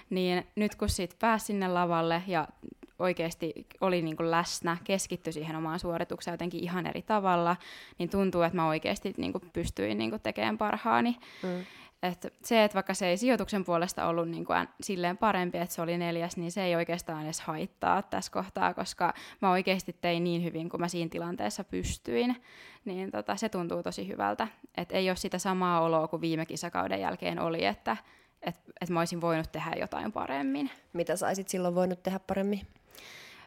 Niin 0.10 0.48
nyt 0.56 0.76
kun 0.76 0.90
sit 0.90 1.16
pääsin 1.20 1.46
sinne 1.46 1.68
lavalle 1.68 2.19
ja 2.28 2.48
oikeasti 3.00 3.54
oli 3.82 4.02
niin 4.02 4.18
kuin 4.18 4.32
läsnä, 4.32 4.78
keskittyi 4.84 5.34
siihen 5.34 5.56
omaan 5.56 5.80
suoritukseen 5.80 6.34
jotenkin 6.34 6.64
ihan 6.64 6.88
eri 6.88 7.02
tavalla, 7.02 7.56
niin 7.98 8.10
tuntuu, 8.10 8.42
että 8.42 8.56
mä 8.56 8.68
oikeasti 8.68 9.14
niin 9.18 9.32
kuin 9.32 9.44
pystyin 9.54 9.98
niin 9.98 10.10
kuin 10.10 10.22
tekemään 10.22 10.58
parhaani. 10.58 11.16
Mm. 11.44 11.66
Et 12.04 12.34
se, 12.44 12.64
että 12.64 12.76
vaikka 12.76 12.94
se 12.94 13.08
ei 13.08 13.18
sijoituksen 13.18 13.66
puolesta 13.66 14.06
ollut 14.06 14.30
niin 14.30 14.46
kuin 14.46 14.68
silleen 14.82 15.18
parempi, 15.18 15.58
että 15.58 15.76
se 15.76 15.82
oli 15.82 15.98
neljäs, 15.98 16.38
niin 16.38 16.52
se 16.52 16.64
ei 16.64 16.76
oikeastaan 16.76 17.24
edes 17.24 17.42
haittaa 17.42 18.02
tässä 18.02 18.32
kohtaa, 18.32 18.74
koska 18.74 19.14
mä 19.42 19.52
oikeasti 19.52 19.96
tein 20.02 20.24
niin 20.24 20.44
hyvin 20.44 20.70
kuin 20.70 20.82
mä 20.82 20.88
siinä 20.88 21.10
tilanteessa 21.10 21.64
pystyin. 21.64 22.36
Niin 22.86 23.12
tota, 23.12 23.36
se 23.36 23.50
tuntuu 23.50 23.84
tosi 23.84 24.08
hyvältä. 24.08 24.48
Et 24.78 24.92
ei 24.92 25.10
ole 25.10 25.16
sitä 25.16 25.38
samaa 25.38 25.82
oloa 25.82 26.08
kuin 26.08 26.22
viime 26.22 26.46
kisakauden 26.46 27.02
jälkeen 27.02 27.40
oli, 27.40 27.66
että 27.66 27.98
et, 28.42 28.56
et 28.82 28.90
mä 28.90 29.00
olisin 29.00 29.22
voinut 29.22 29.52
tehdä 29.52 29.72
jotain 29.80 30.12
paremmin. 30.12 30.72
Mitä 30.94 31.16
saisit 31.16 31.48
silloin 31.48 31.76
voinut 31.76 32.04
tehdä 32.04 32.20
paremmin? 32.20 32.62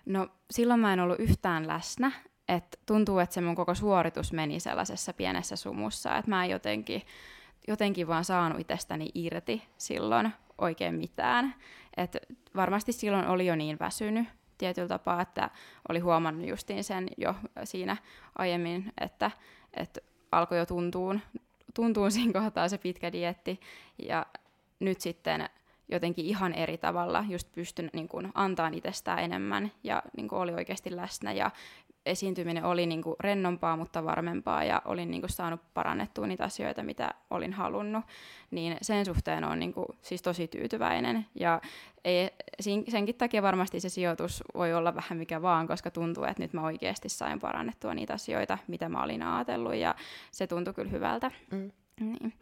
No 0.07 0.29
silloin 0.51 0.81
mä 0.81 0.93
en 0.93 1.01
ollut 1.01 1.21
yhtään 1.21 1.69
läsnä. 1.69 2.13
Et 2.49 2.81
tuntuu, 2.87 3.19
että 3.19 3.35
se 3.35 3.41
mun 3.41 3.55
koko 3.55 3.75
suoritus 3.75 4.33
meni 4.33 4.61
sellaisessa 4.61 5.13
pienessä 5.13 5.57
sumussa, 5.57 6.17
että 6.17 6.31
mä 6.31 6.45
en 6.45 6.51
jotenkin 6.51 7.03
jotenkin 7.69 8.09
vaan 8.09 8.25
saanut 8.25 8.61
itsestäni 8.61 9.11
irti 9.15 9.63
silloin 9.79 10.33
oikein 10.59 10.95
mitään. 10.95 11.55
Et 11.97 12.17
varmasti 12.57 12.93
silloin 12.93 13.27
oli 13.27 13.47
jo 13.47 13.57
niin 13.57 13.79
väsynyt 13.79 14.29
tietyllä 14.59 14.89
tapaa, 14.89 15.23
että 15.23 15.51
oli 15.89 15.99
huomannut 15.99 16.49
justiin 16.49 16.85
sen 16.85 17.09
jo 17.17 17.35
siinä 17.65 17.97
aiemmin, 18.39 18.93
että, 19.01 19.31
että 19.75 20.01
alkoi 20.33 20.59
jo 20.59 20.67
tuntuun, 20.67 21.21
tuntuun 21.75 22.13
siinä 22.13 22.41
kohtaa 22.41 22.69
se 22.69 22.79
pitkä 22.79 23.13
dietti. 23.13 23.61
Ja 24.09 24.27
nyt 24.85 25.01
sitten 25.01 25.49
jotenkin 25.89 26.25
ihan 26.25 26.53
eri 26.53 26.79
tavalla 26.79 27.25
just 27.29 27.53
pystyn 27.53 27.91
niin 27.93 28.09
kuin, 28.09 28.33
antaa 28.35 28.71
itsestään 28.73 29.19
enemmän 29.19 29.73
ja 29.85 30.03
niin 30.17 30.29
kuin, 30.29 30.39
oli 30.39 30.53
oikeasti 30.53 30.97
läsnä 30.97 31.33
ja 31.33 31.51
esiintyminen 32.07 32.65
oli 32.65 32.87
niin 32.87 33.03
kuin, 33.03 33.17
rennompaa, 33.21 33.77
mutta 33.77 34.05
varmempaa 34.05 34.65
ja 34.65 34.83
olin 34.85 35.11
niin 35.11 35.23
kuin, 35.23 35.31
saanut 35.31 35.61
parannettua 35.75 36.27
niitä 36.27 36.45
asioita, 36.45 36.83
mitä 36.83 37.15
olin 37.31 37.53
halunnut, 37.53 38.05
niin 38.51 38.77
sen 38.83 39.05
suhteen 39.05 39.45
on 39.45 39.59
niin 39.59 39.73
kuin, 39.73 39.87
siis 40.01 40.23
tosi 40.23 40.49
tyytyväinen 40.49 41.27
ja 41.35 41.61
ei, 42.05 42.31
senkin 42.89 43.15
takia 43.15 43.43
varmasti 43.43 43.81
se 43.81 43.89
sijoitus 43.89 44.45
voi 44.55 44.75
olla 44.75 44.95
vähän 44.95 45.19
mikä 45.19 45.43
vaan, 45.43 45.67
koska 45.67 45.91
tuntuu, 45.91 46.25
että 46.25 46.43
nyt 46.43 46.53
mä 46.53 46.63
oikeasti 46.63 47.09
sain 47.09 47.41
parannettua 47.41 47.95
niitä 47.95 48.15
asioita, 48.15 48.59
mitä 48.67 48.89
mä 48.89 49.03
olin 49.03 49.23
ajatellut 49.23 49.75
ja 49.75 49.95
se 50.31 50.47
tuntui 50.47 50.75
kyllä 50.75 50.91
hyvältä. 50.91 51.31
Mm. 51.51 51.71
Niin. 52.01 52.33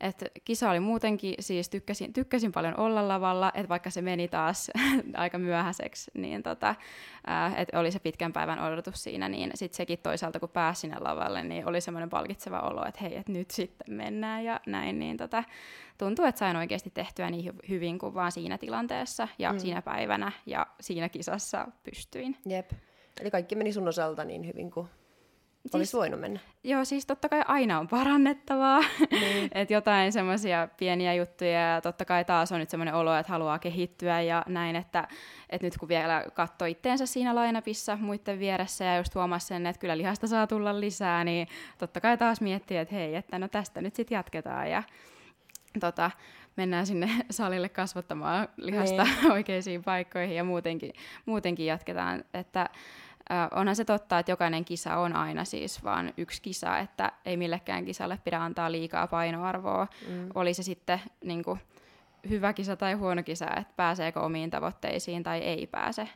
Et 0.00 0.24
kisa 0.44 0.70
oli 0.70 0.80
muutenkin, 0.80 1.34
siis 1.40 1.68
tykkäsin, 1.68 2.12
tykkäsin 2.12 2.52
paljon 2.52 2.80
olla 2.80 3.08
lavalla, 3.08 3.52
että 3.54 3.68
vaikka 3.68 3.90
se 3.90 4.02
meni 4.02 4.28
taas 4.28 4.70
aika 5.14 5.38
myöhäiseksi, 5.38 6.10
niin 6.14 6.42
tota, 6.42 6.74
äh, 7.28 7.60
että 7.60 7.80
oli 7.80 7.90
se 7.90 7.98
pitkän 7.98 8.32
päivän 8.32 8.58
odotus 8.58 9.02
siinä, 9.02 9.28
niin 9.28 9.50
sitten 9.54 9.76
sekin 9.76 9.98
toisaalta, 9.98 10.40
kun 10.40 10.48
pääsi 10.48 10.80
sinne 10.80 10.96
lavalle, 11.00 11.42
niin 11.42 11.68
oli 11.68 11.80
semmoinen 11.80 12.10
palkitseva 12.10 12.60
olo, 12.60 12.86
että 12.86 13.00
hei, 13.02 13.16
että 13.16 13.32
nyt 13.32 13.50
sitten 13.50 13.94
mennään 13.94 14.44
ja 14.44 14.60
näin, 14.66 14.98
niin 14.98 15.16
tota, 15.16 15.44
tuntuu, 15.98 16.24
että 16.24 16.38
sain 16.38 16.56
oikeasti 16.56 16.90
tehtyä 16.94 17.30
niin 17.30 17.52
hyvin 17.68 17.98
kuin 17.98 18.14
vaan 18.14 18.32
siinä 18.32 18.58
tilanteessa 18.58 19.28
ja 19.38 19.52
mm. 19.52 19.58
siinä 19.58 19.82
päivänä 19.82 20.32
ja 20.46 20.66
siinä 20.80 21.08
kisassa 21.08 21.68
pystyin. 21.82 22.36
Jep. 22.46 22.72
Eli 23.20 23.30
kaikki 23.30 23.54
meni 23.54 23.72
sun 23.72 23.88
osalta 23.88 24.24
niin 24.24 24.46
hyvin 24.46 24.70
kuin 24.70 24.88
siis, 25.64 25.74
olisi 25.74 25.96
voinut 25.96 26.20
mennä. 26.20 26.40
Joo, 26.64 26.84
siis 26.84 27.06
totta 27.06 27.28
kai 27.28 27.42
aina 27.46 27.78
on 27.78 27.88
parannettavaa. 27.88 28.80
Niin. 29.10 29.50
että 29.54 29.74
jotain 29.74 30.12
semmoisia 30.12 30.68
pieniä 30.76 31.14
juttuja 31.14 31.50
ja 31.50 31.80
totta 31.80 32.04
kai 32.04 32.24
taas 32.24 32.52
on 32.52 32.60
nyt 32.60 32.70
semmoinen 32.70 32.94
olo, 32.94 33.16
että 33.16 33.32
haluaa 33.32 33.58
kehittyä 33.58 34.20
ja 34.20 34.42
näin, 34.48 34.76
että, 34.76 35.08
että 35.50 35.66
nyt 35.66 35.78
kun 35.78 35.88
vielä 35.88 36.24
katsoi 36.34 36.70
itteensä 36.70 37.06
siinä 37.06 37.34
lainapissa 37.34 37.96
muiden 37.96 38.38
vieressä 38.38 38.84
ja 38.84 38.96
just 38.96 39.14
huomasi 39.14 39.46
sen, 39.46 39.66
että 39.66 39.80
kyllä 39.80 39.98
lihasta 39.98 40.26
saa 40.26 40.46
tulla 40.46 40.80
lisää, 40.80 41.24
niin 41.24 41.48
totta 41.78 42.00
kai 42.00 42.18
taas 42.18 42.40
miettii, 42.40 42.76
että 42.76 42.94
hei, 42.94 43.14
että 43.14 43.38
no 43.38 43.48
tästä 43.48 43.80
nyt 43.80 43.94
sitten 43.94 44.16
jatketaan 44.16 44.70
ja 44.70 44.82
tota, 45.80 46.10
mennään 46.56 46.86
sinne 46.86 47.10
salille 47.30 47.68
kasvattamaan 47.68 48.48
lihasta 48.56 49.04
niin. 49.04 49.32
oikeisiin 49.36 49.84
paikkoihin 49.84 50.36
ja 50.36 50.44
muutenkin, 50.44 50.92
muutenkin 51.26 51.66
jatketaan, 51.66 52.24
että 52.34 52.68
Onhan 53.50 53.76
se 53.76 53.84
totta, 53.84 54.18
että 54.18 54.32
jokainen 54.32 54.64
kisa 54.64 54.96
on 54.96 55.16
aina 55.16 55.44
siis 55.44 55.84
vain 55.84 56.14
yksi 56.16 56.42
kisa, 56.42 56.78
että 56.78 57.12
ei 57.24 57.36
millekään 57.36 57.84
kisalle 57.84 58.18
pidä 58.24 58.38
antaa 58.42 58.72
liikaa 58.72 59.06
painoarvoa. 59.06 59.86
Mm. 60.08 60.28
Oli 60.34 60.54
se 60.54 60.62
sitten 60.62 61.00
niin 61.24 61.44
kuin, 61.44 61.60
hyvä 62.28 62.52
kisa 62.52 62.76
tai 62.76 62.92
huono 62.92 63.22
kisa, 63.22 63.46
että 63.56 63.72
pääseekö 63.76 64.20
omiin 64.20 64.50
tavoitteisiin 64.50 65.22
tai 65.22 65.38
ei 65.38 65.66
pääse. 65.66 66.08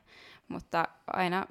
Mutta 0.48 0.88
aina 1.12 1.46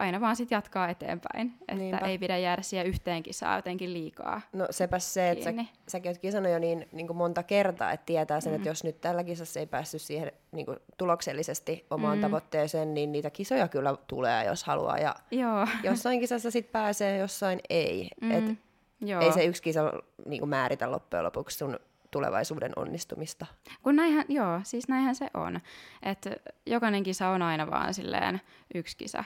aina 0.00 0.20
vaan 0.20 0.36
sit 0.36 0.50
jatkaa 0.50 0.88
eteenpäin, 0.88 1.54
että 1.60 1.74
Niinpä. 1.74 2.06
ei 2.06 2.18
pidä 2.18 2.38
jäädä 2.38 2.62
siihen 2.62 2.86
yhteen 2.86 3.22
kisaan 3.22 3.56
jotenkin 3.56 3.92
liikaa. 3.92 4.40
No 4.52 4.66
sepä 4.70 4.98
se, 4.98 5.30
että 5.30 5.44
sä, 5.44 5.64
säkin 5.88 6.10
oot 6.10 6.18
kisannut 6.18 6.52
jo 6.52 6.58
niin, 6.58 6.88
niin 6.92 7.06
kuin 7.06 7.16
monta 7.16 7.42
kertaa, 7.42 7.92
että 7.92 8.06
tietää 8.06 8.40
sen, 8.40 8.52
mm. 8.52 8.56
että 8.56 8.68
jos 8.68 8.84
nyt 8.84 9.00
tällä 9.00 9.24
kisassa 9.24 9.60
ei 9.60 9.66
päässyt 9.66 10.02
siihen 10.02 10.32
niin 10.52 10.66
kuin 10.66 10.78
tuloksellisesti 10.96 11.86
omaan 11.90 12.18
mm. 12.18 12.22
tavoitteeseen, 12.22 12.94
niin 12.94 13.12
niitä 13.12 13.30
kisoja 13.30 13.68
kyllä 13.68 13.96
tulee, 14.06 14.44
jos 14.44 14.64
haluaa. 14.64 14.98
Ja 14.98 15.14
Joo. 15.30 15.66
jossain 15.82 16.20
kisassa 16.20 16.50
sit 16.50 16.72
pääsee, 16.72 17.18
jossain 17.18 17.60
ei. 17.70 18.08
Mm. 18.20 18.30
Et 18.30 18.58
Joo. 19.00 19.20
Ei 19.20 19.32
se 19.32 19.44
yksi 19.44 19.62
kisa 19.62 19.92
niin 20.26 20.40
kuin 20.40 20.48
määritä 20.48 20.90
loppujen 20.90 21.24
lopuksi 21.24 21.58
sun 21.58 21.78
tulevaisuuden 22.10 22.72
onnistumista. 22.76 23.46
Kun 23.82 23.96
näinhän, 23.96 24.24
joo, 24.28 24.60
siis 24.62 24.88
näinhän 24.88 25.14
se 25.14 25.30
on. 25.34 25.60
Että 26.02 26.30
jokainen 26.66 27.02
kisa 27.02 27.28
on 27.28 27.42
aina 27.42 27.70
vaan 27.70 27.94
silleen 27.94 28.40
yksi 28.74 28.96
kisa. 28.96 29.24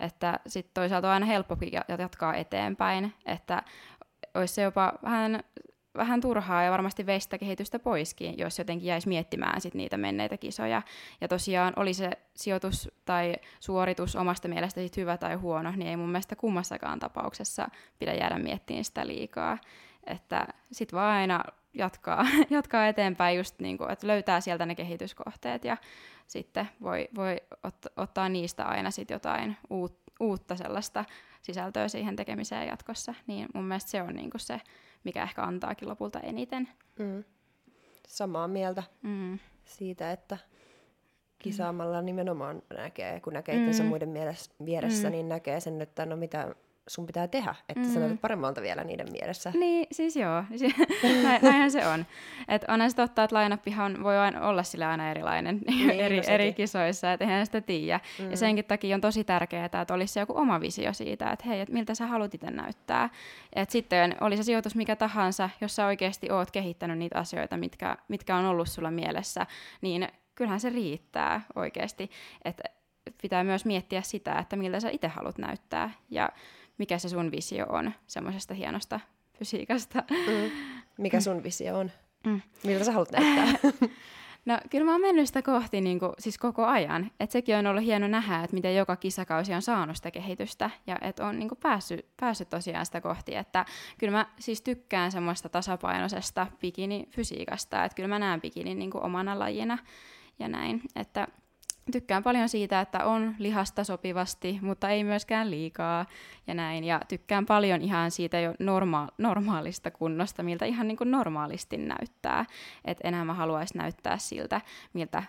Että 0.00 0.40
sitten 0.46 0.74
toisaalta 0.74 1.08
on 1.08 1.14
aina 1.14 1.26
helppokin 1.26 1.72
jatkaa 1.98 2.34
eteenpäin, 2.34 3.14
että 3.26 3.62
olisi 4.34 4.54
se 4.54 4.62
jopa 4.62 4.92
vähän, 5.02 5.40
vähän 5.96 6.20
turhaa 6.20 6.62
ja 6.62 6.70
varmasti 6.70 7.06
veistä 7.06 7.38
kehitystä 7.38 7.78
poiskin, 7.78 8.38
jos 8.38 8.58
jotenkin 8.58 8.86
jäisi 8.86 9.08
miettimään 9.08 9.60
sit 9.60 9.74
niitä 9.74 9.96
menneitä 9.96 10.36
kisoja. 10.36 10.82
Ja 11.20 11.28
tosiaan 11.28 11.72
oli 11.76 11.94
se 11.94 12.10
sijoitus 12.34 12.90
tai 13.04 13.36
suoritus 13.60 14.16
omasta 14.16 14.48
mielestä 14.48 14.80
sit 14.80 14.96
hyvä 14.96 15.16
tai 15.16 15.34
huono, 15.34 15.70
niin 15.70 15.88
ei 15.88 15.96
mun 15.96 16.08
mielestä 16.08 16.36
kummassakaan 16.36 16.98
tapauksessa 16.98 17.68
pidä 17.98 18.14
jäädä 18.14 18.38
miettimään 18.38 18.84
sitä 18.84 19.06
liikaa. 19.06 19.58
Että 20.06 20.46
sit 20.72 20.92
vaan 20.92 21.16
aina 21.16 21.44
jatkaa, 21.74 22.26
jatkaa 22.50 22.88
eteenpäin 22.88 23.36
just 23.36 23.58
niin 23.58 23.78
kuin, 23.78 23.90
että 23.90 24.06
löytää 24.06 24.40
sieltä 24.40 24.66
ne 24.66 24.74
kehityskohteet 24.74 25.64
ja 25.64 25.76
sitten 26.26 26.68
voi, 26.82 27.08
voi 27.14 27.36
ot, 27.62 27.76
ottaa 27.96 28.28
niistä 28.28 28.64
aina 28.64 28.90
sit 28.90 29.10
jotain 29.10 29.56
uut, 29.70 29.98
uutta 30.20 30.56
sellaista 30.56 31.04
sisältöä 31.42 31.88
siihen 31.88 32.16
tekemiseen 32.16 32.68
jatkossa. 32.68 33.14
Niin 33.26 33.48
mun 33.54 33.64
mielestä 33.64 33.90
se 33.90 34.02
on 34.02 34.14
niin 34.14 34.30
kuin 34.30 34.40
se, 34.40 34.60
mikä 35.04 35.22
ehkä 35.22 35.42
antaakin 35.42 35.88
lopulta 35.88 36.20
eniten. 36.20 36.68
Mm. 36.98 37.24
Samaa 38.08 38.48
mieltä 38.48 38.82
mm. 39.02 39.38
siitä, 39.64 40.12
että 40.12 40.38
kisaamalla 41.38 42.02
nimenomaan 42.02 42.62
näkee, 42.76 43.20
kun 43.20 43.32
näkee 43.32 43.56
mm. 43.56 43.86
muiden 43.86 44.08
mielessä, 44.08 44.52
vieressä, 44.64 45.08
mm. 45.08 45.12
niin 45.12 45.28
näkee 45.28 45.60
sen, 45.60 45.82
että 45.82 46.06
no 46.06 46.16
mitä 46.16 46.54
sun 46.88 47.06
pitää 47.06 47.28
tehdä, 47.28 47.54
että 47.68 47.80
mm. 47.80 47.92
sä 47.92 48.00
näytät 48.00 48.20
paremmalta 48.20 48.62
vielä 48.62 48.84
niiden 48.84 49.12
mielessä. 49.12 49.52
Niin, 49.54 49.86
siis 49.92 50.16
joo. 50.16 50.44
Näinhän 51.42 51.70
se 51.70 51.86
on. 51.86 52.06
Et 52.48 52.64
onhan 52.68 52.90
se 52.90 52.96
totta, 52.96 53.24
että 53.24 53.36
lainappihan 53.36 54.02
voi 54.02 54.18
aina 54.18 54.48
olla 54.48 54.62
sillä 54.62 54.90
aina 54.90 55.10
erilainen 55.10 55.60
niin, 55.66 55.90
eri, 55.90 56.16
no 56.16 56.22
eri 56.26 56.52
kisoissa, 56.52 57.12
että 57.12 57.24
eihän 57.24 57.46
sitä 57.46 57.60
tiedä. 57.60 58.00
Mm. 58.18 58.30
Ja 58.30 58.36
senkin 58.36 58.64
takia 58.64 58.94
on 58.94 59.00
tosi 59.00 59.24
tärkeää, 59.24 59.64
että 59.64 59.94
olisi 59.94 60.18
joku 60.18 60.36
oma 60.36 60.60
visio 60.60 60.92
siitä, 60.92 61.30
että 61.30 61.44
hei, 61.48 61.60
että 61.60 61.74
miltä 61.74 61.94
sä 61.94 62.06
haluat 62.06 62.34
itse 62.34 62.50
näyttää. 62.50 63.10
Et 63.56 63.70
sitten 63.70 64.16
oli 64.20 64.36
se 64.36 64.42
sijoitus 64.42 64.74
mikä 64.74 64.96
tahansa, 64.96 65.50
jos 65.60 65.76
sä 65.76 65.86
oikeasti 65.86 66.30
oot 66.30 66.50
kehittänyt 66.50 66.98
niitä 66.98 67.18
asioita, 67.18 67.56
mitkä, 67.56 67.96
mitkä 68.08 68.36
on 68.36 68.44
ollut 68.44 68.68
sulla 68.68 68.90
mielessä, 68.90 69.46
niin 69.80 70.08
kyllähän 70.34 70.60
se 70.60 70.70
riittää 70.70 71.40
oikeasti. 71.54 72.10
Että 72.44 72.62
pitää 73.22 73.44
myös 73.44 73.64
miettiä 73.64 74.02
sitä, 74.02 74.38
että 74.38 74.56
miltä 74.56 74.80
sä 74.80 74.90
itse 74.90 75.08
haluat 75.08 75.38
näyttää. 75.38 75.90
Ja 76.10 76.28
mikä 76.78 76.98
se 76.98 77.08
sun 77.08 77.30
visio 77.30 77.66
on 77.68 77.92
semmoisesta 78.06 78.54
hienosta 78.54 79.00
fysiikasta. 79.38 80.04
Mm. 80.10 80.50
Mikä 80.98 81.20
sun 81.20 81.42
visio 81.42 81.78
on? 81.78 81.90
Mm. 82.26 82.40
Miltä 82.64 82.84
sä 82.84 82.92
haluat 82.92 83.12
näyttää? 83.12 83.70
No 84.46 84.58
kyllä 84.70 84.84
mä 84.84 84.92
oon 84.92 85.00
mennyt 85.00 85.26
sitä 85.26 85.42
kohti 85.42 85.80
niin 85.80 85.98
kuin, 85.98 86.12
siis 86.18 86.38
koko 86.38 86.64
ajan. 86.64 87.10
Et 87.20 87.30
sekin 87.30 87.56
on 87.56 87.66
ollut 87.66 87.84
hieno 87.84 88.08
nähdä, 88.08 88.42
että 88.44 88.54
miten 88.54 88.76
joka 88.76 88.96
kisakausi 88.96 89.54
on 89.54 89.62
saanut 89.62 89.96
sitä 89.96 90.10
kehitystä 90.10 90.70
ja 90.86 90.98
että 91.00 91.26
on 91.26 91.38
niin 91.38 91.48
kuin, 91.48 91.58
päässyt, 91.62 92.06
päässyt 92.20 92.50
tosiaan 92.50 92.86
sitä 92.86 93.00
kohti. 93.00 93.34
Että 93.34 93.64
kyllä 93.98 94.10
mä 94.10 94.26
siis 94.38 94.60
tykkään 94.60 95.12
semmoista 95.12 95.48
tasapainoisesta 95.48 96.46
bikini-fysiikasta, 96.60 97.84
että 97.84 97.96
kyllä 97.96 98.08
mä 98.08 98.18
näen 98.18 98.40
bikinin 98.40 98.78
niin 98.78 98.90
kuin, 98.90 99.04
omana 99.04 99.38
lajina 99.38 99.78
ja 100.38 100.48
näin. 100.48 100.82
Että 100.96 101.28
tykkään 101.92 102.22
paljon 102.22 102.48
siitä, 102.48 102.80
että 102.80 103.04
on 103.04 103.34
lihasta 103.38 103.84
sopivasti, 103.84 104.58
mutta 104.62 104.88
ei 104.88 105.04
myöskään 105.04 105.50
liikaa 105.50 106.06
ja 106.46 106.54
näin. 106.54 106.84
Ja 106.84 107.00
tykkään 107.08 107.46
paljon 107.46 107.82
ihan 107.82 108.10
siitä 108.10 108.40
jo 108.40 108.54
norma- 108.58 109.08
normaalista 109.18 109.90
kunnosta, 109.90 110.42
miltä 110.42 110.64
ihan 110.64 110.88
niin 110.88 110.96
kuin 110.96 111.10
normaalisti 111.10 111.76
näyttää. 111.76 112.44
Että 112.84 113.08
enää 113.08 113.24
mä 113.24 113.34
haluaisin 113.34 113.78
näyttää 113.78 114.18
siltä, 114.18 114.60
miltä 114.92 115.22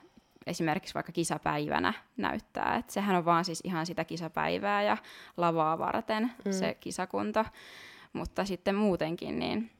esimerkiksi 0.47 0.93
vaikka 0.93 1.11
kisapäivänä 1.11 1.93
näyttää. 2.17 2.75
Et 2.75 2.89
sehän 2.89 3.15
on 3.15 3.25
vaan 3.25 3.45
siis 3.45 3.61
ihan 3.63 3.85
sitä 3.85 4.03
kisapäivää 4.05 4.83
ja 4.83 4.97
lavaa 5.37 5.77
varten 5.79 6.31
mm. 6.45 6.51
se 6.51 6.77
kisakunto. 6.79 7.45
Mutta 8.13 8.45
sitten 8.45 8.75
muutenkin, 8.75 9.39
niin 9.39 9.71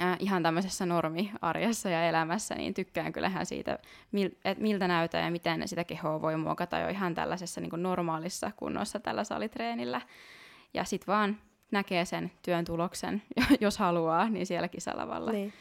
äh, 0.00 0.16
ihan 0.18 0.42
tämmöisessä 0.42 0.86
normiarjessa 0.86 1.90
ja 1.90 2.08
elämässä, 2.08 2.54
niin 2.54 2.74
tykkään 2.74 3.12
kyllähän 3.12 3.46
siitä, 3.46 3.78
mil, 4.12 4.30
et 4.44 4.58
miltä 4.58 4.88
näytää 4.88 5.24
ja 5.24 5.30
miten 5.30 5.68
sitä 5.68 5.84
kehoa 5.84 6.22
voi 6.22 6.36
muokata 6.36 6.78
jo 6.78 6.88
ihan 6.88 7.14
tällaisessa 7.14 7.60
niin 7.60 7.70
kuin 7.70 7.82
normaalissa 7.82 8.50
kunnossa 8.56 9.00
tällä 9.00 9.24
salitreenillä. 9.24 10.00
Ja 10.74 10.84
sitten 10.84 11.12
vaan 11.12 11.38
näkee 11.70 12.04
sen 12.04 12.32
työn 12.42 12.64
tuloksen, 12.64 13.22
jos 13.60 13.78
haluaa, 13.78 14.28
niin 14.28 14.46
siellä 14.46 14.68
kisalavalla. 14.68 15.32
Niin. 15.32 15.52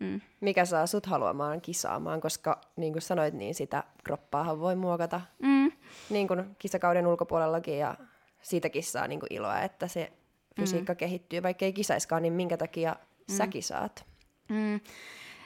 Mm. 0.00 0.20
Mikä 0.40 0.64
saa 0.64 0.86
sut 0.86 1.06
haluamaan 1.06 1.60
kisaamaan, 1.60 2.20
koska 2.20 2.60
niin 2.76 2.92
kuin 2.92 3.02
sanoit, 3.02 3.34
niin 3.34 3.54
sitä 3.54 3.84
kroppaahan 4.04 4.60
voi 4.60 4.76
muokata 4.76 5.20
mm. 5.42 5.72
niin 6.10 6.28
kuin 6.28 6.56
kisakauden 6.58 7.06
ulkopuolellakin 7.06 7.78
ja 7.78 7.94
siitäkin 8.42 8.82
saa 8.82 9.08
niin 9.08 9.20
kuin 9.20 9.32
iloa, 9.32 9.60
että 9.60 9.88
se 9.88 10.12
fysiikka 10.56 10.92
mm. 10.92 10.96
kehittyy, 10.96 11.42
vaikka 11.42 11.64
ei 11.64 11.72
kisaiskaan, 11.72 12.22
niin 12.22 12.32
minkä 12.32 12.56
takia 12.56 12.96
mm. 13.30 13.36
säkin 13.36 13.62
saat? 13.62 14.06
Mm. 14.48 14.80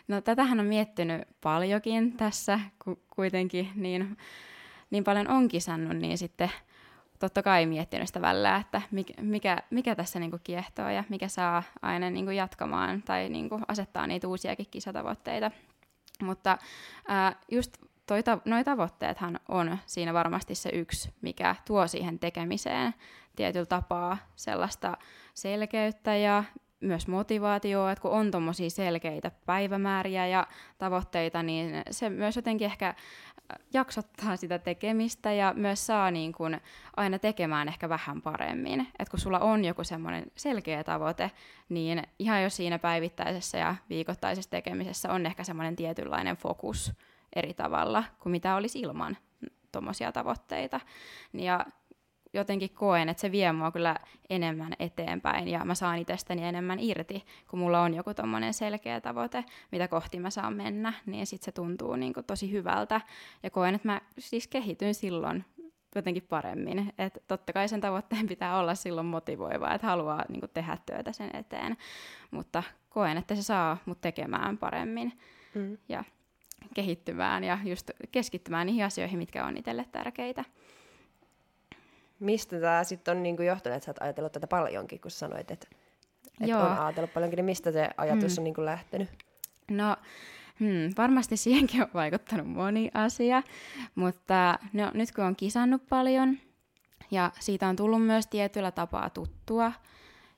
No 0.08 0.20
tätähän 0.20 0.60
on 0.60 0.66
miettinyt 0.66 1.22
paljonkin 1.40 2.16
tässä, 2.16 2.60
ku- 2.84 3.02
kuitenkin 3.16 3.70
niin, 3.74 4.16
niin 4.90 5.04
paljon 5.04 5.28
on 5.28 5.48
kisannut, 5.48 5.96
niin 5.96 6.18
sitten 6.18 6.50
totta 7.18 7.42
kai 7.42 7.66
miettinyt 7.66 8.06
sitä 8.06 8.20
välillä, 8.20 8.56
että 8.56 8.82
mikä, 8.90 9.14
mikä, 9.22 9.58
mikä 9.70 9.94
tässä 9.94 10.18
niinku 10.18 10.38
kiehtoo 10.44 10.88
ja 10.88 11.04
mikä 11.08 11.28
saa 11.28 11.62
aina 11.82 12.10
niinku 12.10 12.30
jatkamaan 12.30 13.02
tai 13.02 13.28
niinku 13.28 13.60
asettaa 13.68 14.06
niitä 14.06 14.28
uusiakin 14.28 14.66
kisatavoitteita. 14.70 15.50
Mutta 16.22 16.58
ää, 17.08 17.36
just 17.50 17.76
toi 18.06 18.22
ta- 18.22 18.38
noi 18.44 18.64
tavoitteethan 18.64 19.40
on 19.48 19.78
siinä 19.86 20.14
varmasti 20.14 20.54
se 20.54 20.70
yksi, 20.72 21.12
mikä 21.20 21.56
tuo 21.66 21.86
siihen 21.86 22.18
tekemiseen 22.18 22.94
tietyllä 23.36 23.66
tapaa 23.66 24.18
sellaista 24.36 24.96
selkeyttä 25.34 26.16
ja 26.16 26.44
myös 26.84 27.08
motivaatioa, 27.08 27.92
että 27.92 28.02
kun 28.02 28.10
on 28.10 28.30
tuommoisia 28.30 28.70
selkeitä 28.70 29.30
päivämääriä 29.46 30.26
ja 30.26 30.46
tavoitteita, 30.78 31.42
niin 31.42 31.82
se 31.90 32.10
myös 32.10 32.36
jotenkin 32.36 32.66
ehkä 32.66 32.94
jaksottaa 33.72 34.36
sitä 34.36 34.58
tekemistä 34.58 35.32
ja 35.32 35.52
myös 35.56 35.86
saa 35.86 36.10
niin 36.10 36.32
kuin 36.32 36.60
aina 36.96 37.18
tekemään 37.18 37.68
ehkä 37.68 37.88
vähän 37.88 38.22
paremmin. 38.22 38.88
Et 38.98 39.08
kun 39.08 39.18
sulla 39.18 39.38
on 39.38 39.64
joku 39.64 39.84
semmoinen 39.84 40.24
selkeä 40.36 40.84
tavoite, 40.84 41.30
niin 41.68 42.02
ihan 42.18 42.42
jo 42.42 42.50
siinä 42.50 42.78
päivittäisessä 42.78 43.58
ja 43.58 43.74
viikoittaisessa 43.88 44.50
tekemisessä 44.50 45.12
on 45.12 45.26
ehkä 45.26 45.44
semmoinen 45.44 45.76
tietynlainen 45.76 46.36
fokus 46.36 46.92
eri 47.36 47.54
tavalla 47.54 48.04
kuin 48.18 48.30
mitä 48.30 48.56
olisi 48.56 48.80
ilman 48.80 49.16
tuommoisia 49.72 50.12
tavoitteita. 50.12 50.80
Ja 51.32 51.66
jotenkin 52.34 52.70
koen, 52.70 53.08
että 53.08 53.20
se 53.20 53.32
vie 53.32 53.52
mua 53.52 53.72
kyllä 53.72 53.96
enemmän 54.30 54.72
eteenpäin 54.78 55.48
ja 55.48 55.64
mä 55.64 55.74
saan 55.74 55.98
itsestäni 55.98 56.44
enemmän 56.44 56.80
irti, 56.80 57.24
kun 57.50 57.58
mulla 57.58 57.82
on 57.82 57.94
joku 57.94 58.14
tommonen 58.14 58.54
selkeä 58.54 59.00
tavoite, 59.00 59.44
mitä 59.72 59.88
kohti 59.88 60.20
mä 60.20 60.30
saan 60.30 60.54
mennä, 60.54 60.92
niin 61.06 61.26
sitten 61.26 61.44
se 61.44 61.52
tuntuu 61.52 61.96
niin 61.96 62.12
kuin 62.12 62.26
tosi 62.26 62.52
hyvältä. 62.52 63.00
Ja 63.42 63.50
koen, 63.50 63.74
että 63.74 63.88
mä 63.88 64.00
siis 64.18 64.48
kehityn 64.48 64.94
silloin 64.94 65.44
jotenkin 65.94 66.26
paremmin. 66.28 66.92
Että 66.98 67.20
totta 67.28 67.52
kai 67.52 67.68
sen 67.68 67.80
tavoitteen 67.80 68.26
pitää 68.26 68.58
olla 68.58 68.74
silloin 68.74 69.06
motivoiva, 69.06 69.74
että 69.74 69.86
haluaa 69.86 70.24
niin 70.28 70.40
kuin, 70.40 70.50
tehdä 70.54 70.78
työtä 70.86 71.12
sen 71.12 71.30
eteen. 71.36 71.76
Mutta 72.30 72.62
koen, 72.88 73.16
että 73.16 73.34
se 73.34 73.42
saa 73.42 73.76
mut 73.86 74.00
tekemään 74.00 74.58
paremmin 74.58 75.18
mm. 75.54 75.78
ja 75.88 76.04
kehittymään 76.74 77.44
ja 77.44 77.58
just 77.64 77.90
keskittymään 78.12 78.66
niihin 78.66 78.84
asioihin, 78.84 79.18
mitkä 79.18 79.46
on 79.46 79.56
itselle 79.56 79.86
tärkeitä 79.92 80.44
mistä 82.24 82.60
tämä 82.60 82.84
sitten 82.84 83.16
on 83.16 83.22
niinku 83.22 83.42
johtanut, 83.42 83.76
että 83.76 83.84
sä 83.84 83.90
oot 83.90 84.02
ajatellut 84.02 84.32
tätä 84.32 84.46
paljonkin, 84.46 85.00
kun 85.00 85.10
sanoit, 85.10 85.50
että 85.50 85.66
et 86.40 86.50
on 86.54 86.78
ajatellut 86.78 87.14
paljonkin, 87.14 87.36
niin 87.36 87.44
mistä 87.44 87.72
se 87.72 87.88
ajatus 87.96 88.36
hmm. 88.36 88.40
on 88.40 88.44
niinku 88.44 88.64
lähtenyt? 88.64 89.08
No, 89.70 89.96
hmm, 90.60 90.90
varmasti 90.98 91.36
siihenkin 91.36 91.82
on 91.82 91.88
vaikuttanut 91.94 92.46
moni 92.46 92.90
asia, 92.94 93.42
mutta 93.94 94.58
no, 94.72 94.90
nyt 94.94 95.12
kun 95.12 95.24
on 95.24 95.36
kisannut 95.36 95.86
paljon 95.88 96.38
ja 97.10 97.30
siitä 97.40 97.68
on 97.68 97.76
tullut 97.76 98.06
myös 98.06 98.26
tietyllä 98.26 98.70
tapaa 98.70 99.10
tuttua 99.10 99.72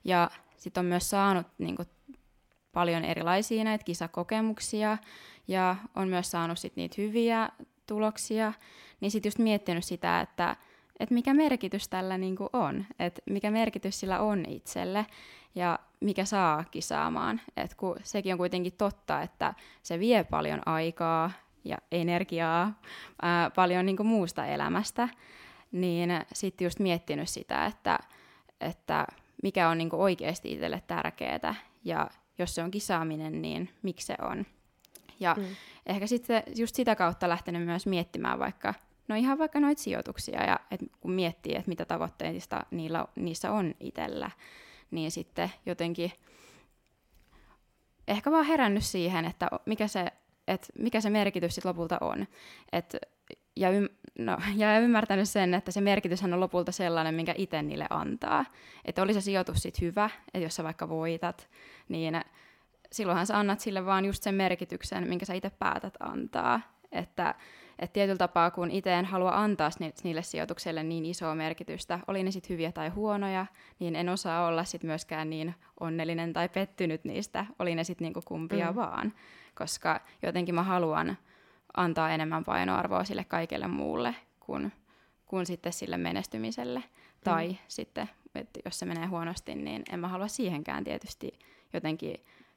ja 0.04 0.30
sitten 0.56 0.80
on 0.80 0.86
myös 0.86 1.10
saanut 1.10 1.46
niinku, 1.58 1.82
paljon 2.72 3.04
erilaisia 3.04 3.64
näitä 3.64 3.84
kisakokemuksia 3.84 4.98
ja 5.48 5.76
on 5.94 6.08
myös 6.08 6.30
saanut 6.30 6.58
sit 6.58 6.76
niitä 6.76 6.94
hyviä 6.98 7.48
tuloksia, 7.86 8.52
niin 9.00 9.10
sitten 9.10 9.28
just 9.28 9.38
miettinyt 9.38 9.84
sitä, 9.84 10.20
että 10.20 10.56
että 11.00 11.14
mikä 11.14 11.34
merkitys 11.34 11.88
tällä 11.88 12.18
niin 12.18 12.36
kuin 12.36 12.50
on, 12.52 12.84
että 12.98 13.22
mikä 13.30 13.50
merkitys 13.50 14.00
sillä 14.00 14.20
on 14.20 14.44
itselle 14.48 15.06
ja 15.54 15.78
mikä 16.00 16.24
saa 16.24 16.64
kisaamaan. 16.70 17.40
Et 17.56 17.74
kun 17.74 17.96
sekin 18.02 18.34
on 18.34 18.38
kuitenkin 18.38 18.72
totta, 18.72 19.22
että 19.22 19.54
se 19.82 19.98
vie 19.98 20.24
paljon 20.24 20.62
aikaa 20.66 21.30
ja 21.64 21.76
energiaa, 21.92 22.80
ää, 23.22 23.50
paljon 23.50 23.86
niin 23.86 23.96
kuin 23.96 24.06
muusta 24.06 24.46
elämästä, 24.46 25.08
niin 25.72 26.10
sitten 26.32 26.64
just 26.64 26.78
miettinyt 26.78 27.28
sitä, 27.28 27.66
että, 27.66 27.98
että 28.60 29.06
mikä 29.42 29.68
on 29.68 29.78
niin 29.78 29.90
kuin 29.90 30.00
oikeasti 30.00 30.52
itselle 30.52 30.82
tärkeää 30.86 31.54
ja 31.84 32.10
jos 32.38 32.54
se 32.54 32.62
on 32.62 32.70
kisaaminen, 32.70 33.42
niin 33.42 33.70
miksi 33.82 34.06
se 34.06 34.14
on. 34.22 34.46
Ja 35.20 35.34
mm. 35.38 35.44
ehkä 35.86 36.06
sitten 36.06 36.42
just 36.56 36.74
sitä 36.74 36.96
kautta 36.96 37.28
lähtenyt 37.28 37.64
myös 37.64 37.86
miettimään 37.86 38.38
vaikka 38.38 38.74
No 39.08 39.16
ihan 39.16 39.38
vaikka 39.38 39.60
noita 39.60 39.82
sijoituksia, 39.82 40.44
ja 40.44 40.60
et 40.70 40.80
kun 41.00 41.10
miettii, 41.10 41.54
että 41.54 41.68
mitä 41.68 41.84
tavoitteista 41.84 42.66
niillä, 42.70 43.06
niissä 43.16 43.52
on 43.52 43.74
itsellä, 43.80 44.30
niin 44.90 45.10
sitten 45.10 45.50
jotenkin 45.66 46.12
ehkä 48.08 48.30
vaan 48.30 48.44
herännyt 48.44 48.84
siihen, 48.84 49.24
että 49.24 49.48
mikä 49.66 49.88
se, 49.88 50.06
et 50.48 50.72
mikä 50.78 51.00
se 51.00 51.10
merkitys 51.10 51.54
sitten 51.54 51.68
lopulta 51.68 51.98
on. 52.00 52.26
Et, 52.72 52.96
ja, 53.56 53.70
ym, 53.70 53.88
no, 54.18 54.38
ja 54.56 54.78
ymmärtänyt 54.78 55.28
sen, 55.28 55.54
että 55.54 55.72
se 55.72 55.80
merkityshän 55.80 56.34
on 56.34 56.40
lopulta 56.40 56.72
sellainen, 56.72 57.14
minkä 57.14 57.34
itse 57.36 57.62
niille 57.62 57.86
antaa. 57.90 58.44
Että 58.84 59.02
oli 59.02 59.14
se 59.14 59.20
sijoitus 59.20 59.58
sitten 59.58 59.86
hyvä, 59.86 60.10
että 60.26 60.38
jos 60.38 60.56
sä 60.56 60.64
vaikka 60.64 60.88
voitat, 60.88 61.48
niin 61.88 62.20
silloinhan 62.92 63.26
sä 63.26 63.38
annat 63.38 63.60
sille 63.60 63.86
vaan 63.86 64.04
just 64.04 64.22
sen 64.22 64.34
merkityksen, 64.34 65.08
minkä 65.08 65.26
sä 65.26 65.34
itse 65.34 65.50
päätät 65.50 65.94
antaa. 66.00 66.60
Että 66.92 67.34
että 67.78 67.92
tietyllä 67.92 68.18
tapaa, 68.18 68.50
kun 68.50 68.70
itse 68.70 68.94
en 68.94 69.04
halua 69.04 69.30
antaa 69.30 69.70
niille 70.04 70.22
sijoituksille 70.22 70.82
niin 70.82 71.06
isoa 71.06 71.34
merkitystä, 71.34 71.98
oli 72.08 72.22
ne 72.22 72.30
sitten 72.30 72.48
hyviä 72.48 72.72
tai 72.72 72.88
huonoja, 72.88 73.46
niin 73.78 73.96
en 73.96 74.08
osaa 74.08 74.46
olla 74.46 74.64
sitten 74.64 74.88
myöskään 74.88 75.30
niin 75.30 75.54
onnellinen 75.80 76.32
tai 76.32 76.48
pettynyt 76.48 77.04
niistä, 77.04 77.46
oli 77.58 77.74
ne 77.74 77.84
sitten 77.84 78.04
niinku 78.04 78.20
kumpia 78.24 78.70
mm. 78.70 78.76
vaan. 78.76 79.12
Koska 79.54 80.00
jotenkin 80.22 80.54
mä 80.54 80.62
haluan 80.62 81.18
antaa 81.76 82.10
enemmän 82.10 82.44
painoarvoa 82.44 83.04
sille 83.04 83.24
kaikelle 83.24 83.68
muulle 83.68 84.14
kuin, 84.40 84.72
kuin 85.26 85.46
sitten 85.46 85.72
sille 85.72 85.96
menestymiselle. 85.96 86.78
Mm. 86.78 86.84
Tai 87.24 87.58
sitten, 87.68 88.10
että 88.34 88.60
jos 88.64 88.78
se 88.78 88.86
menee 88.86 89.06
huonosti, 89.06 89.54
niin 89.54 89.82
en 89.92 90.00
mä 90.00 90.08
halua 90.08 90.28
siihenkään 90.28 90.84
tietysti 90.84 91.38
jotenkin 91.72 92.16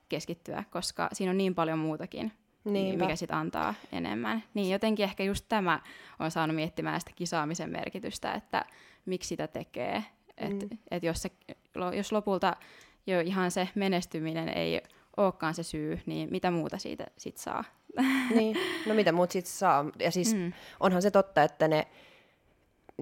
keskittyä, 0.10 0.64
koska 0.70 1.10
siinä 1.14 1.32
on 1.32 1.38
niin 1.38 1.56
paljon 1.56 1.80
muutakin, 1.80 2.32
Niinpä. 2.74 3.06
mikä 3.06 3.16
sitten 3.16 3.38
antaa 3.38 3.74
enemmän. 3.92 4.44
Niin 4.54 4.70
jotenkin 4.70 5.04
ehkä 5.04 5.24
just 5.24 5.46
tämä 5.50 5.80
on 6.20 6.32
saanut 6.32 6.56
miettimään 6.56 7.00
sitä 7.00 7.12
kisaamisen 7.16 7.70
merkitystä, 7.70 8.34
että 8.34 8.66
miksi 9.06 9.28
sitä 9.28 9.48
tekee. 9.48 10.04
Että 10.38 10.66
mm. 10.66 10.78
et 10.92 11.04
jos, 11.04 11.22
se, 11.22 11.32
jos 11.96 12.12
lopulta 12.12 12.56
jo 13.08 13.20
ihan 13.20 13.52
se 13.52 13.70
menestyminen 13.76 14.50
ei 14.50 14.82
olekaan 15.18 15.54
se 15.54 15.64
syy, 15.64 16.02
niin 16.06 16.30
mitä 16.32 16.52
muuta 16.52 16.78
siitä 16.78 17.08
sit 17.18 17.38
saa? 17.38 17.64
Niin, 18.36 18.58
no 18.86 18.94
mitä 18.96 19.12
muut 19.12 19.32
siitä 19.32 19.50
saa? 19.50 19.86
Ja 20.00 20.12
siis 20.12 20.36
mm. 20.36 20.54
onhan 20.80 21.02
se 21.02 21.12
totta, 21.12 21.44
että 21.44 21.68
ne 21.68 21.88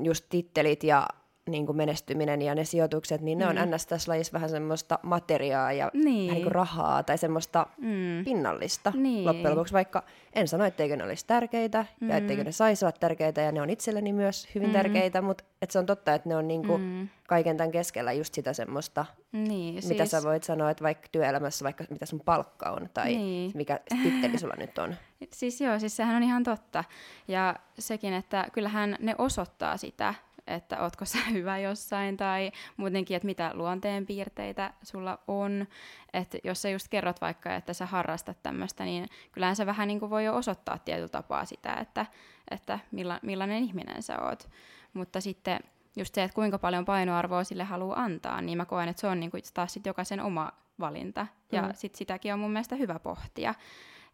just 0.04 0.26
tittelit 0.30 0.84
ja 0.84 1.08
niin 1.48 1.66
kuin 1.66 1.76
menestyminen 1.76 2.42
ja 2.42 2.56
ne 2.56 2.66
sijoitukset, 2.66 3.22
niin 3.22 3.38
ne 3.38 3.46
mm. 3.46 3.52
on 3.52 3.76
ns. 3.76 3.88
tässä 3.88 4.12
lajissa 4.12 4.34
vähän 4.34 4.50
semmoista 4.50 5.00
materiaa 5.04 5.74
ja 5.74 5.92
niin. 5.94 6.34
niin 6.34 6.44
kuin 6.44 6.52
rahaa 6.52 7.04
tai 7.04 7.18
semmoista 7.18 7.68
mm. 7.78 8.26
pinnallista 8.26 8.94
niin. 8.96 9.26
loppujen 9.26 9.52
lopuksi, 9.52 9.74
vaikka 9.74 10.04
en 10.34 10.48
sano, 10.48 10.66
etteikö 10.66 10.96
ne 10.96 11.04
olisi 11.04 11.26
tärkeitä 11.28 11.86
mm. 12.02 12.10
ja 12.10 12.18
etteikö 12.18 12.44
ne 12.44 12.52
saisi 12.52 12.86
olla 12.86 12.98
tärkeitä 13.00 13.42
ja 13.42 13.52
ne 13.52 13.62
on 13.62 13.70
itselleni 13.70 14.14
myös 14.14 14.48
hyvin 14.56 14.70
mm. 14.70 14.74
tärkeitä, 14.74 15.22
mutta 15.22 15.44
et 15.62 15.72
se 15.72 15.80
on 15.80 15.86
totta, 15.86 16.14
että 16.14 16.30
ne 16.30 16.36
on 16.36 16.48
niin 16.48 16.68
kuin 16.68 16.82
mm. 16.82 17.10
kaiken 17.28 17.58
tämän 17.58 17.72
keskellä 17.72 18.14
just 18.14 18.34
sitä 18.34 18.54
semmoista, 18.54 19.06
niin, 19.32 19.76
mitä 19.76 20.06
siis... 20.06 20.12
sä 20.12 20.24
voit 20.24 20.44
sanoa, 20.44 20.70
että 20.70 20.84
vaikka 20.84 21.08
työelämässä, 21.12 21.64
vaikka 21.64 21.84
mitä 21.90 22.06
sun 22.06 22.22
palkka 22.26 22.70
on 22.70 22.90
tai 22.94 23.16
niin. 23.16 23.52
mikä 23.56 23.80
titteli 24.04 24.38
sulla 24.38 24.56
nyt 24.58 24.78
on. 24.78 24.96
Siis 25.34 25.62
joo, 25.62 25.80
siis 25.80 25.96
sehän 25.96 26.16
on 26.16 26.24
ihan 26.24 26.44
totta. 26.44 26.84
Ja 27.28 27.56
sekin, 27.80 28.14
että 28.14 28.48
kyllähän 28.54 28.96
ne 29.00 29.16
osoittaa 29.18 29.78
sitä, 29.78 30.14
että 30.48 30.84
ootko 30.84 31.06
sä 31.06 31.18
hyvä 31.34 31.58
jossain 31.58 32.18
tai 32.18 32.52
muutenkin, 32.78 33.18
että 33.18 33.26
mitä 33.26 33.52
luonteenpiirteitä 33.54 34.74
sulla 34.84 35.20
on. 35.28 35.68
Että 36.14 36.38
jos 36.44 36.62
sä 36.62 36.70
just 36.70 36.88
kerrot 36.88 37.22
vaikka, 37.22 37.56
että 37.56 37.74
sä 37.74 37.86
harrastat 37.86 38.44
tämmöistä, 38.44 38.84
niin 38.84 39.08
kyllähän 39.32 39.56
se 39.56 39.66
vähän 39.66 39.88
niin 39.88 40.00
kuin 40.00 40.10
voi 40.10 40.26
jo 40.26 40.36
osoittaa 40.36 40.78
tietyllä 40.78 41.08
tapaa 41.08 41.46
sitä, 41.46 41.74
että, 41.74 42.06
että 42.52 42.80
milla, 42.92 43.20
millainen 43.22 43.64
ihminen 43.64 44.04
sä 44.04 44.22
oot. 44.22 44.50
Mutta 44.94 45.22
sitten 45.22 45.60
just 45.96 46.16
se, 46.16 46.24
että 46.24 46.36
kuinka 46.36 46.60
paljon 46.60 46.86
painoarvoa 46.86 47.44
sille 47.44 47.64
haluaa 47.64 48.04
antaa, 48.04 48.42
niin 48.42 48.58
mä 48.58 48.66
koen, 48.66 48.90
että 48.90 49.00
se 49.00 49.08
on 49.08 49.20
niin 49.20 49.32
kuin 49.32 49.44
taas 49.54 49.74
sit 49.74 49.86
jokaisen 49.86 50.20
oma 50.20 50.52
valinta. 50.80 51.28
Ja 51.52 51.62
mm. 51.62 51.70
sit 51.74 51.96
sitäkin 51.96 52.34
on 52.34 52.40
mun 52.40 52.52
mielestä 52.52 52.76
hyvä 52.76 53.00
pohtia, 53.00 53.54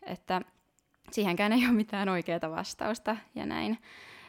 että 0.01 0.41
siihenkään 1.11 1.53
ei 1.53 1.65
ole 1.65 1.73
mitään 1.73 2.09
oikeaa 2.09 2.51
vastausta 2.51 3.17
ja 3.35 3.45
näin. 3.45 3.77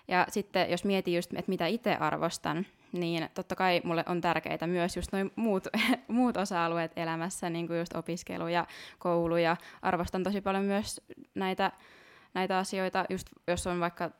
Ja 0.08 0.26
sitten 0.28 0.70
jos 0.70 0.84
mietin 0.84 1.14
just, 1.14 1.32
että 1.32 1.48
mitä 1.48 1.66
itse 1.66 1.96
arvostan, 1.96 2.66
niin 2.92 3.28
totta 3.34 3.56
kai 3.56 3.80
mulle 3.84 4.04
on 4.06 4.20
tärkeitä 4.20 4.66
myös 4.66 4.96
just 4.96 5.12
noin 5.12 5.30
muut, 5.36 5.66
muut 6.08 6.36
osa-alueet 6.36 6.92
elämässä, 6.96 7.50
niin 7.50 7.66
kuin 7.66 7.78
just 7.78 7.96
opiskelu 7.96 8.48
ja 8.48 8.66
koulu, 8.98 9.36
ja 9.36 9.56
arvostan 9.82 10.22
tosi 10.22 10.40
paljon 10.40 10.64
myös 10.64 11.00
näitä, 11.34 11.72
näitä 12.34 12.58
asioita, 12.58 13.04
just 13.10 13.26
jos 13.46 13.66
on 13.66 13.80
vaikka 13.80 14.10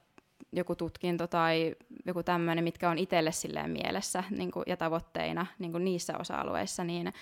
joku 0.52 0.76
tutkinto 0.76 1.26
tai 1.26 1.74
joku 2.06 2.22
tämmöinen, 2.22 2.64
mitkä 2.64 2.90
on 2.90 2.98
itselle 2.98 3.32
silleen 3.32 3.70
mielessä 3.70 4.24
niin 4.30 4.50
kuin, 4.50 4.64
ja 4.66 4.76
tavoitteina 4.76 5.46
niin 5.58 5.72
kuin 5.72 5.84
niissä 5.84 6.18
osa-alueissa, 6.18 6.84
niin 6.84 7.12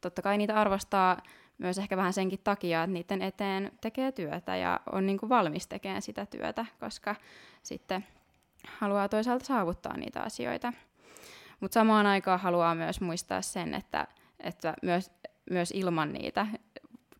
totta 0.00 0.22
kai 0.22 0.38
niitä 0.38 0.60
arvostaa 0.60 1.22
myös 1.62 1.78
ehkä 1.78 1.96
vähän 1.96 2.12
senkin 2.12 2.40
takia, 2.44 2.82
että 2.82 2.92
niiden 2.92 3.22
eteen 3.22 3.72
tekee 3.80 4.12
työtä 4.12 4.56
ja 4.56 4.80
on 4.92 5.06
niin 5.06 5.18
kuin 5.18 5.30
valmis 5.30 5.66
tekemään 5.66 6.02
sitä 6.02 6.26
työtä, 6.26 6.66
koska 6.80 7.14
sitten 7.62 8.04
haluaa 8.78 9.08
toisaalta 9.08 9.44
saavuttaa 9.44 9.96
niitä 9.96 10.22
asioita. 10.22 10.72
Mutta 11.60 11.74
samaan 11.74 12.06
aikaan 12.06 12.40
haluaa 12.40 12.74
myös 12.74 13.00
muistaa 13.00 13.42
sen, 13.42 13.74
että, 13.74 14.06
että 14.40 14.74
myös, 14.82 15.10
myös 15.50 15.70
ilman 15.70 16.12
niitä 16.12 16.46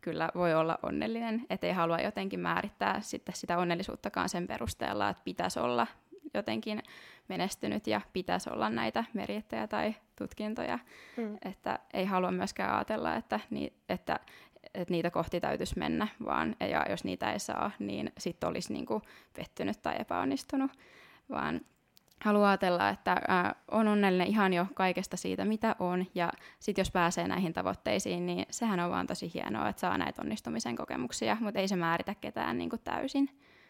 kyllä 0.00 0.28
voi 0.35 0.55
olla 0.55 0.78
onnellinen, 0.83 1.46
ettei 1.50 1.72
halua 1.72 1.98
jotenkin 1.98 2.40
määrittää 2.40 3.00
sitten 3.00 3.35
sitä 3.35 3.59
onnellisuuttakaan 3.59 4.28
sen 4.28 4.46
perusteella, 4.46 5.09
että 5.09 5.24
pitäisi 5.24 5.61
olla 5.61 5.87
jotenkin 6.35 6.83
menestynyt 7.28 7.87
ja 7.87 8.00
pitäisi 8.12 8.50
olla 8.50 8.70
näitä 8.70 9.05
merittäjä 9.14 9.66
tai 9.66 9.94
tutkintoja. 10.23 10.79
Mm. 11.17 11.37
Että 11.45 11.79
ei 11.93 12.05
halua 12.05 12.31
myöskään 12.31 12.75
ajatella, 12.75 13.15
että, 13.15 13.41
ni, 13.51 13.73
että, 13.89 14.21
että 14.75 14.93
niitä 14.93 15.11
kohti 15.11 15.41
täytyisi 15.41 15.79
mennä, 15.79 16.09
vaan 16.25 16.57
ja 16.61 16.87
jos 16.91 17.05
niitä 17.05 17.33
ei 17.33 17.39
saa, 17.39 17.71
niin 17.79 18.13
sitten 18.19 18.49
olisi 18.49 18.73
niinku 18.73 19.03
pettynyt 19.37 19.83
tai 19.83 19.95
epäonnistunut, 19.99 20.71
vaan 21.31 21.61
haluaa 22.25 22.51
ajatella, 22.51 22.89
että 22.89 23.17
ää, 23.29 23.55
on 23.71 23.89
onnellinen 23.89 24.27
ihan 24.27 24.53
jo 24.53 24.67
kaikesta 24.75 25.17
siitä, 25.17 25.45
mitä 25.45 25.77
on, 25.79 26.07
ja 26.15 26.33
sitten 26.59 26.81
jos 26.81 26.91
pääsee 26.91 27.29
näihin 27.29 27.53
tavoitteisiin, 27.53 28.27
niin 28.27 28.47
sehän 28.51 28.81
on 28.81 28.91
vaan 28.91 29.07
tosi 29.07 29.31
hienoa, 29.35 29.69
että 29.69 29.81
saa 29.81 29.99
näitä 29.99 30.23
onnistumisen 30.23 30.77
kokemuksia, 30.77 31.37
mutta 31.41 31.61
ei 31.61 31.69
se 31.69 31.77
määritä 31.77 32.15
ketään 32.15 32.59
niin 32.59 32.71
kuin 32.71 32.81
täysin. 32.85 33.29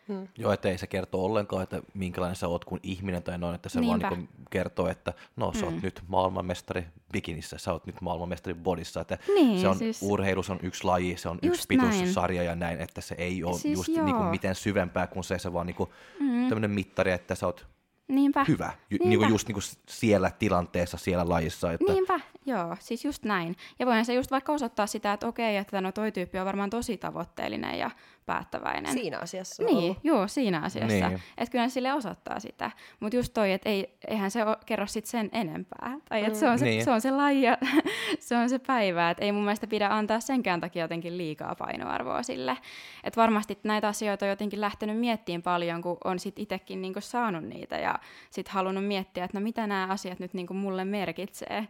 Hmm. 0.09 0.29
Joo, 0.39 0.53
että 0.53 0.69
ei 0.69 0.79
se 0.79 0.87
kertoo 0.87 1.25
ollenkaan, 1.25 1.63
että 1.63 1.83
minkälainen 1.95 2.37
sä 2.37 2.49
oot 2.49 2.65
kuin 2.65 2.81
ihminen 2.83 3.23
tai 3.23 3.39
noin, 3.39 3.55
että 3.55 3.69
se 3.69 3.81
Niinpä. 3.81 4.09
vaan 4.11 4.19
niin 4.19 4.29
kertoo, 4.51 4.89
että 4.89 5.13
no 5.37 5.53
sä 5.53 5.65
oot 5.65 5.75
hmm. 5.75 5.83
nyt 5.83 6.03
maailmanmestari 6.09 6.85
bikinissä, 7.13 7.59
sä 7.59 7.73
oot 7.73 7.87
nyt 7.87 8.01
maailmanmestari 8.01 8.55
bodissa, 8.55 9.01
että 9.01 9.19
niin, 9.35 9.61
se 9.61 9.69
on, 9.69 9.79
siis... 9.79 10.03
urheilu 10.03 10.43
on 10.49 10.59
yksi 10.63 10.85
laji, 10.85 11.17
se 11.17 11.29
on 11.29 11.39
just 11.43 11.55
yksi 11.55 11.67
pituussarja 11.69 12.43
ja 12.43 12.55
näin, 12.55 12.81
että 12.81 13.01
se 13.01 13.15
ei 13.19 13.45
ole 13.45 13.59
siis 13.59 13.79
just 13.79 13.89
niin 13.89 14.17
kuin 14.17 14.27
miten 14.27 14.55
syvempää 14.55 15.07
kuin 15.07 15.25
se, 15.25 15.39
se 15.39 15.53
vaan 15.53 15.67
niin 15.67 15.77
kuin 15.77 15.91
hmm. 16.19 16.49
tämmöinen 16.49 16.71
mittari, 16.71 17.13
että 17.13 17.35
sä 17.35 17.47
oot 17.47 17.67
Niinpä. 18.09 18.45
hyvä, 18.49 18.73
Ju, 18.91 18.99
Niinpä. 18.99 19.09
Niin 19.09 19.19
kuin 19.19 19.31
just 19.31 19.49
niin 19.49 19.55
kuin 19.55 19.65
siellä 19.89 20.31
tilanteessa, 20.31 20.97
siellä 20.97 21.29
lajissa. 21.29 21.73
Että... 21.73 21.93
Niinpä, 21.93 22.21
joo, 22.47 22.77
siis 22.81 23.05
just 23.05 23.25
näin. 23.25 23.57
Ja 23.79 23.87
voihan 23.87 24.05
se 24.05 24.15
just 24.15 24.31
vaikka 24.31 24.53
osoittaa 24.53 24.87
sitä, 24.87 25.13
että 25.13 25.27
okei, 25.27 25.57
että 25.57 25.81
no 25.81 25.93
toi 25.93 26.13
tyyppi 26.13 26.39
on 26.39 26.47
varmaan 26.47 26.71
tosi 26.71 26.99
tavoitteellinen 26.99 27.79
ja 27.79 27.91
päättäväinen. 28.27 28.93
Siinä 28.93 29.19
asiassa 29.19 29.65
Niin, 29.65 29.77
ollut. 29.77 29.99
joo, 30.05 30.29
siinä 30.29 30.61
asiassa. 30.61 31.09
Niin. 31.09 31.23
Että 31.39 31.53
kyllä 31.53 31.69
sille 31.69 31.93
osoittaa 31.93 32.41
sitä. 32.41 32.71
Mutta 33.01 33.17
just 33.17 33.35
toi, 33.35 33.53
että 33.53 33.69
ei, 33.69 33.99
eihän 34.09 34.31
se 34.31 34.45
o, 34.45 34.57
kerro 34.67 34.87
sit 34.87 35.07
sen 35.07 35.31
enempää. 35.33 35.99
Tai 36.09 36.21
että 36.21 36.33
mm. 36.33 36.41
se, 36.41 36.49
on 36.49 36.59
se, 36.59 36.65
niin. 36.65 36.85
se 36.85 36.91
on 36.91 37.01
se 37.01 37.11
laji 37.11 37.43
ja 37.43 37.59
se 38.19 38.37
on 38.37 38.49
se 38.49 38.59
päivä. 38.59 39.11
Että 39.11 39.25
ei 39.25 39.33
mun 39.33 39.45
mielestä 39.45 39.67
pidä 39.67 39.89
antaa 39.89 40.21
senkään 40.21 40.61
takia 40.61 40.85
jotenkin 40.85 41.19
liikaa 41.19 41.55
painoarvoa 41.55 42.23
sille. 42.23 42.57
Että 43.05 43.21
varmasti 43.21 43.59
näitä 43.65 43.89
asioita 43.89 44.25
on 44.25 44.31
jotenkin 44.31 44.61
lähtenyt 44.61 44.99
miettimään 44.99 45.43
paljon, 45.43 45.83
kun 45.83 45.99
on 46.05 46.19
sit 46.19 46.39
itsekin 46.39 46.83
niinku 46.83 47.01
saanut 47.01 47.45
niitä 47.45 47.77
ja 47.77 47.99
sit 48.31 48.49
halunnut 48.49 48.87
miettiä, 48.87 49.25
että 49.25 49.39
no 49.39 49.45
mitä 49.45 49.67
nämä 49.67 49.87
asiat 49.91 50.19
nyt 50.19 50.35
niinku 50.35 50.55
mulle 50.55 50.85
merkitsee 50.85 51.69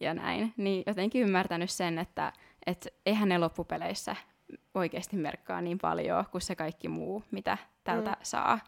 ja 0.00 0.14
näin. 0.14 0.54
Niin 0.56 0.82
jotenkin 0.86 1.22
ymmärtänyt 1.22 1.70
sen, 1.70 1.98
että 1.98 2.32
et 2.66 2.88
eihän 3.06 3.28
ne 3.28 3.38
loppupeleissä 3.38 4.16
oikeasti 4.74 5.16
merkkaa 5.16 5.60
niin 5.60 5.78
paljon 5.78 6.24
kuin 6.32 6.42
se 6.42 6.56
kaikki 6.56 6.88
muu, 6.88 7.24
mitä 7.30 7.58
tältä 7.84 8.10
mm. 8.10 8.16
saa. 8.22 8.58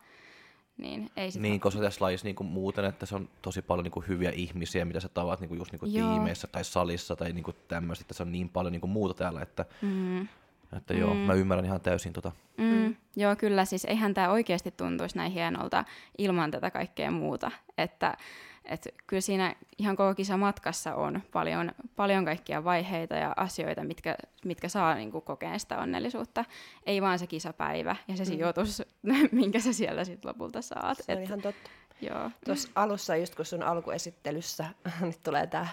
Niin, 0.76 1.10
ei 1.16 1.30
sitä... 1.30 1.42
niin, 1.42 1.60
koska 1.60 1.80
tässä 1.80 2.04
lajissa 2.04 2.26
niin 2.26 2.36
kuin 2.36 2.46
muuten, 2.46 2.84
että 2.84 3.06
se 3.06 3.14
on 3.14 3.28
tosi 3.42 3.62
paljon 3.62 3.84
niin 3.84 3.92
kuin 3.92 4.08
hyviä 4.08 4.30
ihmisiä, 4.30 4.84
mitä 4.84 5.00
sä 5.00 5.08
tavat 5.08 5.40
niin 5.40 5.48
kuin 5.48 5.58
just 5.58 5.72
niin 5.72 5.80
kuin 5.80 5.92
tiimeissä 5.92 6.46
tai 6.46 6.64
salissa 6.64 7.16
tai 7.16 7.32
niin 7.32 7.44
kuin 7.44 7.56
tämmöistä, 7.68 8.02
että 8.02 8.14
se 8.14 8.22
on 8.22 8.32
niin 8.32 8.48
paljon 8.48 8.72
niin 8.72 8.80
kuin 8.80 8.90
muuta 8.90 9.14
täällä, 9.14 9.42
että, 9.42 9.64
mm. 9.82 10.20
että 10.76 10.94
mm. 10.94 11.00
joo, 11.00 11.14
mä 11.14 11.34
ymmärrän 11.34 11.64
ihan 11.64 11.80
täysin 11.80 12.12
tota. 12.12 12.32
Mm. 12.56 12.64
Mm. 12.64 12.96
Joo, 13.16 13.36
kyllä, 13.36 13.64
siis 13.64 13.84
eihän 13.84 14.14
tämä 14.14 14.30
oikeasti 14.30 14.70
tuntuisi 14.70 15.16
näin 15.16 15.32
hienolta 15.32 15.84
ilman 16.18 16.50
tätä 16.50 16.70
kaikkea 16.70 17.10
muuta, 17.10 17.50
että 17.78 18.16
et 18.64 18.88
kyllä 19.06 19.20
siinä 19.20 19.54
ihan 19.78 19.96
koko 19.96 20.14
matkassa 20.36 20.94
on 20.94 21.22
paljon, 21.32 21.72
paljon 21.96 22.24
kaikkia 22.24 22.64
vaiheita 22.64 23.14
ja 23.14 23.32
asioita, 23.36 23.84
mitkä, 23.84 24.16
mitkä 24.44 24.68
saa 24.68 24.94
niin 24.94 25.10
kuin, 25.10 25.24
kokea 25.24 25.58
sitä 25.58 25.78
onnellisuutta. 25.78 26.44
Ei 26.86 27.02
vaan 27.02 27.18
se 27.18 27.26
kisapäivä 27.26 27.96
ja 28.08 28.16
se 28.16 28.22
mm. 28.22 28.26
sijoitus, 28.26 28.82
minkä 29.32 29.60
sä 29.60 29.72
sieltä 29.72 30.04
sitten 30.04 30.28
lopulta 30.28 30.62
saat. 30.62 30.98
Se 31.00 31.12
on 31.12 31.18
Et, 31.18 31.24
ihan 31.24 31.40
totta. 31.40 31.70
Joo. 32.00 32.30
Tuossa 32.44 32.68
alussa, 32.74 33.16
just 33.16 33.34
kun 33.34 33.44
sun 33.44 33.62
alkuesittelyssä, 33.62 34.66
nyt 35.00 35.22
tulee 35.24 35.46
tämä 35.46 35.68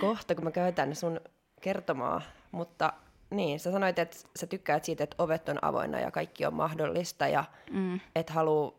kohta, 0.00 0.34
kun 0.34 0.44
mä 0.44 0.50
käytän 0.50 0.96
sun 0.96 1.20
kertomaa, 1.60 2.22
mutta 2.52 2.92
niin, 3.30 3.60
sä 3.60 3.72
sanoit, 3.72 3.98
että 3.98 4.16
sä 4.36 4.46
tykkäät 4.46 4.84
siitä, 4.84 5.04
että 5.04 5.16
ovet 5.18 5.48
on 5.48 5.64
avoinna 5.64 6.00
ja 6.00 6.10
kaikki 6.10 6.46
on 6.46 6.54
mahdollista 6.54 7.28
ja 7.28 7.44
mm. 7.70 8.00
et 8.14 8.30
halua 8.30 8.74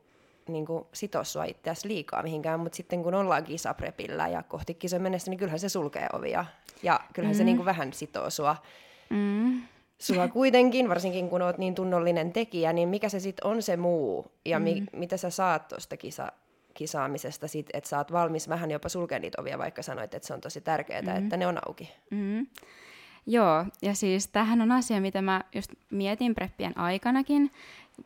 niin 0.48 0.66
kuin 0.66 0.86
sitoa 0.94 1.24
sua 1.24 1.44
itseäsi 1.44 1.88
liikaa 1.88 2.24
mihinkään, 2.24 2.60
mutta 2.60 2.76
sitten 2.76 3.04
kun 3.04 3.14
ollaan 3.14 3.44
kisaprepillä 3.44 4.28
ja 4.28 4.44
kohti 4.44 4.74
kisoja 4.74 5.00
mennessä, 5.00 5.32
niin 5.32 5.38
kyllähän 5.38 5.60
se 5.60 5.70
sulkee 5.70 6.08
ovia. 6.14 6.46
Ja 6.84 7.00
kyllähän 7.14 7.36
mm. 7.36 7.38
se 7.38 7.44
niin 7.44 7.58
kuin 7.58 7.66
vähän 7.66 7.94
sitoo 7.94 8.30
sua. 8.30 8.56
Mm. 9.10 9.62
Sua 10.00 10.28
kuitenkin, 10.28 10.90
varsinkin 10.90 11.30
kun 11.30 11.42
oot 11.42 11.58
niin 11.58 11.76
tunnollinen 11.76 12.34
tekijä, 12.34 12.74
niin 12.74 12.90
mikä 12.90 13.10
se 13.10 13.20
sitten 13.20 13.48
on 13.48 13.62
se 13.62 13.78
muu? 13.78 14.32
Ja 14.46 14.60
mi- 14.60 14.82
mm. 14.82 14.88
mitä 15.00 15.18
sä 15.18 15.30
saat 15.30 15.68
tuosta 15.68 15.98
kisa- 15.98 16.32
kisaamisesta, 16.74 17.48
sit, 17.48 17.70
että 17.74 17.90
sä 17.90 17.98
oot 17.98 18.12
valmis 18.12 18.50
vähän 18.50 18.72
jopa 18.72 18.90
sulkemaan 18.90 19.22
niitä 19.22 19.42
ovia, 19.42 19.58
vaikka 19.58 19.82
sanoit, 19.82 20.14
että 20.14 20.28
se 20.28 20.34
on 20.34 20.42
tosi 20.42 20.62
tärkeää, 20.62 21.02
mm. 21.02 21.18
että 21.18 21.38
ne 21.38 21.48
on 21.48 21.68
auki. 21.68 21.94
Mm. 22.12 22.48
Joo, 23.26 23.66
ja 23.82 23.96
siis 23.96 24.28
tämähän 24.28 24.62
on 24.62 24.72
asia, 24.72 25.02
mitä 25.02 25.22
mä 25.22 25.44
just 25.56 25.72
mietin 25.90 26.36
preppien 26.36 26.78
aikanakin 26.78 27.52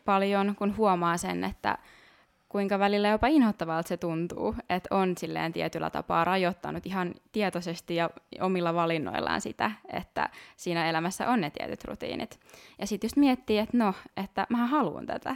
paljon, 0.05 0.55
kun 0.55 0.77
huomaa 0.77 1.17
sen, 1.17 1.43
että 1.43 1.77
kuinka 2.51 2.79
välillä 2.79 3.07
jopa 3.07 3.27
inhottavalta 3.27 3.87
se 3.87 3.97
tuntuu, 3.97 4.55
että 4.69 4.95
on 4.95 5.17
silleen 5.17 5.53
tietyllä 5.53 5.89
tapaa 5.89 6.25
rajoittanut 6.25 6.85
ihan 6.85 7.13
tietoisesti 7.31 7.95
ja 7.95 8.09
omilla 8.41 8.73
valinnoillaan 8.73 9.41
sitä, 9.41 9.71
että 9.93 10.29
siinä 10.57 10.89
elämässä 10.89 11.29
on 11.29 11.41
ne 11.41 11.49
tietyt 11.49 11.83
rutiinit. 11.83 12.39
Ja 12.79 12.87
sitten 12.87 13.05
just 13.07 13.15
miettii, 13.15 13.57
että 13.57 13.77
no, 13.77 13.93
että 14.17 14.47
mä 14.49 14.67
haluan 14.67 15.05
tätä. 15.05 15.35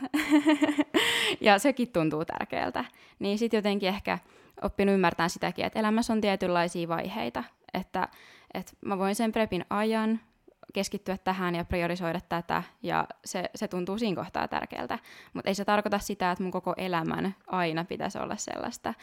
ja 1.42 1.60
sekin 1.60 1.92
tuntuu 1.92 2.26
tärkeältä. 2.26 2.86
Niin 3.20 3.38
sitten 3.38 3.58
jotenkin 3.58 3.90
ehkä 3.90 4.20
oppinut 4.62 4.94
ymmärtämään 4.94 5.30
sitäkin, 5.30 5.66
että 5.66 5.80
elämässä 5.80 6.14
on 6.14 6.22
tietynlaisia 6.22 6.88
vaiheita, 6.88 7.44
että, 7.74 8.08
että 8.54 8.74
mä 8.86 8.98
voin 8.98 9.16
sen 9.16 9.32
prepin 9.32 9.66
ajan 9.70 10.20
keskittyä 10.74 11.18
tähän 11.18 11.56
ja 11.56 11.66
priorisoida 11.66 12.20
tätä, 12.30 12.64
ja 12.84 13.08
se, 13.26 13.50
se 13.56 13.68
tuntuu 13.68 13.98
siinä 13.98 14.16
kohtaa 14.16 14.48
tärkeältä. 14.48 15.00
Mutta 15.34 15.50
ei 15.50 15.56
se 15.56 15.66
tarkoita 15.66 16.00
sitä, 16.00 16.32
että 16.32 16.44
mun 16.44 16.52
koko 16.52 16.74
elämän 16.78 17.36
aina 17.48 17.84
pitäisi 17.86 18.18
olla 18.18 18.36
sellaista. 18.36 18.94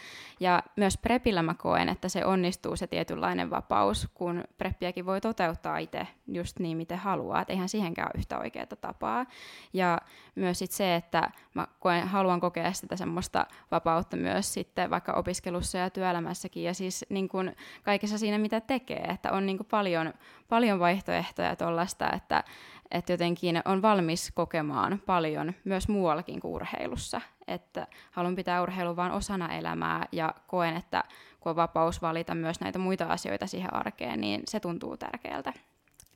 Ja 0.41 0.63
myös 0.77 0.99
prepillä 0.99 1.43
mä 1.43 1.55
koen, 1.55 1.89
että 1.89 2.09
se 2.09 2.25
onnistuu 2.25 2.77
se 2.77 2.87
tietynlainen 2.87 3.51
vapaus, 3.51 4.09
kun 4.15 4.45
preppiäkin 4.59 5.07
voi 5.07 5.21
toteuttaa 5.21 5.79
itse 5.79 6.07
just 6.29 6.59
niin, 6.59 6.77
miten 6.77 6.99
haluaa. 6.99 7.43
Et 7.43 7.51
eihän 7.51 7.69
siihenkään 7.69 8.09
ole 8.15 8.19
yhtä 8.19 8.39
oikeaa 8.39 8.67
tapaa. 8.67 9.27
Ja 9.73 9.99
myös 10.35 10.59
sit 10.59 10.71
se, 10.71 10.95
että 10.95 11.31
mä 11.55 11.67
koen, 11.81 12.09
haluan 12.09 12.41
kokea 12.41 12.73
sitä 12.73 12.97
semmoista 12.97 13.47
vapautta 13.71 14.17
myös 14.17 14.55
sitten 14.55 14.91
vaikka 14.91 15.13
opiskelussa 15.13 15.79
ja 15.79 15.91
työelämässäkin, 15.91 16.65
ja 16.65 16.75
siis 16.75 17.05
niin 17.09 17.29
kun 17.29 17.53
kaikessa 17.83 18.19
siinä, 18.19 18.39
mitä 18.39 18.61
tekee, 18.61 19.05
että 19.05 19.33
on 19.33 19.47
niin 19.47 19.59
paljon, 19.71 20.15
paljon 20.53 20.79
vaihtoehtoja 20.79 21.57
tuollaista, 21.57 22.13
että, 22.13 22.45
että 22.91 23.13
jotenkin 23.13 23.63
on 23.65 23.83
valmis 23.83 24.33
kokemaan 24.35 25.03
paljon 25.07 25.53
myös 25.65 25.89
muuallakin 25.89 26.41
kuin 26.41 26.55
urheilussa. 26.55 27.21
Että 27.49 27.87
haluan 28.11 28.37
pitää 28.37 28.63
urheilun 28.63 28.97
vain 28.97 29.13
osana 29.13 29.55
elämää 29.55 30.09
ja 30.13 30.35
koen, 30.47 30.77
että 30.77 31.05
kun 31.41 31.51
on 31.51 31.57
vapaus 31.57 32.03
valita 32.03 32.35
myös 32.35 32.61
näitä 32.61 32.79
muita 32.79 33.05
asioita 33.05 33.47
siihen 33.47 33.75
arkeen, 33.75 34.21
niin 34.21 34.43
se 34.49 34.61
tuntuu 34.61 34.97
tärkeältä. 34.97 35.53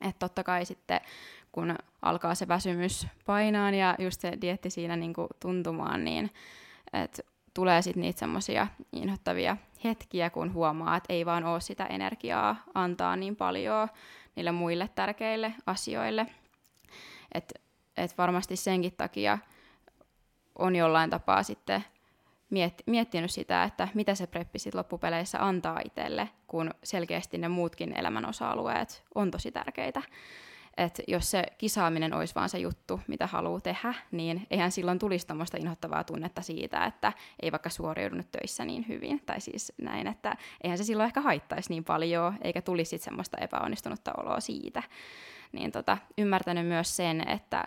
Että 0.01 0.19
totta 0.19 0.45
kai 0.45 0.65
sitten, 0.65 1.01
kun 1.53 1.75
alkaa 2.03 2.35
se 2.35 2.49
väsymys 2.49 3.07
painaan 3.27 3.75
ja 3.75 3.95
just 3.99 4.21
se 4.21 4.33
dietti 4.41 4.71
siinä 4.71 4.97
niin 4.97 5.15
kuin 5.15 5.29
tuntumaan, 5.41 6.05
niin 6.05 6.31
että 6.93 7.23
tulee 7.55 7.83
sitten 7.83 8.01
niitä 8.01 8.19
semmoisia 8.19 8.67
inhottavia 8.93 9.57
hetkiä, 9.85 10.31
kun 10.31 10.53
huomaa, 10.53 10.97
että 10.97 11.13
ei 11.13 11.27
vaan 11.27 11.45
ole 11.45 11.61
sitä 11.61 11.87
energiaa 11.87 12.57
antaa 12.75 13.17
niin 13.17 13.37
paljon 13.37 13.89
niille 14.37 14.53
muille 14.53 14.89
tärkeille 14.95 15.55
asioille. 15.67 16.27
Et, 17.35 17.55
et 17.97 18.19
varmasti 18.19 18.57
senkin 18.57 18.93
takia 18.97 19.39
on 20.59 20.77
jollain 20.77 21.11
tapaa 21.11 21.43
sitten 21.43 21.85
miet, 22.51 22.83
miettinyt 22.87 23.31
sitä, 23.31 23.65
että 23.65 23.89
mitä 23.95 24.15
se 24.15 24.27
preppi 24.27 24.59
sit 24.59 24.75
loppupeleissä 24.75 25.47
antaa 25.47 25.81
itselle, 25.85 26.29
kun 26.47 26.75
selkeästi 26.85 27.39
ne 27.39 27.49
muutkin 27.49 27.99
elämän 27.99 28.29
osa-alueet 28.29 29.05
on 29.15 29.31
tosi 29.31 29.53
tärkeitä 29.53 30.03
että 30.77 31.03
jos 31.09 31.31
se 31.31 31.43
kisaaminen 31.59 32.15
olisi 32.15 32.35
vaan 32.35 32.49
se 32.49 32.59
juttu, 32.59 33.01
mitä 33.07 33.27
haluaa 33.27 33.61
tehdä, 33.61 33.95
niin 34.11 34.47
eihän 34.51 34.71
silloin 34.71 34.99
tulisi 34.99 35.27
tämmöistä 35.27 35.59
inhottavaa 35.61 36.05
tunnetta 36.05 36.43
siitä, 36.43 36.85
että 36.85 37.13
ei 37.43 37.53
vaikka 37.53 37.71
suoriudunut 37.71 38.31
töissä 38.31 38.65
niin 38.65 38.89
hyvin. 38.89 39.23
Tai 39.27 39.41
siis 39.41 39.73
näin, 39.83 40.07
että 40.07 40.37
eihän 40.65 40.79
se 40.79 40.85
silloin 40.85 41.07
ehkä 41.07 41.21
haittaisi 41.21 41.71
niin 41.71 41.85
paljon, 41.85 42.35
eikä 42.43 42.63
tulisi 42.63 42.89
sit 42.89 43.03
semmoista 43.03 43.39
epäonnistunutta 43.41 44.13
oloa 44.17 44.41
siitä. 44.41 44.83
Niin 45.53 45.73
tota, 45.73 45.99
ymmärtänyt 46.19 46.67
myös 46.67 46.97
sen, 46.97 47.29
että, 47.29 47.65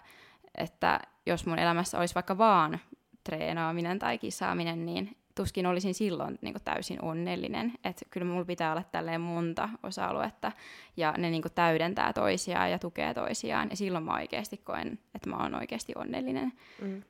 että 0.57 0.99
jos 1.25 1.45
mun 1.45 1.59
elämässä 1.59 1.99
olisi 1.99 2.15
vaikka 2.15 2.37
vaan 2.37 2.79
treenaaminen 3.23 3.99
tai 3.99 4.17
kisaaminen, 4.17 4.85
niin 4.85 5.17
tuskin 5.39 5.65
olisin 5.65 5.93
silloin 5.93 6.39
niin 6.41 6.53
kuin 6.53 6.63
täysin 6.63 7.01
onnellinen. 7.01 7.73
Että 7.83 8.05
kyllä 8.09 8.27
mulla 8.27 8.45
pitää 8.45 8.71
olla 8.71 8.83
tälleen 8.83 9.21
monta 9.21 9.69
osa-aluetta 9.83 10.51
ja 10.97 11.13
ne 11.17 11.29
niin 11.29 11.41
kuin 11.41 11.51
täydentää 11.55 12.13
toisiaan 12.13 12.71
ja 12.71 12.79
tukee 12.79 13.13
toisiaan. 13.13 13.69
Ja 13.69 13.75
silloin 13.75 14.03
mä 14.03 14.13
oikeasti 14.13 14.57
koen, 14.57 14.99
että 15.15 15.29
mä 15.29 15.37
oon 15.37 15.55
oikeasti 15.55 15.93
onnellinen. 15.95 16.53
Mm. 16.81 17.03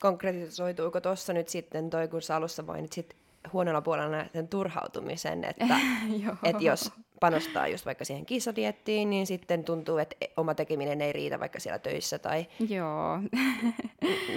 Konkretisoituuko 0.00 1.00
tuossa 1.00 1.32
nyt 1.32 1.48
sitten 1.48 1.90
toi, 1.90 2.08
kun 2.08 2.22
sä 2.22 2.36
alussa 2.36 2.62
mainitsit 2.62 3.16
huonolla 3.52 3.82
puolella 3.82 4.24
sen 4.32 4.48
turhautumisen, 4.48 5.44
että, 5.44 5.66
että 6.44 6.64
jos 6.64 6.92
panostaa 7.20 7.68
just 7.68 7.86
vaikka 7.86 8.04
siihen 8.04 8.26
kisadiettiin, 8.26 9.10
niin 9.10 9.26
sitten 9.26 9.64
tuntuu, 9.64 9.98
että 9.98 10.16
oma 10.36 10.54
tekeminen 10.54 11.00
ei 11.00 11.12
riitä 11.12 11.40
vaikka 11.40 11.60
siellä 11.60 11.78
töissä 11.78 12.18
tai, 12.18 12.46
joo. 12.68 13.18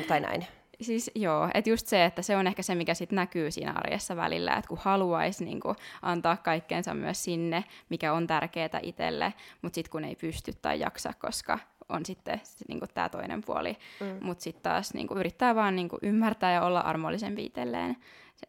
tai 0.07 0.19
näin. 0.19 0.47
Siis 0.81 1.11
joo, 1.15 1.49
että 1.53 1.69
just 1.69 1.87
se, 1.87 2.05
että 2.05 2.21
se 2.21 2.37
on 2.37 2.47
ehkä 2.47 2.61
se, 2.61 2.75
mikä 2.75 2.93
sitten 2.93 3.15
näkyy 3.15 3.51
siinä 3.51 3.71
arjessa 3.75 4.15
välillä, 4.15 4.53
että 4.53 4.67
kun 4.67 4.77
haluaisi 4.81 5.45
niin 5.45 5.59
kuin, 5.59 5.75
antaa 6.01 6.37
kaikkeensa 6.37 6.93
myös 6.93 7.23
sinne, 7.23 7.63
mikä 7.89 8.13
on 8.13 8.27
tärkeää 8.27 8.79
itselle, 8.81 9.33
mutta 9.61 9.75
sitten 9.75 9.91
kun 9.91 10.03
ei 10.03 10.15
pysty 10.15 10.51
tai 10.61 10.79
jaksa, 10.79 11.13
koska 11.19 11.59
on 11.89 12.05
sitten 12.05 12.41
niin 12.67 12.79
tämä 12.93 13.09
toinen 13.09 13.41
puoli, 13.45 13.77
mm. 13.99 14.17
mutta 14.21 14.43
sitten 14.43 14.63
taas 14.63 14.93
niin 14.93 15.07
yrittää 15.15 15.55
vaan 15.55 15.75
niin 15.75 15.89
ymmärtää 16.01 16.51
ja 16.51 16.61
olla 16.61 16.79
armollisen 16.79 17.35
viitelleen. 17.35 17.97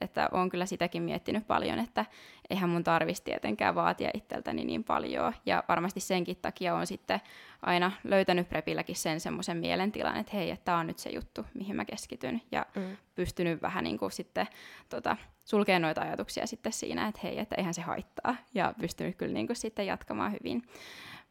Että 0.00 0.28
olen 0.32 0.48
kyllä 0.48 0.66
sitäkin 0.66 1.02
miettinyt 1.02 1.46
paljon, 1.46 1.78
että 1.78 2.04
eihän 2.50 2.70
mun 2.70 2.84
tarvitsisi 2.84 3.24
tietenkään 3.24 3.74
vaatia 3.74 4.10
itseltäni 4.14 4.64
niin 4.64 4.84
paljon. 4.84 5.32
Ja 5.46 5.64
varmasti 5.68 6.00
senkin 6.00 6.36
takia 6.36 6.74
on 6.74 6.86
sitten 6.86 7.20
aina 7.62 7.92
löytänyt 8.04 8.48
prepilläkin 8.48 8.96
sen 8.96 9.20
semmoisen 9.20 9.56
mielentilan, 9.56 10.16
että 10.16 10.36
hei, 10.36 10.50
että 10.50 10.64
tämä 10.64 10.78
on 10.78 10.86
nyt 10.86 10.98
se 10.98 11.10
juttu, 11.10 11.46
mihin 11.54 11.76
mä 11.76 11.84
keskityn. 11.84 12.42
Ja 12.52 12.66
mm. 12.74 12.96
pystynyt 13.14 13.62
vähän 13.62 13.84
niin 13.84 13.98
kuin 13.98 14.12
sitten 14.12 14.46
tota, 14.88 15.16
sulkemaan 15.44 15.82
noita 15.82 16.00
ajatuksia 16.00 16.46
sitten 16.46 16.72
siinä, 16.72 17.08
että 17.08 17.20
hei, 17.22 17.38
että 17.38 17.54
eihän 17.58 17.74
se 17.74 17.82
haittaa. 17.82 18.36
Ja 18.54 18.74
pystynyt 18.80 19.16
kyllä 19.16 19.32
niin 19.32 19.46
kuin 19.46 19.56
sitten 19.56 19.86
jatkamaan 19.86 20.32
hyvin. 20.32 20.62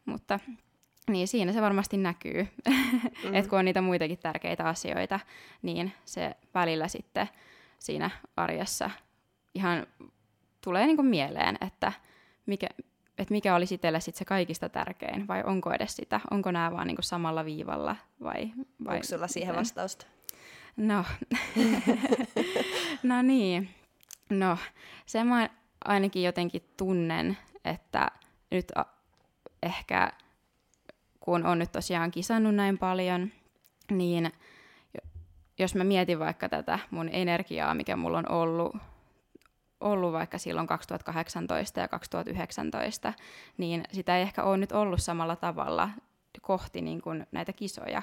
Mutta 0.06 0.40
niin 1.10 1.28
siinä 1.28 1.54
se 1.54 1.62
varmasti 1.62 1.98
näkyy, 1.98 2.48
mm. 3.24 3.36
että 3.36 3.50
kun 3.50 3.60
on 3.60 3.66
niitä 3.66 3.82
muitakin 3.82 4.18
tärkeitä 4.18 4.64
asioita, 4.64 5.20
niin 5.62 5.94
se 6.06 6.36
välillä 6.54 6.88
sitten 6.88 7.30
siinä 7.86 8.10
arjessa 8.38 8.90
ihan 9.56 9.88
tulee 10.62 10.86
niin 10.86 10.96
kuin 10.96 11.06
mieleen, 11.06 11.58
että 11.62 11.92
mikä, 12.46 12.68
että 13.18 13.34
mikä 13.34 13.56
olisi 13.56 13.76
itselle 13.76 14.00
sit 14.00 14.16
se 14.16 14.26
kaikista 14.26 14.70
tärkein, 14.70 15.28
vai 15.28 15.44
onko 15.44 15.74
edes 15.74 15.96
sitä, 15.96 16.20
onko 16.32 16.52
nämä 16.52 16.72
vaan 16.72 16.88
niin 16.88 16.96
kuin 16.96 17.04
samalla 17.04 17.46
viivalla, 17.46 17.96
vai, 18.24 18.52
vai 18.86 18.96
Onko 18.96 19.08
sulla 19.08 19.28
siihen 19.28 19.48
miten? 19.50 19.60
vastausta? 19.60 20.06
No, 20.78 21.04
no 23.04 23.22
niin, 23.22 23.70
no 24.30 24.58
se 25.06 25.24
mä 25.24 25.50
ainakin 25.86 26.24
jotenkin 26.24 26.62
tunnen, 26.78 27.38
että 27.66 28.12
nyt 28.52 28.72
a- 28.76 28.86
ehkä 29.64 30.12
kun 31.20 31.46
on 31.46 31.60
nyt 31.60 31.72
tosiaan 31.72 32.12
kisannut 32.12 32.56
näin 32.56 32.78
paljon, 32.78 33.32
niin 33.92 34.32
jos 35.60 35.76
mä 35.76 35.84
mietin 35.84 36.20
vaikka 36.20 36.50
tätä 36.50 36.80
mun 36.92 37.10
energiaa, 37.12 37.74
mikä 37.74 37.96
mulla 37.96 38.18
on 38.18 38.32
ollut, 38.32 38.76
ollut 39.80 40.14
vaikka 40.14 40.38
silloin 40.38 40.68
2018 40.68 41.80
ja 41.80 41.88
2019, 41.88 43.14
niin 43.58 43.84
sitä 43.92 44.18
ei 44.18 44.22
ehkä 44.22 44.44
ole 44.44 44.58
nyt 44.58 44.72
ollut 44.72 45.02
samalla 45.02 45.36
tavalla 45.36 45.90
kohti 46.42 46.82
niin 46.82 47.02
kuin 47.02 47.28
näitä 47.32 47.54
kisoja. 47.54 48.02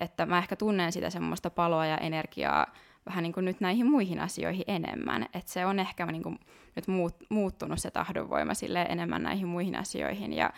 Että 0.00 0.26
mä 0.26 0.38
ehkä 0.38 0.56
tunnen 0.56 0.92
sitä 0.92 1.10
semmoista 1.10 1.50
paloa 1.50 1.86
ja 1.86 1.98
energiaa 1.98 2.66
vähän 3.06 3.22
niin 3.22 3.32
kuin 3.32 3.44
nyt 3.44 3.60
näihin 3.60 3.90
muihin 3.90 4.20
asioihin 4.20 4.64
enemmän. 4.66 5.22
Että 5.22 5.52
se 5.52 5.66
on 5.66 5.78
ehkä 5.78 6.06
niin 6.06 6.22
kuin 6.22 6.38
nyt 6.76 6.88
muut, 6.88 7.16
muuttunut 7.28 7.78
se 7.78 7.90
tahdonvoima 7.90 8.54
sille 8.54 8.82
enemmän 8.82 9.22
näihin 9.22 9.48
muihin 9.48 9.76
asioihin. 9.76 10.32
Ja 10.32 10.50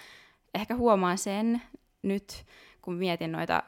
ehkä 0.55 0.75
huomaan 0.75 1.19
sen 1.19 1.63
nyt, 2.03 2.47
kun 2.83 2.95
mietin 2.95 3.33
noita 3.33 3.63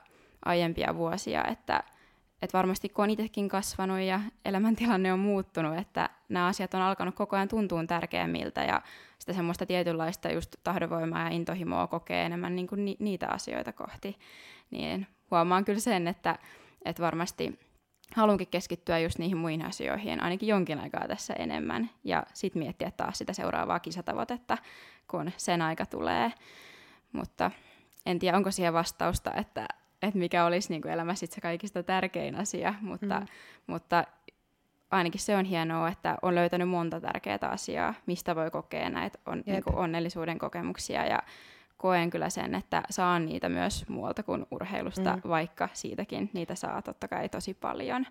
aiempia 0.44 0.94
vuosia, 0.94 1.44
että– 1.44 1.82
että 2.42 2.58
varmasti 2.58 2.88
kun 2.88 3.02
on 3.02 3.10
itsekin 3.10 3.48
kasvanut 3.48 4.00
ja 4.00 4.20
elämäntilanne 4.44 5.12
on 5.12 5.18
muuttunut, 5.18 5.78
että 5.78 6.10
nämä 6.28 6.46
asiat 6.46 6.74
on 6.74 6.80
alkanut 6.80 7.14
koko 7.14 7.36
ajan 7.36 7.48
tuntua 7.48 7.84
tärkeämmiltä 7.84 8.64
ja 8.64 8.82
sitä 9.18 9.32
semmoista 9.32 9.66
tietynlaista 9.66 10.32
just 10.32 10.56
tahdonvoimaa 10.64 11.22
ja 11.22 11.28
intohimoa 11.28 11.86
kokee 11.86 12.26
enemmän 12.26 12.56
niin 12.56 12.66
kuin 12.66 12.84
ni- 12.84 12.96
niitä 12.98 13.28
asioita 13.28 13.72
kohti, 13.72 14.18
niin 14.70 15.06
huomaan 15.30 15.64
kyllä 15.64 15.80
sen, 15.80 16.08
että, 16.08 16.38
että 16.84 17.02
varmasti 17.02 17.58
haluankin 18.14 18.48
keskittyä 18.48 18.98
just 18.98 19.18
niihin 19.18 19.36
muihin 19.36 19.64
asioihin 19.64 20.22
ainakin 20.22 20.48
jonkin 20.48 20.80
aikaa 20.80 21.08
tässä 21.08 21.34
enemmän 21.34 21.90
ja 22.04 22.22
sitten 22.34 22.62
miettiä 22.62 22.90
taas 22.90 23.18
sitä 23.18 23.32
seuraavaa 23.32 23.80
kisatavoitetta, 23.80 24.58
kun 25.10 25.30
sen 25.36 25.62
aika 25.62 25.86
tulee. 25.86 26.32
Mutta 27.12 27.50
en 28.06 28.18
tiedä, 28.18 28.36
onko 28.36 28.50
siihen 28.50 28.72
vastausta, 28.72 29.34
että 29.34 29.68
että 30.02 30.18
mikä 30.18 30.44
olisi 30.44 30.68
niin 30.70 30.82
kuin 30.82 30.92
elämässä 30.92 31.26
se 31.30 31.40
kaikista 31.40 31.82
tärkein 31.82 32.34
asia, 32.34 32.74
mutta, 32.80 33.20
mm. 33.20 33.26
mutta 33.66 34.04
ainakin 34.90 35.20
se 35.20 35.36
on 35.36 35.44
hienoa, 35.44 35.88
että 35.88 36.16
on 36.22 36.34
löytänyt 36.34 36.68
monta 36.68 37.00
tärkeää 37.00 37.38
asiaa, 37.42 37.94
mistä 38.06 38.36
voi 38.36 38.50
kokea 38.50 38.90
näitä 38.90 39.18
on, 39.26 39.42
niin 39.46 39.64
kuin 39.64 39.76
onnellisuuden 39.76 40.38
kokemuksia 40.38 41.06
ja 41.06 41.22
koen 41.76 42.10
kyllä 42.10 42.30
sen, 42.30 42.54
että 42.54 42.82
saan 42.90 43.26
niitä 43.26 43.48
myös 43.48 43.88
muualta 43.88 44.22
kuin 44.22 44.46
urheilusta, 44.50 45.16
mm. 45.16 45.28
vaikka 45.28 45.68
siitäkin 45.72 46.30
niitä 46.32 46.54
saa 46.54 46.82
totta 46.82 47.08
kai 47.08 47.28
tosi 47.28 47.54
paljon. 47.54 48.06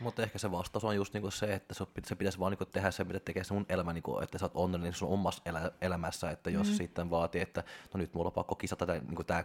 Mutta 0.00 0.22
ehkä 0.22 0.38
se 0.38 0.50
vastaus 0.50 0.84
on 0.84 0.96
just 0.96 1.14
niinku 1.14 1.30
se, 1.30 1.54
että 1.54 1.74
se 2.04 2.16
pitäisi 2.16 2.38
vaan 2.38 2.52
niinku 2.52 2.64
tehdä 2.64 2.90
se, 2.90 3.04
mitä 3.04 3.20
tekee 3.20 3.44
se 3.44 3.54
mun 3.54 3.66
elämä, 3.68 3.92
niinku, 3.92 4.20
että 4.20 4.38
sä 4.38 4.44
oot 4.44 4.52
onnellinen 4.54 4.94
sun 4.94 5.08
omassa 5.08 5.42
elä, 5.46 5.70
elämässä, 5.80 6.30
että 6.30 6.50
jos 6.50 6.68
mm. 6.68 6.74
sitten 6.74 7.10
vaatii, 7.10 7.40
että 7.40 7.64
no 7.94 7.98
nyt 7.98 8.14
mulla 8.14 8.28
on 8.28 8.32
pakko 8.32 8.54
kisata 8.54 8.86
niinku 8.86 9.24
tää, 9.24 9.44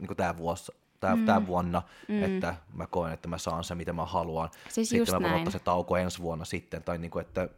niinku 0.00 0.14
tää 0.14 0.36
vuosi 0.36 0.72
tää, 1.00 1.16
mm. 1.16 1.24
tää 1.24 1.46
vuonna, 1.46 1.82
mm. 2.08 2.22
että 2.22 2.54
mä 2.72 2.86
koen, 2.86 3.12
että 3.12 3.28
mä 3.28 3.38
saan 3.38 3.64
sen, 3.64 3.76
mitä 3.76 3.92
mä 3.92 4.04
haluan. 4.04 4.48
Siis 4.68 4.88
sitten 4.88 5.14
mä 5.14 5.28
voin 5.28 5.34
ottaa 5.34 5.52
se 5.52 5.58
tauko 5.58 5.96
ensi 5.96 6.22
vuonna 6.22 6.44
sitten, 6.44 6.82
tai 6.82 6.98
niinku, 6.98 7.18
että 7.18 7.48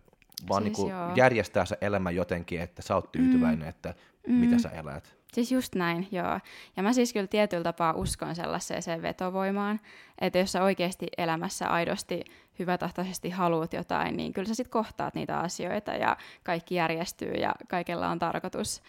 vaan 0.49 0.63
siis 0.63 0.79
niinku 0.79 0.93
järjestää 1.15 1.65
se 1.65 1.79
elämä 1.81 2.11
jotenkin, 2.11 2.61
että 2.61 2.83
sä 2.83 2.95
oot 2.95 3.13
tyytyväinen, 3.13 3.63
mm. 3.63 3.69
että 3.69 3.95
mm. 4.27 4.35
mitä 4.35 4.59
sä 4.59 4.69
elät. 4.69 5.19
Siis 5.33 5.53
just 5.53 5.75
näin, 5.75 6.09
joo. 6.11 6.41
Ja 6.77 6.83
mä 6.83 6.93
siis 6.93 7.13
kyllä 7.13 7.27
tietyllä 7.27 7.65
tapaa 7.65 7.93
uskon 7.93 8.35
sellaiseen 8.35 9.03
vetovoimaan, 9.03 9.81
että 10.21 10.39
jos 10.39 10.53
sä 10.53 10.63
oikeasti 10.63 11.07
elämässä 11.19 11.69
aidosti 11.69 12.25
hyvätahtoisesti 12.59 13.31
haluat 13.31 13.73
jotain, 13.73 14.17
niin 14.17 14.33
kyllä 14.33 14.49
sä 14.49 14.55
sitten 14.55 14.71
kohtaat 14.71 15.15
niitä 15.15 15.39
asioita 15.39 15.91
ja 15.91 16.17
kaikki 16.43 16.75
järjestyy 16.75 17.33
ja 17.33 17.55
kaikella 17.69 18.09
on 18.09 18.19
tarkoitus. 18.19 18.83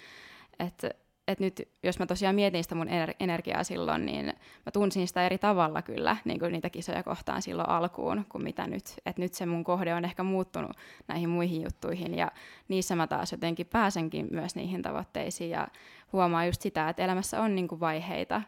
Että 0.59 0.89
että 1.31 1.43
nyt 1.43 1.69
jos 1.83 1.99
mä 1.99 2.05
tosiaan 2.05 2.35
mietin 2.35 2.63
sitä 2.63 2.75
mun 2.75 2.87
energiaa 3.19 3.63
silloin, 3.63 4.05
niin 4.05 4.25
mä 4.65 4.71
tunsin 4.73 5.07
sitä 5.07 5.25
eri 5.25 5.37
tavalla 5.37 5.81
kyllä 5.81 6.17
niin 6.25 6.39
kuin 6.39 6.51
niitä 6.51 6.69
kisoja 6.69 7.03
kohtaan 7.03 7.41
silloin 7.41 7.69
alkuun 7.69 8.25
kuin 8.29 8.43
mitä 8.43 8.67
nyt. 8.67 8.85
Että 9.05 9.21
nyt 9.21 9.33
se 9.33 9.45
mun 9.45 9.63
kohde 9.63 9.93
on 9.93 10.05
ehkä 10.05 10.23
muuttunut 10.23 10.71
näihin 11.07 11.29
muihin 11.29 11.61
juttuihin 11.61 12.15
ja 12.15 12.31
niissä 12.67 12.95
mä 12.95 13.07
taas 13.07 13.31
jotenkin 13.31 13.65
pääsenkin 13.65 14.27
myös 14.31 14.55
niihin 14.55 14.81
tavoitteisiin 14.81 15.49
ja 15.49 15.67
huomaa 16.13 16.45
just 16.45 16.61
sitä, 16.61 16.89
että 16.89 17.03
elämässä 17.03 17.41
on 17.41 17.55
niin 17.55 17.67
kuin 17.67 17.79
vaiheita 17.79 18.41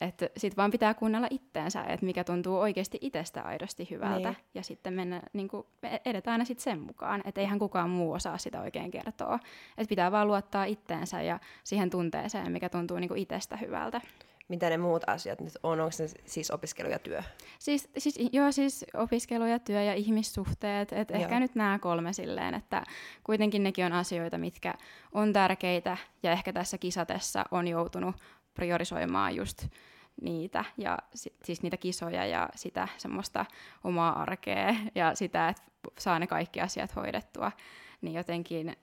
että 0.00 0.30
sit 0.36 0.56
vaan 0.56 0.70
pitää 0.70 0.94
kuunnella 0.94 1.26
itteensä, 1.30 1.82
että 1.82 2.06
mikä 2.06 2.24
tuntuu 2.24 2.58
oikeasti 2.58 2.98
itsestä 3.00 3.42
aidosti 3.42 3.88
hyvältä. 3.90 4.28
Niin. 4.28 4.44
Ja 4.54 4.62
sitten 4.62 4.94
mennä, 4.94 5.22
niin 5.32 5.48
kuin, 5.48 5.66
edetään 6.04 6.32
aina 6.32 6.44
sitten 6.44 6.62
sen 6.62 6.80
mukaan. 6.80 7.22
Että 7.24 7.40
eihän 7.40 7.58
kukaan 7.58 7.90
muu 7.90 8.12
osaa 8.12 8.38
sitä 8.38 8.60
oikein 8.60 8.90
kertoa. 8.90 9.38
Että 9.78 9.88
pitää 9.88 10.12
vaan 10.12 10.28
luottaa 10.28 10.64
itteensä 10.64 11.22
ja 11.22 11.40
siihen 11.64 11.90
tunteeseen, 11.90 12.52
mikä 12.52 12.68
tuntuu 12.68 12.98
niin 12.98 13.08
kuin 13.08 13.20
itsestä 13.20 13.56
hyvältä. 13.56 14.00
Mitä 14.48 14.70
ne 14.70 14.76
muut 14.76 15.02
asiat 15.06 15.40
nyt 15.40 15.52
on? 15.62 15.80
Onko 15.80 15.92
se 15.92 16.08
siis 16.24 16.50
opiskelu 16.50 16.88
ja 16.88 16.98
työ? 16.98 17.22
Siis, 17.58 17.88
siis, 17.98 18.18
joo, 18.32 18.52
siis 18.52 18.84
opiskelu 18.94 19.46
ja 19.46 19.58
työ 19.58 19.82
ja 19.82 19.94
ihmissuhteet. 19.94 20.92
Et 20.92 21.10
ehkä 21.10 21.40
nyt 21.40 21.54
nämä 21.54 21.78
kolme 21.78 22.12
silleen, 22.12 22.54
että 22.54 22.84
kuitenkin 23.24 23.62
nekin 23.62 23.86
on 23.86 23.92
asioita, 23.92 24.38
mitkä 24.38 24.74
on 25.12 25.32
tärkeitä. 25.32 25.96
Ja 26.22 26.32
ehkä 26.32 26.52
tässä 26.52 26.78
kisatessa 26.78 27.44
on 27.50 27.68
joutunut 27.68 28.16
priorisoimaan 28.58 29.36
just 29.36 29.66
niitä 30.22 30.64
ja 30.76 30.98
si- 31.14 31.36
siis 31.44 31.62
niitä 31.62 31.76
kisoja 31.76 32.26
ja 32.26 32.48
sitä 32.54 32.88
semmoista 32.96 33.46
omaa 33.84 34.22
arkea 34.22 34.74
ja 34.94 35.14
sitä, 35.14 35.48
että 35.48 35.62
saa 35.98 36.18
ne 36.18 36.26
kaikki 36.26 36.60
asiat 36.60 36.96
hoidettua, 36.96 37.52
niin 38.00 38.14
jotenkin 38.14 38.76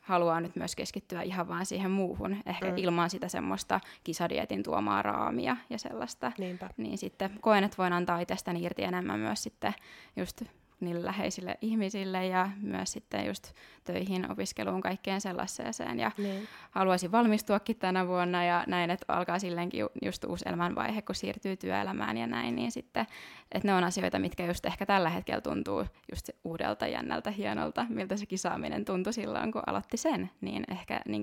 haluaa 0.00 0.40
nyt 0.40 0.56
myös 0.56 0.76
keskittyä 0.76 1.22
ihan 1.22 1.48
vaan 1.48 1.66
siihen 1.66 1.90
muuhun, 1.90 2.36
ehkä 2.46 2.70
mm. 2.70 2.76
ilman 2.76 3.10
sitä 3.10 3.28
semmoista 3.28 3.80
kisadietin 4.04 4.62
tuomaa 4.62 5.02
raamia 5.02 5.56
ja 5.70 5.78
sellaista. 5.78 6.32
Niinpä. 6.38 6.70
Niin 6.76 6.98
sitten 6.98 7.38
koen, 7.40 7.64
että 7.64 7.76
voin 7.78 7.92
antaa 7.92 8.20
itsestäni 8.20 8.62
irti 8.62 8.82
enemmän 8.82 9.20
myös 9.20 9.42
sitten 9.42 9.74
just 10.16 10.42
niille 10.82 11.04
läheisille 11.04 11.58
ihmisille 11.60 12.26
ja 12.26 12.48
myös 12.60 12.92
sitten 12.92 13.26
just 13.26 13.52
töihin, 13.84 14.30
opiskeluun, 14.32 14.80
kaikkeen 14.80 15.20
sellaiseen. 15.20 15.98
Ja 15.98 16.10
niin. 16.18 16.48
haluaisin 16.70 17.12
valmistuakin 17.12 17.76
tänä 17.76 18.06
vuonna 18.06 18.44
ja 18.44 18.64
näin, 18.66 18.90
että 18.90 19.04
alkaa 19.08 19.38
silleenkin 19.38 19.86
just 20.02 20.24
uusi 20.24 20.44
elämänvaihe, 20.48 21.02
kun 21.02 21.14
siirtyy 21.14 21.56
työelämään 21.56 22.16
ja 22.16 22.26
näin, 22.26 22.56
niin 22.56 22.72
sitten, 22.72 23.06
että 23.52 23.68
ne 23.68 23.74
on 23.74 23.84
asioita, 23.84 24.18
mitkä 24.18 24.46
just 24.46 24.66
ehkä 24.66 24.86
tällä 24.86 25.10
hetkellä 25.10 25.40
tuntuu 25.40 25.84
just 26.12 26.30
uudelta, 26.44 26.86
jännältä, 26.86 27.30
hienolta, 27.30 27.86
miltä 27.88 28.16
se 28.16 28.26
kisaaminen 28.26 28.84
tuntui 28.84 29.12
silloin, 29.12 29.52
kun 29.52 29.62
aloitti 29.66 29.96
sen, 29.96 30.30
niin 30.40 30.64
ehkä 30.70 31.00
niin 31.08 31.22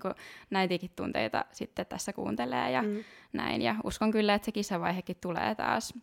näitäkin 0.49 0.91
tunteita 0.95 1.45
sitten 1.51 1.85
tässä 1.85 2.13
kuuntelee 2.13 2.71
ja 2.71 2.81
mm. 2.81 3.03
näin. 3.33 3.61
Ja 3.61 3.75
uskon 3.83 4.11
kyllä, 4.11 4.33
että 4.33 4.45
se 4.45 4.51
kisavaihekin 4.51 5.17
tulee 5.21 5.55
taas 5.55 5.93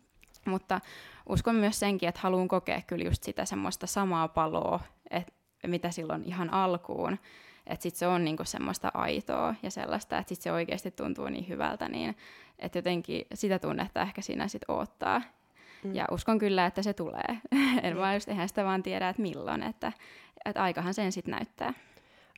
mutta 0.47 0.81
uskon 1.29 1.55
myös 1.55 1.79
senkin, 1.79 2.09
että 2.09 2.21
haluan 2.23 2.47
kokea 2.47 2.81
kyllä 2.87 3.05
just 3.05 3.23
sitä 3.23 3.45
semmoista 3.45 3.87
samaa 3.87 4.27
paloa, 4.27 4.79
että 5.11 5.33
mitä 5.67 5.91
silloin 5.91 6.23
ihan 6.23 6.53
alkuun. 6.53 7.19
Että 7.67 7.83
sitten 7.83 7.99
se 7.99 8.07
on 8.07 8.25
niinku 8.25 8.43
semmoista 8.43 8.91
aitoa 8.93 9.55
ja 9.63 9.71
sellaista, 9.71 10.17
että 10.17 10.29
sitten 10.29 10.43
se 10.43 10.51
oikeasti 10.51 10.91
tuntuu 10.91 11.29
niin 11.29 11.47
hyvältä, 11.47 11.89
niin 11.89 12.17
että 12.59 12.77
jotenkin 12.77 13.25
sitä 13.33 13.59
tunnetta 13.59 14.01
ehkä 14.01 14.21
siinä 14.21 14.47
sitten 14.47 14.75
odottaa. 14.75 15.21
Mm. 15.83 15.95
Ja 15.95 16.05
uskon 16.11 16.39
kyllä, 16.39 16.65
että 16.65 16.81
se 16.81 16.93
tulee. 16.93 17.37
en 17.83 17.93
mm. 17.93 17.99
vaan 17.99 18.13
just, 18.13 18.29
eihän 18.29 18.49
sitä 18.49 18.63
vaan 18.63 18.83
tiedä, 18.83 19.09
että 19.09 19.21
milloin, 19.21 19.63
että, 19.63 19.91
että 20.45 20.63
aikahan 20.63 20.93
sen 20.93 21.11
sitten 21.11 21.31
näyttää. 21.31 21.73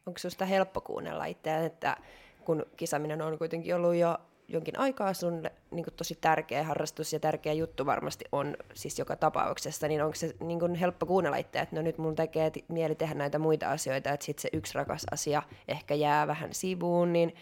Onko 0.06 0.20
sinusta 0.20 0.46
helppo 0.46 0.82
kuunnella 0.82 1.26
itseään, 1.26 1.66
että 1.66 1.98
kun 2.46 2.66
kisaminen 2.78 3.22
on 3.22 3.38
kuitenkin 3.38 3.76
ollut 3.76 3.96
jo 3.96 4.18
jonkin 4.50 4.80
aikaa 4.80 5.14
sun 5.14 5.44
niin 5.72 5.84
kuin 5.84 5.94
tosi 5.94 6.18
tärkeä 6.22 6.64
harrastus 6.64 7.14
ja 7.14 7.20
tärkeä 7.20 7.54
juttu 7.54 7.86
varmasti 7.86 8.26
on 8.32 8.58
siis 8.74 9.00
joka 9.00 9.16
tapauksessa, 9.16 9.88
niin 9.88 10.04
onko 10.04 10.16
se 10.16 10.36
niin 10.40 10.60
kuin 10.60 10.76
helppo 10.76 11.06
kuunnella 11.06 11.38
itse, 11.38 11.60
että 11.60 11.76
no 11.76 11.82
nyt 11.82 11.98
mun 11.98 12.16
tekee 12.16 12.52
mieli 12.68 12.96
tehdä 12.96 13.16
näitä 13.16 13.40
muita 13.40 13.72
asioita, 13.72 14.12
että 14.12 14.26
sitten 14.26 14.42
se 14.42 14.50
yksi 14.54 14.76
rakas 14.76 15.06
asia 15.12 15.44
ehkä 15.68 15.96
jää 15.96 16.28
vähän 16.28 16.54
sivuun, 16.54 17.14
niin 17.14 17.36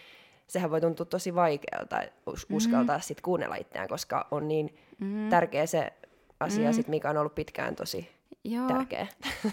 sehän 0.48 0.72
voi 0.72 0.82
tuntua 0.82 1.06
tosi 1.06 1.36
vaikealta 1.36 1.98
us- 1.98 2.44
mm-hmm. 2.44 2.58
uskaltaa 2.58 3.00
sitten 3.00 3.24
kuunnella 3.24 3.56
itseään, 3.56 3.88
koska 3.88 4.28
on 4.32 4.48
niin 4.48 4.78
mm-hmm. 5.00 5.30
tärkeä 5.30 5.66
se 5.66 5.94
asia, 6.40 6.60
mm-hmm. 6.60 6.74
sit, 6.74 6.88
mikä 6.88 7.10
on 7.10 7.18
ollut 7.18 7.36
pitkään 7.36 7.76
tosi 7.76 8.10
Joo. 8.44 8.68
tärkeä. 8.68 9.08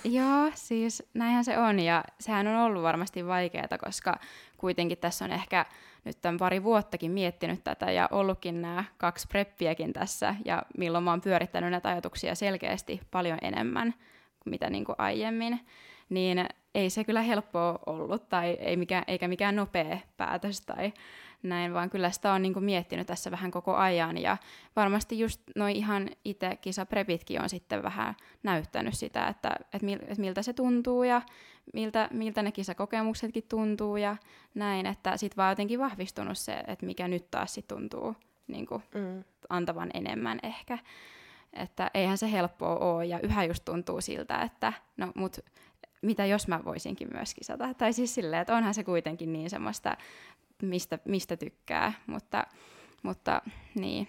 Joo, 0.05 0.51
siis 0.55 1.03
näinhän 1.15 1.45
se 1.45 1.59
on 1.59 1.81
ja 1.81 2.05
sehän 2.21 2.47
on 2.47 2.57
ollut 2.57 2.83
varmasti 2.83 3.27
vaikeaa, 3.27 3.79
koska 3.85 4.19
kuitenkin 4.65 4.99
tässä 4.99 5.25
on 5.25 5.33
ehkä 5.33 5.67
nyt 6.05 6.21
tämän 6.21 6.39
pari 6.39 6.63
vuottakin 6.63 7.11
miettinyt 7.11 7.65
tätä 7.65 7.91
ja 7.91 8.09
ollutkin 8.11 8.63
nämä 8.63 8.85
kaksi 8.99 9.27
preppiäkin 9.29 9.93
tässä 9.93 10.35
ja 10.45 10.63
milloin 10.79 11.05
mä 11.05 11.11
oon 11.11 11.21
pyörittänyt 11.21 11.71
näitä 11.71 11.89
ajatuksia 11.89 12.35
selkeästi 12.35 13.01
paljon 13.11 13.39
enemmän 13.43 13.95
kuin 14.41 14.51
mitä 14.51 14.71
niin 14.71 14.85
kuin 14.85 14.97
aiemmin, 14.99 15.61
niin 16.09 16.47
ei 16.75 16.91
se 16.91 17.05
kyllä 17.05 17.23
helppoa 17.23 17.79
ollut 17.87 18.29
tai 18.29 18.51
ei 18.51 18.77
mikään, 18.77 19.05
eikä 19.07 19.29
mikään 19.29 19.57
nopea 19.57 19.99
päätös 20.17 20.61
tai 20.61 20.93
näin, 21.45 21.75
vaan 21.75 21.91
kyllä 21.91 22.11
sitä 22.11 22.33
on 22.33 22.43
niin 22.43 22.53
kuin 22.53 22.65
miettinyt 22.65 23.07
tässä 23.07 23.31
vähän 23.31 23.51
koko 23.51 23.77
ajan 23.77 24.19
ja 24.19 24.37
varmasti 24.77 25.19
just 25.19 25.41
noin 25.57 25.77
ihan 25.77 26.11
itse 26.25 26.57
kisaprepitkin 26.57 27.43
on 27.43 27.49
sitten 27.49 27.83
vähän 27.83 28.15
näyttänyt 28.43 28.95
sitä, 28.95 29.27
että, 29.27 29.51
että, 29.73 29.87
mil, 29.87 29.99
että 30.03 30.21
miltä 30.21 30.43
se 30.43 30.53
tuntuu 30.53 31.05
ja 31.05 31.23
miltä, 31.73 32.09
miltä 32.13 32.43
ne 32.43 32.53
kisakokemuksetkin 32.53 33.45
tuntuu 33.49 33.97
ja 33.97 34.17
näin, 34.55 34.87
että 34.87 35.17
sitten 35.17 35.37
vaan 35.37 35.53
jotenkin 35.53 35.79
vahvistunut 35.79 36.39
se, 36.39 36.53
että 36.67 36.87
mikä 36.87 37.09
nyt 37.09 37.31
taas 37.31 37.55
sit 37.55 37.69
tuntuu 37.69 38.17
niin 38.47 38.67
kuin 38.67 38.83
mm. 38.95 39.25
antavan 39.49 39.91
enemmän 39.95 40.39
ehkä. 40.43 40.79
Että 41.53 41.91
eihän 41.95 42.19
se 42.19 42.33
helppoa 42.33 42.77
ole 42.77 43.07
ja 43.07 43.21
yhä 43.21 43.45
just 43.45 43.65
tuntuu 43.65 44.01
siltä, 44.01 44.43
että 44.43 44.73
no 44.97 45.13
mut 45.15 45.39
mitä 46.05 46.27
jos 46.27 46.49
mä 46.49 46.61
voisinkin 46.65 47.09
myös 47.13 47.35
kisata. 47.35 47.75
Tai 47.75 47.93
siis 47.93 48.15
silleen, 48.15 48.43
että 48.43 48.55
onhan 48.57 48.75
se 48.75 48.85
kuitenkin 48.85 49.33
niin 49.33 49.51
semmoista, 49.51 49.97
mistä, 50.67 50.99
mistä 51.05 51.37
tykkää, 51.37 51.93
mutta, 52.07 52.47
mutta 53.03 53.43
niin, 53.75 54.09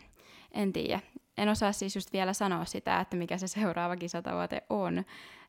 en 0.52 0.74
tiedä. 0.74 1.00
En 1.38 1.50
osaa 1.50 1.72
siis 1.72 1.96
just 1.96 2.14
vielä 2.14 2.34
sanoa 2.34 2.66
sitä, 2.66 3.00
että 3.00 3.18
mikä 3.18 3.38
se 3.38 3.48
seuraava 3.48 3.96
kisatavoite 3.96 4.64
on. 4.70 5.04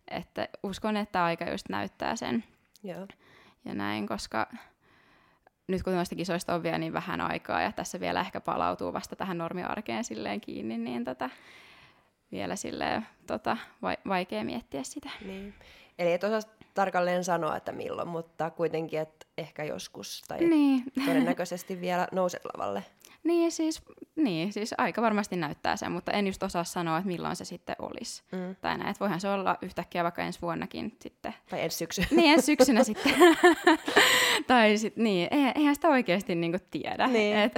Että 0.09 0.48
uskon, 0.62 0.96
että 0.96 1.24
aika 1.24 1.50
just 1.50 1.68
näyttää 1.68 2.16
sen. 2.16 2.44
Joo. 2.82 3.07
Ja 3.64 3.74
näin, 3.74 4.07
koska 4.07 4.46
nyt 5.66 5.82
kun 5.82 5.94
noista 5.94 6.14
kisoista 6.14 6.54
on 6.54 6.62
vielä 6.62 6.78
niin 6.78 6.92
vähän 6.92 7.20
aikaa 7.20 7.62
ja 7.62 7.72
tässä 7.72 8.00
vielä 8.00 8.20
ehkä 8.20 8.40
palautuu 8.40 8.92
vasta 8.92 9.16
tähän 9.16 9.38
normiarkeen 9.38 10.04
silleen 10.04 10.40
kiinni, 10.40 10.78
niin 10.78 11.04
tota, 11.04 11.30
vielä 12.32 12.57
silleen 12.57 13.07
tota, 13.26 13.57
vaikea 14.09 14.44
miettiä 14.44 14.82
sitä. 14.82 15.11
Niin. 15.24 15.54
Eli 15.98 16.12
et 16.12 16.24
osaa 16.24 16.55
tarkalleen 16.77 17.24
sanoa, 17.24 17.57
että 17.57 17.72
milloin, 17.72 18.09
mutta 18.09 18.51
kuitenkin, 18.51 19.01
että 19.01 19.27
ehkä 19.39 19.64
joskus 19.64 20.22
tai 20.29 20.39
niin. 20.39 20.85
todennäköisesti 21.07 21.81
vielä 21.81 22.09
nouset 22.12 22.43
lavalle. 22.45 22.85
Niin 23.24 23.53
siis, 23.53 23.83
niin, 24.16 24.53
siis 24.53 24.74
aika 24.79 25.03
varmasti 25.03 25.37
näyttää 25.37 25.77
sen, 25.77 25.93
mutta 25.93 26.12
en 26.12 26.27
just 26.27 26.43
osaa 26.43 26.64
sanoa, 26.64 26.99
että 26.99 27.07
milloin 27.07 27.37
se 27.37 27.45
sitten 27.45 27.77
olisi. 27.79 28.22
Mm. 28.33 28.57
Tai 28.61 28.79
näin, 28.79 28.91
että 28.91 29.01
voihan 29.01 29.20
se 29.20 29.29
olla 29.29 29.57
yhtäkkiä 29.62 30.05
vaikka 30.05 30.22
ensi 30.22 30.43
vuonnakin 30.43 30.97
sitten. 31.01 31.35
Tai 31.51 31.61
ensi 31.61 31.77
syksynä. 31.77 32.07
Niin, 32.16 32.33
ensi 32.33 32.47
syksynä 32.47 32.85
sitten. 32.95 33.14
tai 34.47 34.79
sitten, 34.79 35.05
niin, 35.05 35.29
eihän 35.55 35.74
sitä 35.74 35.89
oikeasti 35.89 36.35
niinku 36.35 36.59
tiedä. 36.70 37.07
Niin. 37.07 37.37
Et, 37.37 37.55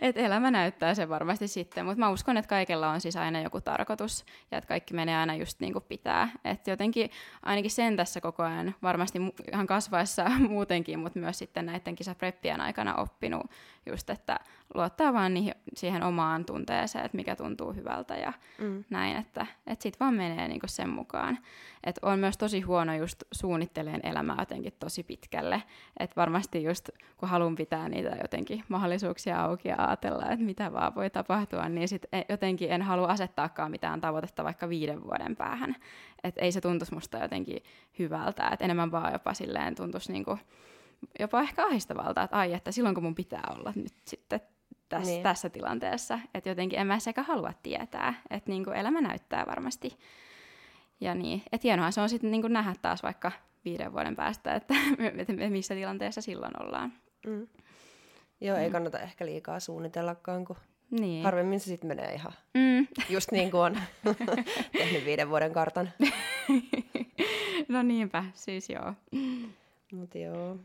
et 0.00 0.18
elämä 0.18 0.50
näyttää 0.50 0.94
sen 0.94 1.08
varmasti 1.08 1.48
sitten, 1.48 1.84
mutta 1.84 1.98
mä 1.98 2.10
uskon, 2.10 2.36
että 2.36 2.48
kaikella 2.48 2.90
on 2.90 3.00
siis 3.00 3.16
aina 3.16 3.40
joku 3.40 3.60
tarkoitus 3.60 4.24
ja 4.50 4.58
että 4.58 4.68
kaikki 4.68 4.94
menee 4.94 5.16
aina 5.16 5.34
just 5.34 5.60
niin 5.60 5.72
kuin 5.72 5.84
pitää. 5.88 6.28
Että 6.44 6.70
jotenkin 6.70 7.10
ainakin 7.42 7.70
sen 7.70 7.96
tässä 7.96 8.20
koko 8.20 8.42
ajan, 8.42 8.74
varmasti 8.82 9.18
ihan 9.52 9.66
kasvaessa 9.66 10.30
muutenkin, 10.48 10.98
mutta 10.98 11.18
myös 11.18 11.38
sitten 11.38 11.66
näiden 11.66 11.96
kisapreppien 11.96 12.60
aikana 12.60 12.94
oppinut 12.94 13.46
just, 13.86 14.10
että 14.10 14.40
luottaa 14.74 15.12
vaan 15.12 15.34
niihin, 15.34 15.54
siihen 15.74 16.02
omaan 16.02 16.44
tunteeseen, 16.44 17.04
että 17.04 17.16
mikä 17.16 17.36
tuntuu 17.36 17.72
hyvältä 17.72 18.16
ja 18.16 18.32
mm. 18.58 18.84
näin, 18.90 19.16
että, 19.16 19.46
että 19.66 19.82
sit 19.82 20.00
vaan 20.00 20.14
menee 20.14 20.48
niinku 20.48 20.68
sen 20.68 20.88
mukaan. 20.88 21.38
Et 21.84 21.98
on 22.02 22.18
myös 22.18 22.38
tosi 22.38 22.60
huono 22.60 22.94
just 22.94 23.22
suunnitteleen 23.32 24.00
elämää 24.02 24.36
jotenkin 24.38 24.72
tosi 24.78 25.02
pitkälle, 25.02 25.62
että 26.00 26.16
varmasti 26.16 26.62
just 26.62 26.88
kun 27.16 27.28
haluan 27.28 27.54
pitää 27.54 27.88
niitä 27.88 28.16
jotenkin 28.22 28.64
mahdollisuuksia 28.68 29.44
auki 29.44 29.68
ja 29.68 29.76
ajatella, 29.78 30.30
että 30.30 30.44
mitä 30.44 30.72
vaan 30.72 30.94
voi 30.94 31.10
tapahtua, 31.10 31.68
niin 31.68 31.88
sit 31.88 32.06
jotenkin 32.28 32.72
en 32.72 32.82
halua 32.82 33.08
asettaakaan 33.08 33.70
mitään 33.70 34.00
tavoitetta 34.00 34.44
vaikka 34.44 34.68
viiden 34.68 35.04
vuoden 35.04 35.36
päähän. 35.36 35.76
Että 36.24 36.40
ei 36.40 36.52
se 36.52 36.60
tuntuisi 36.60 36.94
musta 36.94 37.18
jotenkin 37.18 37.62
hyvältä, 37.98 38.48
että 38.48 38.64
enemmän 38.64 38.92
vaan 38.92 39.12
jopa 39.12 39.34
silleen 39.34 39.74
tuntuisi 39.74 40.12
niinku, 40.12 40.38
jopa 41.18 41.40
ehkä 41.40 41.64
ahdistavalta, 41.66 42.22
että 42.22 42.36
ai, 42.36 42.52
että 42.52 42.72
silloin 42.72 42.94
kun 42.94 43.04
mun 43.04 43.14
pitää 43.14 43.54
olla 43.58 43.72
nyt 43.74 43.94
sitten 44.04 44.40
tässä, 44.90 45.10
niin. 45.10 45.22
tässä 45.22 45.50
tilanteessa, 45.50 46.18
että 46.34 46.48
jotenkin 46.48 46.78
en 46.78 46.86
mä 46.86 46.98
sekä 46.98 47.22
halua 47.22 47.52
tietää, 47.62 48.14
että 48.30 48.50
niin 48.50 48.64
kuin 48.64 48.76
elämä 48.76 49.00
näyttää 49.00 49.46
varmasti. 49.46 49.98
Ja 51.00 51.14
niin, 51.14 51.42
että 51.52 51.68
hienoa 51.68 51.90
se 51.90 52.00
on 52.00 52.08
sitten 52.08 52.30
niin 52.30 52.40
kuin 52.40 52.52
nähdä 52.52 52.74
taas 52.82 53.02
vaikka 53.02 53.32
viiden 53.64 53.92
vuoden 53.92 54.16
päästä, 54.16 54.54
että 54.54 54.74
missä 55.48 55.74
tilanteessa 55.74 56.20
silloin 56.20 56.62
ollaan. 56.62 56.92
Mm. 57.26 57.48
Joo, 58.40 58.56
mm. 58.56 58.62
ei 58.62 58.70
kannata 58.70 58.98
ehkä 58.98 59.26
liikaa 59.26 59.60
suunnitellakaan, 59.60 60.44
kun 60.44 60.56
niin. 60.90 61.24
harvemmin 61.24 61.60
se 61.60 61.64
sitten 61.64 61.88
menee 61.88 62.14
ihan 62.14 62.32
mm. 62.54 62.86
just 63.08 63.32
niin 63.32 63.50
kuin 63.50 63.60
on 63.60 63.76
tehnyt 64.78 65.04
viiden 65.04 65.28
vuoden 65.28 65.52
kartan. 65.52 65.90
no 67.68 67.82
niinpä, 67.82 68.24
siis 68.34 68.70
joo. 68.70 68.94
Mutta 69.92 70.18
joo. 70.18 70.56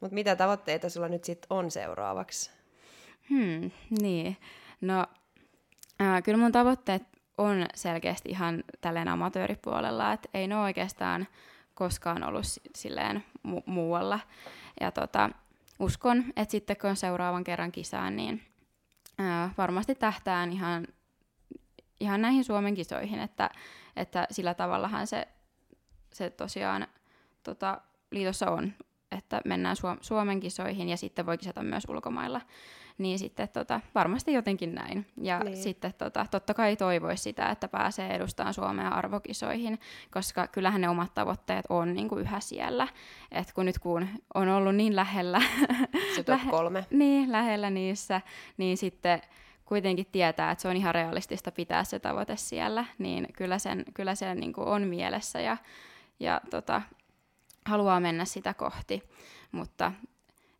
Mut 0.00 0.12
mitä 0.12 0.36
tavoitteita 0.36 0.90
sulla 0.90 1.08
nyt 1.08 1.24
sitten 1.24 1.46
on 1.50 1.70
seuraavaksi? 1.70 2.50
Hmm, 3.30 3.70
niin. 4.00 4.36
No, 4.80 5.06
äh, 6.00 6.22
kyllä 6.22 6.38
mun 6.38 6.52
tavoitteet 6.52 7.02
on 7.38 7.66
selkeästi 7.74 8.28
ihan 8.30 8.64
tälleen 8.80 9.08
amatööripuolella, 9.08 10.12
että 10.12 10.28
ei 10.34 10.48
ne 10.48 10.56
oikeastaan 10.56 11.26
koskaan 11.74 12.22
ollut 12.22 12.44
silleen 12.76 13.24
mu- 13.48 13.62
muualla. 13.66 14.20
Ja 14.80 14.90
tota, 14.90 15.30
uskon, 15.78 16.24
että 16.36 16.52
sitten 16.52 16.76
kun 16.76 16.96
seuraavan 16.96 17.44
kerran 17.44 17.72
kisaan, 17.72 18.16
niin 18.16 18.42
ää, 19.18 19.50
varmasti 19.58 19.94
tähtään 19.94 20.52
ihan, 20.52 20.86
ihan 22.00 22.22
näihin 22.22 22.44
Suomen 22.44 22.74
kisoihin, 22.74 23.20
että, 23.20 23.50
että 23.96 24.26
sillä 24.30 24.54
tavallahan 24.54 25.06
se, 25.06 25.28
se 26.12 26.30
tosiaan 26.30 26.86
tota, 27.42 27.80
liitossa 28.10 28.50
on, 28.50 28.72
että 29.10 29.40
mennään 29.44 29.76
Suomen 30.00 30.40
kisoihin 30.40 30.88
ja 30.88 30.96
sitten 30.96 31.26
voi 31.26 31.38
kisata 31.38 31.62
myös 31.62 31.84
ulkomailla 31.88 32.40
niin 32.98 33.18
sitten 33.18 33.48
tota, 33.48 33.80
varmasti 33.94 34.32
jotenkin 34.32 34.74
näin. 34.74 35.06
Ja 35.22 35.38
niin. 35.38 35.56
sitten 35.56 35.94
tota, 35.98 36.26
totta 36.30 36.54
kai 36.54 36.76
toivoisi 36.76 37.22
sitä, 37.22 37.48
että 37.48 37.68
pääsee 37.68 38.14
edustamaan 38.14 38.54
Suomea 38.54 38.88
arvokisoihin, 38.88 39.78
koska 40.10 40.46
kyllähän 40.46 40.80
ne 40.80 40.88
omat 40.88 41.14
tavoitteet 41.14 41.66
on 41.68 41.94
niin 41.94 42.08
kuin 42.08 42.20
yhä 42.20 42.40
siellä. 42.40 42.88
Et 43.30 43.52
kun 43.52 43.66
nyt 43.66 43.78
kun 43.78 44.08
on 44.34 44.48
ollut 44.48 44.74
niin 44.74 44.96
lähellä, 44.96 45.42
Se 46.14 46.24
lähe- 46.28 46.50
kolme. 46.50 46.86
Niin, 46.90 47.32
lähellä 47.32 47.70
niissä, 47.70 48.20
niin 48.56 48.76
sitten 48.76 49.20
kuitenkin 49.64 50.06
tietää, 50.12 50.50
että 50.50 50.62
se 50.62 50.68
on 50.68 50.76
ihan 50.76 50.94
realistista 50.94 51.52
pitää 51.52 51.84
se 51.84 51.98
tavoite 51.98 52.36
siellä, 52.36 52.84
niin 52.98 53.26
kyllä, 53.32 53.58
sen, 53.58 53.84
kyllä 53.94 54.14
se 54.14 54.34
niin 54.34 54.52
kuin 54.52 54.68
on 54.68 54.82
mielessä 54.82 55.40
ja, 55.40 55.56
ja 56.20 56.40
tota, 56.50 56.82
haluaa 57.64 58.00
mennä 58.00 58.24
sitä 58.24 58.54
kohti. 58.54 59.02
Mutta 59.52 59.92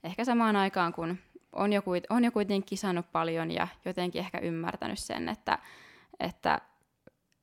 ehkä 0.04 0.24
samaan 0.24 0.56
aikaan, 0.56 0.92
kun 0.92 1.18
on 1.54 1.72
jo, 1.72 1.82
on 2.10 2.24
jo 2.24 2.32
kuitenkin 2.32 2.68
kisannut 2.68 3.12
paljon 3.12 3.50
ja 3.50 3.68
jotenkin 3.84 4.20
ehkä 4.20 4.38
ymmärtänyt 4.38 4.98
sen, 4.98 5.28
että, 5.28 5.58
että, 6.20 6.60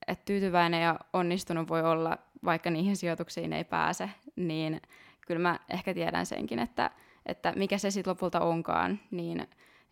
että 0.08 0.26
tyytyväinen 0.26 0.82
ja 0.82 1.00
onnistunut 1.14 1.70
voi 1.70 1.84
olla, 1.84 2.18
vaikka 2.46 2.70
niihin 2.70 2.98
sijoituksiin 2.98 3.54
ei 3.54 3.64
pääse, 3.64 4.10
niin 4.36 4.82
kyllä 5.28 5.42
mä 5.42 5.60
ehkä 5.70 5.94
tiedän 5.94 6.26
senkin, 6.26 6.60
että, 6.60 6.92
että 7.26 7.54
mikä 7.56 7.78
se 7.78 7.92
sitten 7.92 8.12
lopulta 8.12 8.40
onkaan, 8.40 9.00
niin 9.12 9.48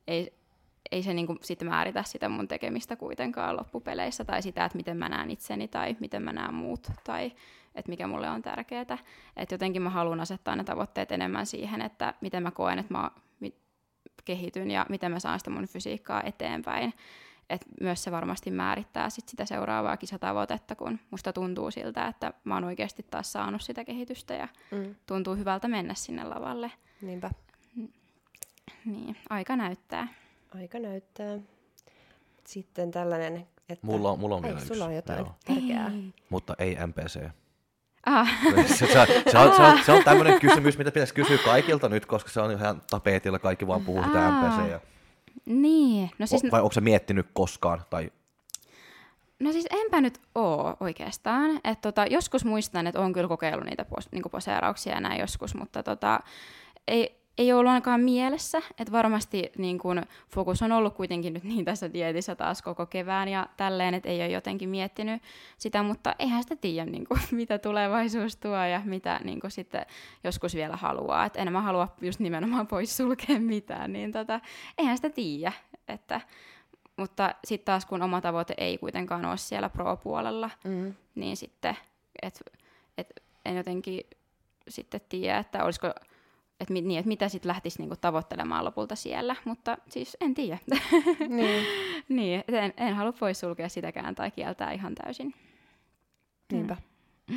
ei, 0.07 0.33
ei 0.91 1.03
se 1.03 1.13
niinku 1.13 1.37
sit 1.41 1.63
määritä 1.63 2.03
sitä 2.03 2.29
mun 2.29 2.47
tekemistä 2.47 2.95
kuitenkaan 2.95 3.57
loppupeleissä 3.57 4.25
tai 4.25 4.41
sitä, 4.41 4.65
että 4.65 4.77
miten 4.77 4.97
mä 4.97 5.09
näen 5.09 5.31
itseni 5.31 5.67
tai 5.67 5.95
miten 5.99 6.23
mä 6.23 6.33
näen 6.33 6.53
muut 6.53 6.87
tai 7.03 7.31
että 7.75 7.89
mikä 7.89 8.07
mulle 8.07 8.29
on 8.29 8.41
tärkeää. 8.41 8.81
Että 9.37 9.53
jotenkin 9.53 9.81
mä 9.81 9.89
haluan 9.89 10.19
asettaa 10.19 10.55
ne 10.55 10.63
tavoitteet 10.63 11.11
enemmän 11.11 11.45
siihen, 11.45 11.81
että 11.81 12.13
miten 12.21 12.43
mä 12.43 12.51
koen, 12.51 12.79
että 12.79 12.93
mä 12.93 13.11
kehityn 14.25 14.71
ja 14.71 14.85
miten 14.89 15.11
mä 15.11 15.19
saan 15.19 15.39
sitä 15.39 15.49
mun 15.49 15.67
fysiikkaa 15.67 16.23
eteenpäin. 16.23 16.93
Et 17.49 17.65
myös 17.81 18.03
se 18.03 18.11
varmasti 18.11 18.51
määrittää 18.51 19.09
sit 19.09 19.29
sitä 19.29 19.45
seuraavaa 19.45 19.97
kisatavoitetta, 19.97 20.75
kun 20.75 20.99
musta 21.11 21.33
tuntuu 21.33 21.71
siltä, 21.71 22.07
että 22.07 22.33
mä 22.43 22.53
oon 22.53 22.63
oikeasti 22.63 23.05
taas 23.11 23.31
saanut 23.31 23.61
sitä 23.61 23.85
kehitystä 23.85 24.33
ja 24.33 24.47
mm. 24.71 24.95
tuntuu 25.05 25.35
hyvältä 25.35 25.67
mennä 25.67 25.93
sinne 25.93 26.23
lavalle. 26.23 26.71
Niinpä. 27.01 27.31
Niin, 28.85 29.17
aika 29.29 29.55
näyttää. 29.55 30.07
Aika 30.55 30.79
näyttää. 30.79 31.39
Sitten 32.45 32.91
tällainen, 32.91 33.47
että... 33.69 33.87
Mulla 33.87 34.11
on, 34.11 34.19
mulla 34.19 34.35
on 34.35 34.43
Hei, 34.43 34.53
vielä 34.53 34.65
sulla 34.65 34.85
yksi. 34.85 34.87
on 34.87 34.95
jotain 34.95 35.19
Joo. 35.19 35.35
tärkeää. 35.45 35.91
Mutta 36.29 36.55
ei 36.59 36.77
MPC. 36.87 37.29
Ah. 38.05 38.29
Se, 38.65 38.87
se, 38.87 38.87
se, 39.31 39.37
on, 39.37 39.55
se, 39.55 39.61
on, 39.61 39.79
se 39.85 39.91
on 39.91 40.03
tämmöinen 40.03 40.39
kysymys, 40.39 40.77
mitä 40.77 40.91
pitäisi 40.91 41.13
kysyä 41.13 41.37
kaikilta 41.37 41.89
nyt, 41.89 42.05
koska 42.05 42.29
se 42.29 42.41
on 42.41 42.51
ihan 42.51 42.81
tapetilla, 42.89 43.39
kaikki 43.39 43.67
vaan 43.67 43.85
puhuu 43.85 44.03
sitä 44.03 44.31
MPC. 44.31 44.69
Ja... 44.71 44.79
Niin. 45.45 46.11
No 46.19 46.27
siis... 46.27 46.43
O, 46.43 46.47
vai 46.51 46.61
onko 46.61 46.73
se 46.73 46.81
miettinyt 46.81 47.27
koskaan? 47.33 47.81
Tai... 47.89 48.11
No 49.39 49.51
siis 49.51 49.67
enpä 49.71 50.01
nyt 50.01 50.19
oo 50.35 50.77
oikeastaan. 50.79 51.59
Et 51.63 51.81
tota, 51.81 52.05
joskus 52.05 52.45
muistan, 52.45 52.87
että 52.87 52.99
on 52.99 53.13
kyllä 53.13 53.27
kokeillut 53.27 53.65
niitä 53.65 53.85
pos, 53.85 54.11
niinku 54.11 54.29
poseerauksia 54.29 54.93
ja 54.93 55.01
näin 55.01 55.19
joskus, 55.19 55.55
mutta 55.55 55.83
tota, 55.83 56.19
ei, 56.87 57.18
ei 57.39 57.53
ollut 57.53 57.69
ainakaan 57.69 58.01
mielessä, 58.01 58.57
että 58.79 58.91
varmasti 58.91 59.51
niin 59.57 59.77
kun, 59.77 60.03
fokus 60.29 60.61
on 60.61 60.71
ollut 60.71 60.95
kuitenkin 60.95 61.33
nyt 61.33 61.43
niin 61.43 61.65
tässä 61.65 61.93
dietissä 61.93 62.35
taas 62.35 62.61
koko 62.61 62.85
kevään 62.85 63.27
ja 63.27 63.47
tälleen, 63.57 63.93
että 63.93 64.09
ei 64.09 64.21
ole 64.21 64.27
jotenkin 64.27 64.69
miettinyt 64.69 65.21
sitä, 65.57 65.83
mutta 65.83 66.15
eihän 66.19 66.43
sitä 66.43 66.55
tiedä, 66.55 66.91
niin 66.91 67.07
kun, 67.07 67.19
mitä 67.31 67.59
tulevaisuus 67.59 68.35
tuo 68.35 68.55
ja 68.55 68.81
mitä 68.85 69.19
niin 69.23 69.39
kun, 69.39 69.51
sitten 69.51 69.85
joskus 70.23 70.55
vielä 70.55 70.75
haluaa. 70.75 71.25
Et 71.25 71.35
en 71.35 71.51
mä 71.51 71.61
halua 71.61 71.87
just 72.01 72.19
nimenomaan 72.19 72.67
pois 72.67 72.97
sulkea 72.97 73.39
mitään, 73.39 73.93
niin 73.93 74.11
tota, 74.11 74.39
eihän 74.77 74.97
sitä 74.97 75.09
tiedä. 75.09 75.51
Että, 75.87 76.21
mutta 76.97 77.35
sitten 77.45 77.65
taas 77.65 77.85
kun 77.85 78.01
oma 78.01 78.21
tavoite 78.21 78.53
ei 78.57 78.77
kuitenkaan 78.77 79.25
ole 79.25 79.37
siellä 79.37 79.69
pro-puolella, 79.69 80.49
mm. 80.63 80.93
niin 81.15 81.37
sitten 81.37 81.77
et, 82.21 82.41
et 82.97 83.23
en 83.45 83.55
jotenkin 83.55 84.01
sitten 84.67 85.01
tiedä, 85.09 85.37
että 85.37 85.63
olisiko 85.63 85.93
että, 86.59 86.73
niin, 86.73 86.99
että 86.99 87.07
mitä 87.07 87.29
sitten 87.29 87.49
lähtisi 87.49 87.79
niinku 87.79 87.95
tavoittelemaan 87.95 88.65
lopulta 88.65 88.95
siellä, 88.95 89.35
mutta 89.45 89.77
siis 89.89 90.17
en 90.21 90.33
tiedä. 90.33 90.57
Niin. 91.27 91.65
niin, 92.09 92.43
en, 92.47 92.73
en 92.77 92.95
halua 92.95 93.13
poissulkea 93.13 93.69
sitäkään 93.69 94.15
tai 94.15 94.31
kieltää 94.31 94.71
ihan 94.71 94.95
täysin. 94.95 95.33
Niinpä. 96.51 96.77
Mm. 97.29 97.35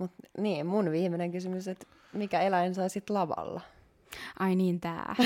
Mut, 0.00 0.10
niin, 0.38 0.66
mun 0.66 0.90
viimeinen 0.90 1.32
kysymys, 1.32 1.68
että 1.68 1.86
mikä 2.12 2.40
eläin 2.40 2.74
saisit 2.74 3.10
lavalla? 3.10 3.60
Ai 4.38 4.54
niin, 4.54 4.80
tää. 4.80 5.16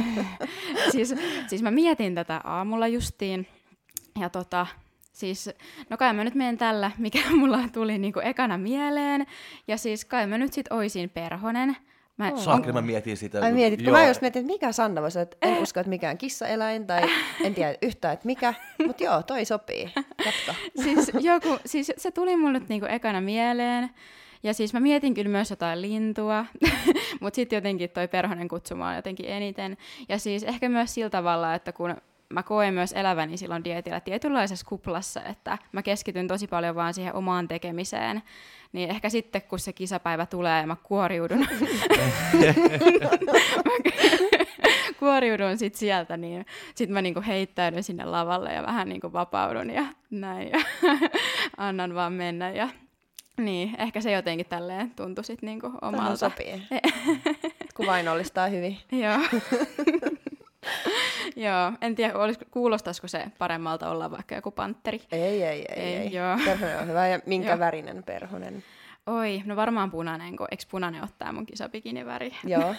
siis, 0.92 1.14
siis 1.46 1.62
mä 1.62 1.70
mietin 1.70 2.14
tätä 2.14 2.40
aamulla 2.44 2.88
justiin, 2.88 3.46
ja 4.20 4.30
tota, 4.30 4.66
Siis, 5.18 5.50
no 5.90 5.96
kai 5.96 6.12
mä 6.12 6.24
nyt 6.24 6.34
menen 6.34 6.58
tällä, 6.58 6.90
mikä 6.98 7.18
mulla 7.30 7.58
tuli 7.72 7.98
niinku 7.98 8.20
ekana 8.20 8.58
mieleen. 8.58 9.26
Ja 9.68 9.76
siis 9.76 10.04
kai 10.04 10.26
mä 10.26 10.38
nyt 10.38 10.52
sit 10.52 10.66
oisin 10.70 11.10
perhonen. 11.10 11.76
Mä. 12.18 12.32
Saakeli 12.36 12.72
mä 12.72 12.80
mietin 12.82 13.16
sitä. 13.16 13.42
Ai 13.42 13.52
mietit, 13.52 13.82
kun 13.82 13.92
mä 13.92 14.06
just 14.06 14.20
mietin, 14.20 14.40
että 14.40 14.52
mikä 14.52 14.72
Sanna 14.72 15.02
voisi 15.02 15.18
että 15.18 15.36
en 15.42 15.58
usko, 15.58 15.80
että 15.80 15.90
mikään 15.90 16.18
kissaeläin 16.18 16.86
tai 16.86 17.02
en 17.44 17.54
tiedä 17.54 17.74
yhtään, 17.82 18.14
että 18.14 18.26
mikä, 18.26 18.54
mutta 18.86 19.04
joo, 19.04 19.22
toi 19.22 19.44
sopii. 19.44 19.90
Jatka. 19.96 20.54
siis, 20.84 21.10
joku, 21.20 21.58
siis 21.66 21.92
se 21.96 22.10
tuli 22.10 22.36
mulle 22.36 22.58
nyt 22.58 22.68
niinku 22.68 22.86
ekana 22.90 23.20
mieleen. 23.20 23.90
Ja 24.42 24.54
siis 24.54 24.72
mä 24.72 24.80
mietin 24.80 25.14
kyllä 25.14 25.30
myös 25.30 25.50
jotain 25.50 25.82
lintua, 25.82 26.46
mutta 27.20 27.36
sitten 27.36 27.56
jotenkin 27.56 27.90
toi 27.90 28.08
perhonen 28.08 28.48
kutsumaan 28.48 28.96
jotenkin 28.96 29.26
eniten. 29.26 29.76
Ja 30.08 30.18
siis 30.18 30.42
ehkä 30.42 30.68
myös 30.68 30.94
sillä 30.94 31.10
tavalla, 31.10 31.54
että 31.54 31.72
kun 31.72 31.96
mä 32.30 32.42
koen 32.42 32.74
myös 32.74 32.92
eläväni 32.92 33.36
silloin 33.36 33.64
dietillä 33.64 34.00
tietynlaisessa 34.00 34.66
kuplassa, 34.66 35.22
että 35.22 35.58
mä 35.72 35.82
keskityn 35.82 36.28
tosi 36.28 36.46
paljon 36.46 36.74
vaan 36.74 36.94
siihen 36.94 37.14
omaan 37.14 37.48
tekemiseen, 37.48 38.22
niin 38.72 38.90
ehkä 38.90 39.10
sitten 39.10 39.42
kun 39.42 39.58
se 39.58 39.72
kisapäivä 39.72 40.26
tulee 40.26 40.60
ja 40.60 40.66
mä 40.66 40.76
kuoriudun, 40.82 41.46
kuoriudun 44.98 45.58
sit 45.58 45.74
sieltä, 45.74 46.16
niin 46.16 46.46
sitten 46.74 46.94
mä 46.94 47.02
niinku 47.02 47.22
heittäydyn 47.26 47.82
sinne 47.82 48.04
lavalle 48.04 48.52
ja 48.52 48.62
vähän 48.62 48.88
niinku 48.88 49.12
vapaudun 49.12 49.70
ja 49.70 49.84
näin 50.10 50.50
ja 50.50 50.60
annan 51.56 51.94
vaan 51.94 52.12
mennä 52.12 52.50
ja 52.50 52.68
niin, 53.38 53.74
ehkä 53.78 54.00
se 54.00 54.12
jotenkin 54.12 54.46
tälleen 54.46 54.90
tuntui 54.90 55.24
sitten 55.24 55.46
niinku 55.46 55.66
omalta. 55.66 55.96
Tähän 55.96 56.16
sopii. 56.16 56.62
Kuvainnollistaa 57.74 58.46
hyvin. 58.46 58.78
Joo. 59.02 59.18
Joo, 61.36 61.72
en 61.80 61.94
tiedä, 61.94 62.18
olis, 62.18 62.38
kuulostaisiko 62.50 63.08
se 63.08 63.26
paremmalta 63.38 63.90
olla 63.90 64.10
vaikka 64.10 64.34
joku 64.34 64.50
pantteri. 64.50 65.02
Ei, 65.12 65.22
ei, 65.22 65.42
ei. 65.42 65.66
ei, 65.76 65.96
ei. 65.96 66.12
Joo. 66.12 66.38
Perhonen 66.44 66.78
on 66.78 66.88
hyvä. 66.88 67.08
Ja 67.08 67.20
minkä 67.26 67.48
joo. 67.48 67.58
värinen 67.58 68.02
perhonen? 68.02 68.64
Oi, 69.06 69.42
no 69.44 69.56
varmaan 69.56 69.90
punainen, 69.90 70.36
kun 70.36 70.46
eikö 70.50 70.64
punainen 70.70 71.04
ottaa 71.04 71.32
mun 71.32 71.46
kisabikiniväri? 71.46 72.34
Joo. 72.44 72.74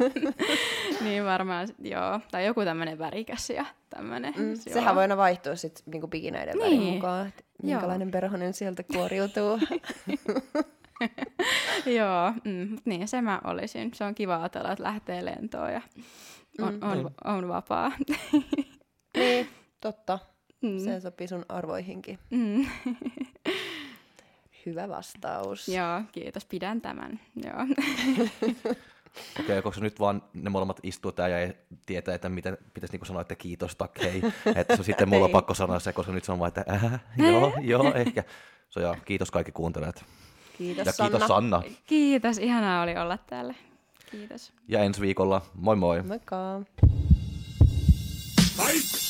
niin 1.04 1.24
varmaan, 1.24 1.68
joo. 1.78 2.20
Tai 2.30 2.46
joku 2.46 2.64
tämmöinen 2.64 2.98
värikäs 2.98 3.50
ja 3.50 3.64
tämmöinen. 3.90 4.34
Mm, 4.36 4.54
sehän 4.56 4.94
voi 4.94 5.02
aina 5.02 5.16
vaihtua 5.16 5.56
sitten 5.56 5.82
niinku 5.86 6.08
bikineiden 6.08 6.54
niin. 6.58 6.64
värin 6.64 6.94
mukaan, 6.94 7.28
että 7.28 7.42
minkälainen 7.62 8.08
joo. 8.08 8.12
perhonen 8.12 8.54
sieltä 8.54 8.82
kuoriutuu. 8.82 9.58
joo, 11.98 12.32
mm, 12.44 12.76
niin 12.84 13.08
se 13.08 13.22
mä 13.22 13.40
olisin. 13.44 13.90
Se 13.94 14.04
on 14.04 14.14
kiva 14.14 14.36
ajatella, 14.36 14.72
että 14.72 14.84
lähtee 14.84 15.24
lentoon 15.24 15.72
ja 15.72 15.80
on, 16.58 16.74
mm. 16.74 16.82
on, 16.82 17.10
on 17.24 17.48
vapaa. 17.48 17.92
niin, 19.16 19.48
totta. 19.80 20.18
Mm. 20.62 20.78
Se 20.78 21.00
sopii 21.00 21.28
sun 21.28 21.44
arvoihinkin. 21.48 22.18
Mm. 22.30 22.66
Hyvä 24.66 24.88
vastaus. 24.88 25.68
Joo, 25.68 26.02
kiitos. 26.12 26.44
Pidän 26.44 26.80
tämän. 26.80 27.20
Joo. 27.44 27.60
Okei, 29.40 29.44
okay, 29.44 29.62
koska 29.62 29.80
nyt 29.80 30.00
vaan 30.00 30.22
ne 30.34 30.50
molemmat 30.50 30.80
istuu 30.82 31.12
täällä 31.12 31.38
ja 31.38 31.42
ei 31.46 31.54
tietää, 31.86 32.14
että 32.14 32.28
miten 32.28 32.58
pitäisi 32.74 32.92
niinku 32.92 33.06
sanoa, 33.06 33.22
että 33.22 33.34
kiitos, 33.34 33.76
tak, 33.76 33.98
hei. 34.02 34.22
Että 34.56 34.76
se 34.76 34.82
sitten 34.82 35.08
mulla 35.08 35.24
on 35.24 35.30
pakko 35.30 35.54
sanoa 35.54 35.78
se, 35.78 35.92
koska 35.92 36.12
nyt 36.12 36.24
se 36.24 36.32
on 36.32 36.38
vaan, 36.38 36.48
että 36.48 36.64
äh, 36.72 37.00
joo, 37.16 37.52
joo, 37.60 37.94
ehkä. 37.94 38.24
So, 38.68 38.80
joo, 38.80 38.96
kiitos 39.04 39.30
kaikki 39.30 39.52
kuuntelijat. 39.52 40.04
Kiitos 40.58 40.86
ja 40.86 40.92
Sanna. 40.92 41.10
kiitos 41.10 41.28
Sanna. 41.28 41.62
Kiitos, 41.86 42.38
ihanaa 42.38 42.82
oli 42.82 42.96
olla 42.96 43.18
täällä. 43.18 43.54
Kiitos. 44.10 44.52
Ja 44.68 44.82
ensi 44.84 45.00
viikolla, 45.00 45.40
moi 45.54 45.76
moi. 45.76 46.02
Moikka. 46.02 46.62
Fight! 48.56 49.09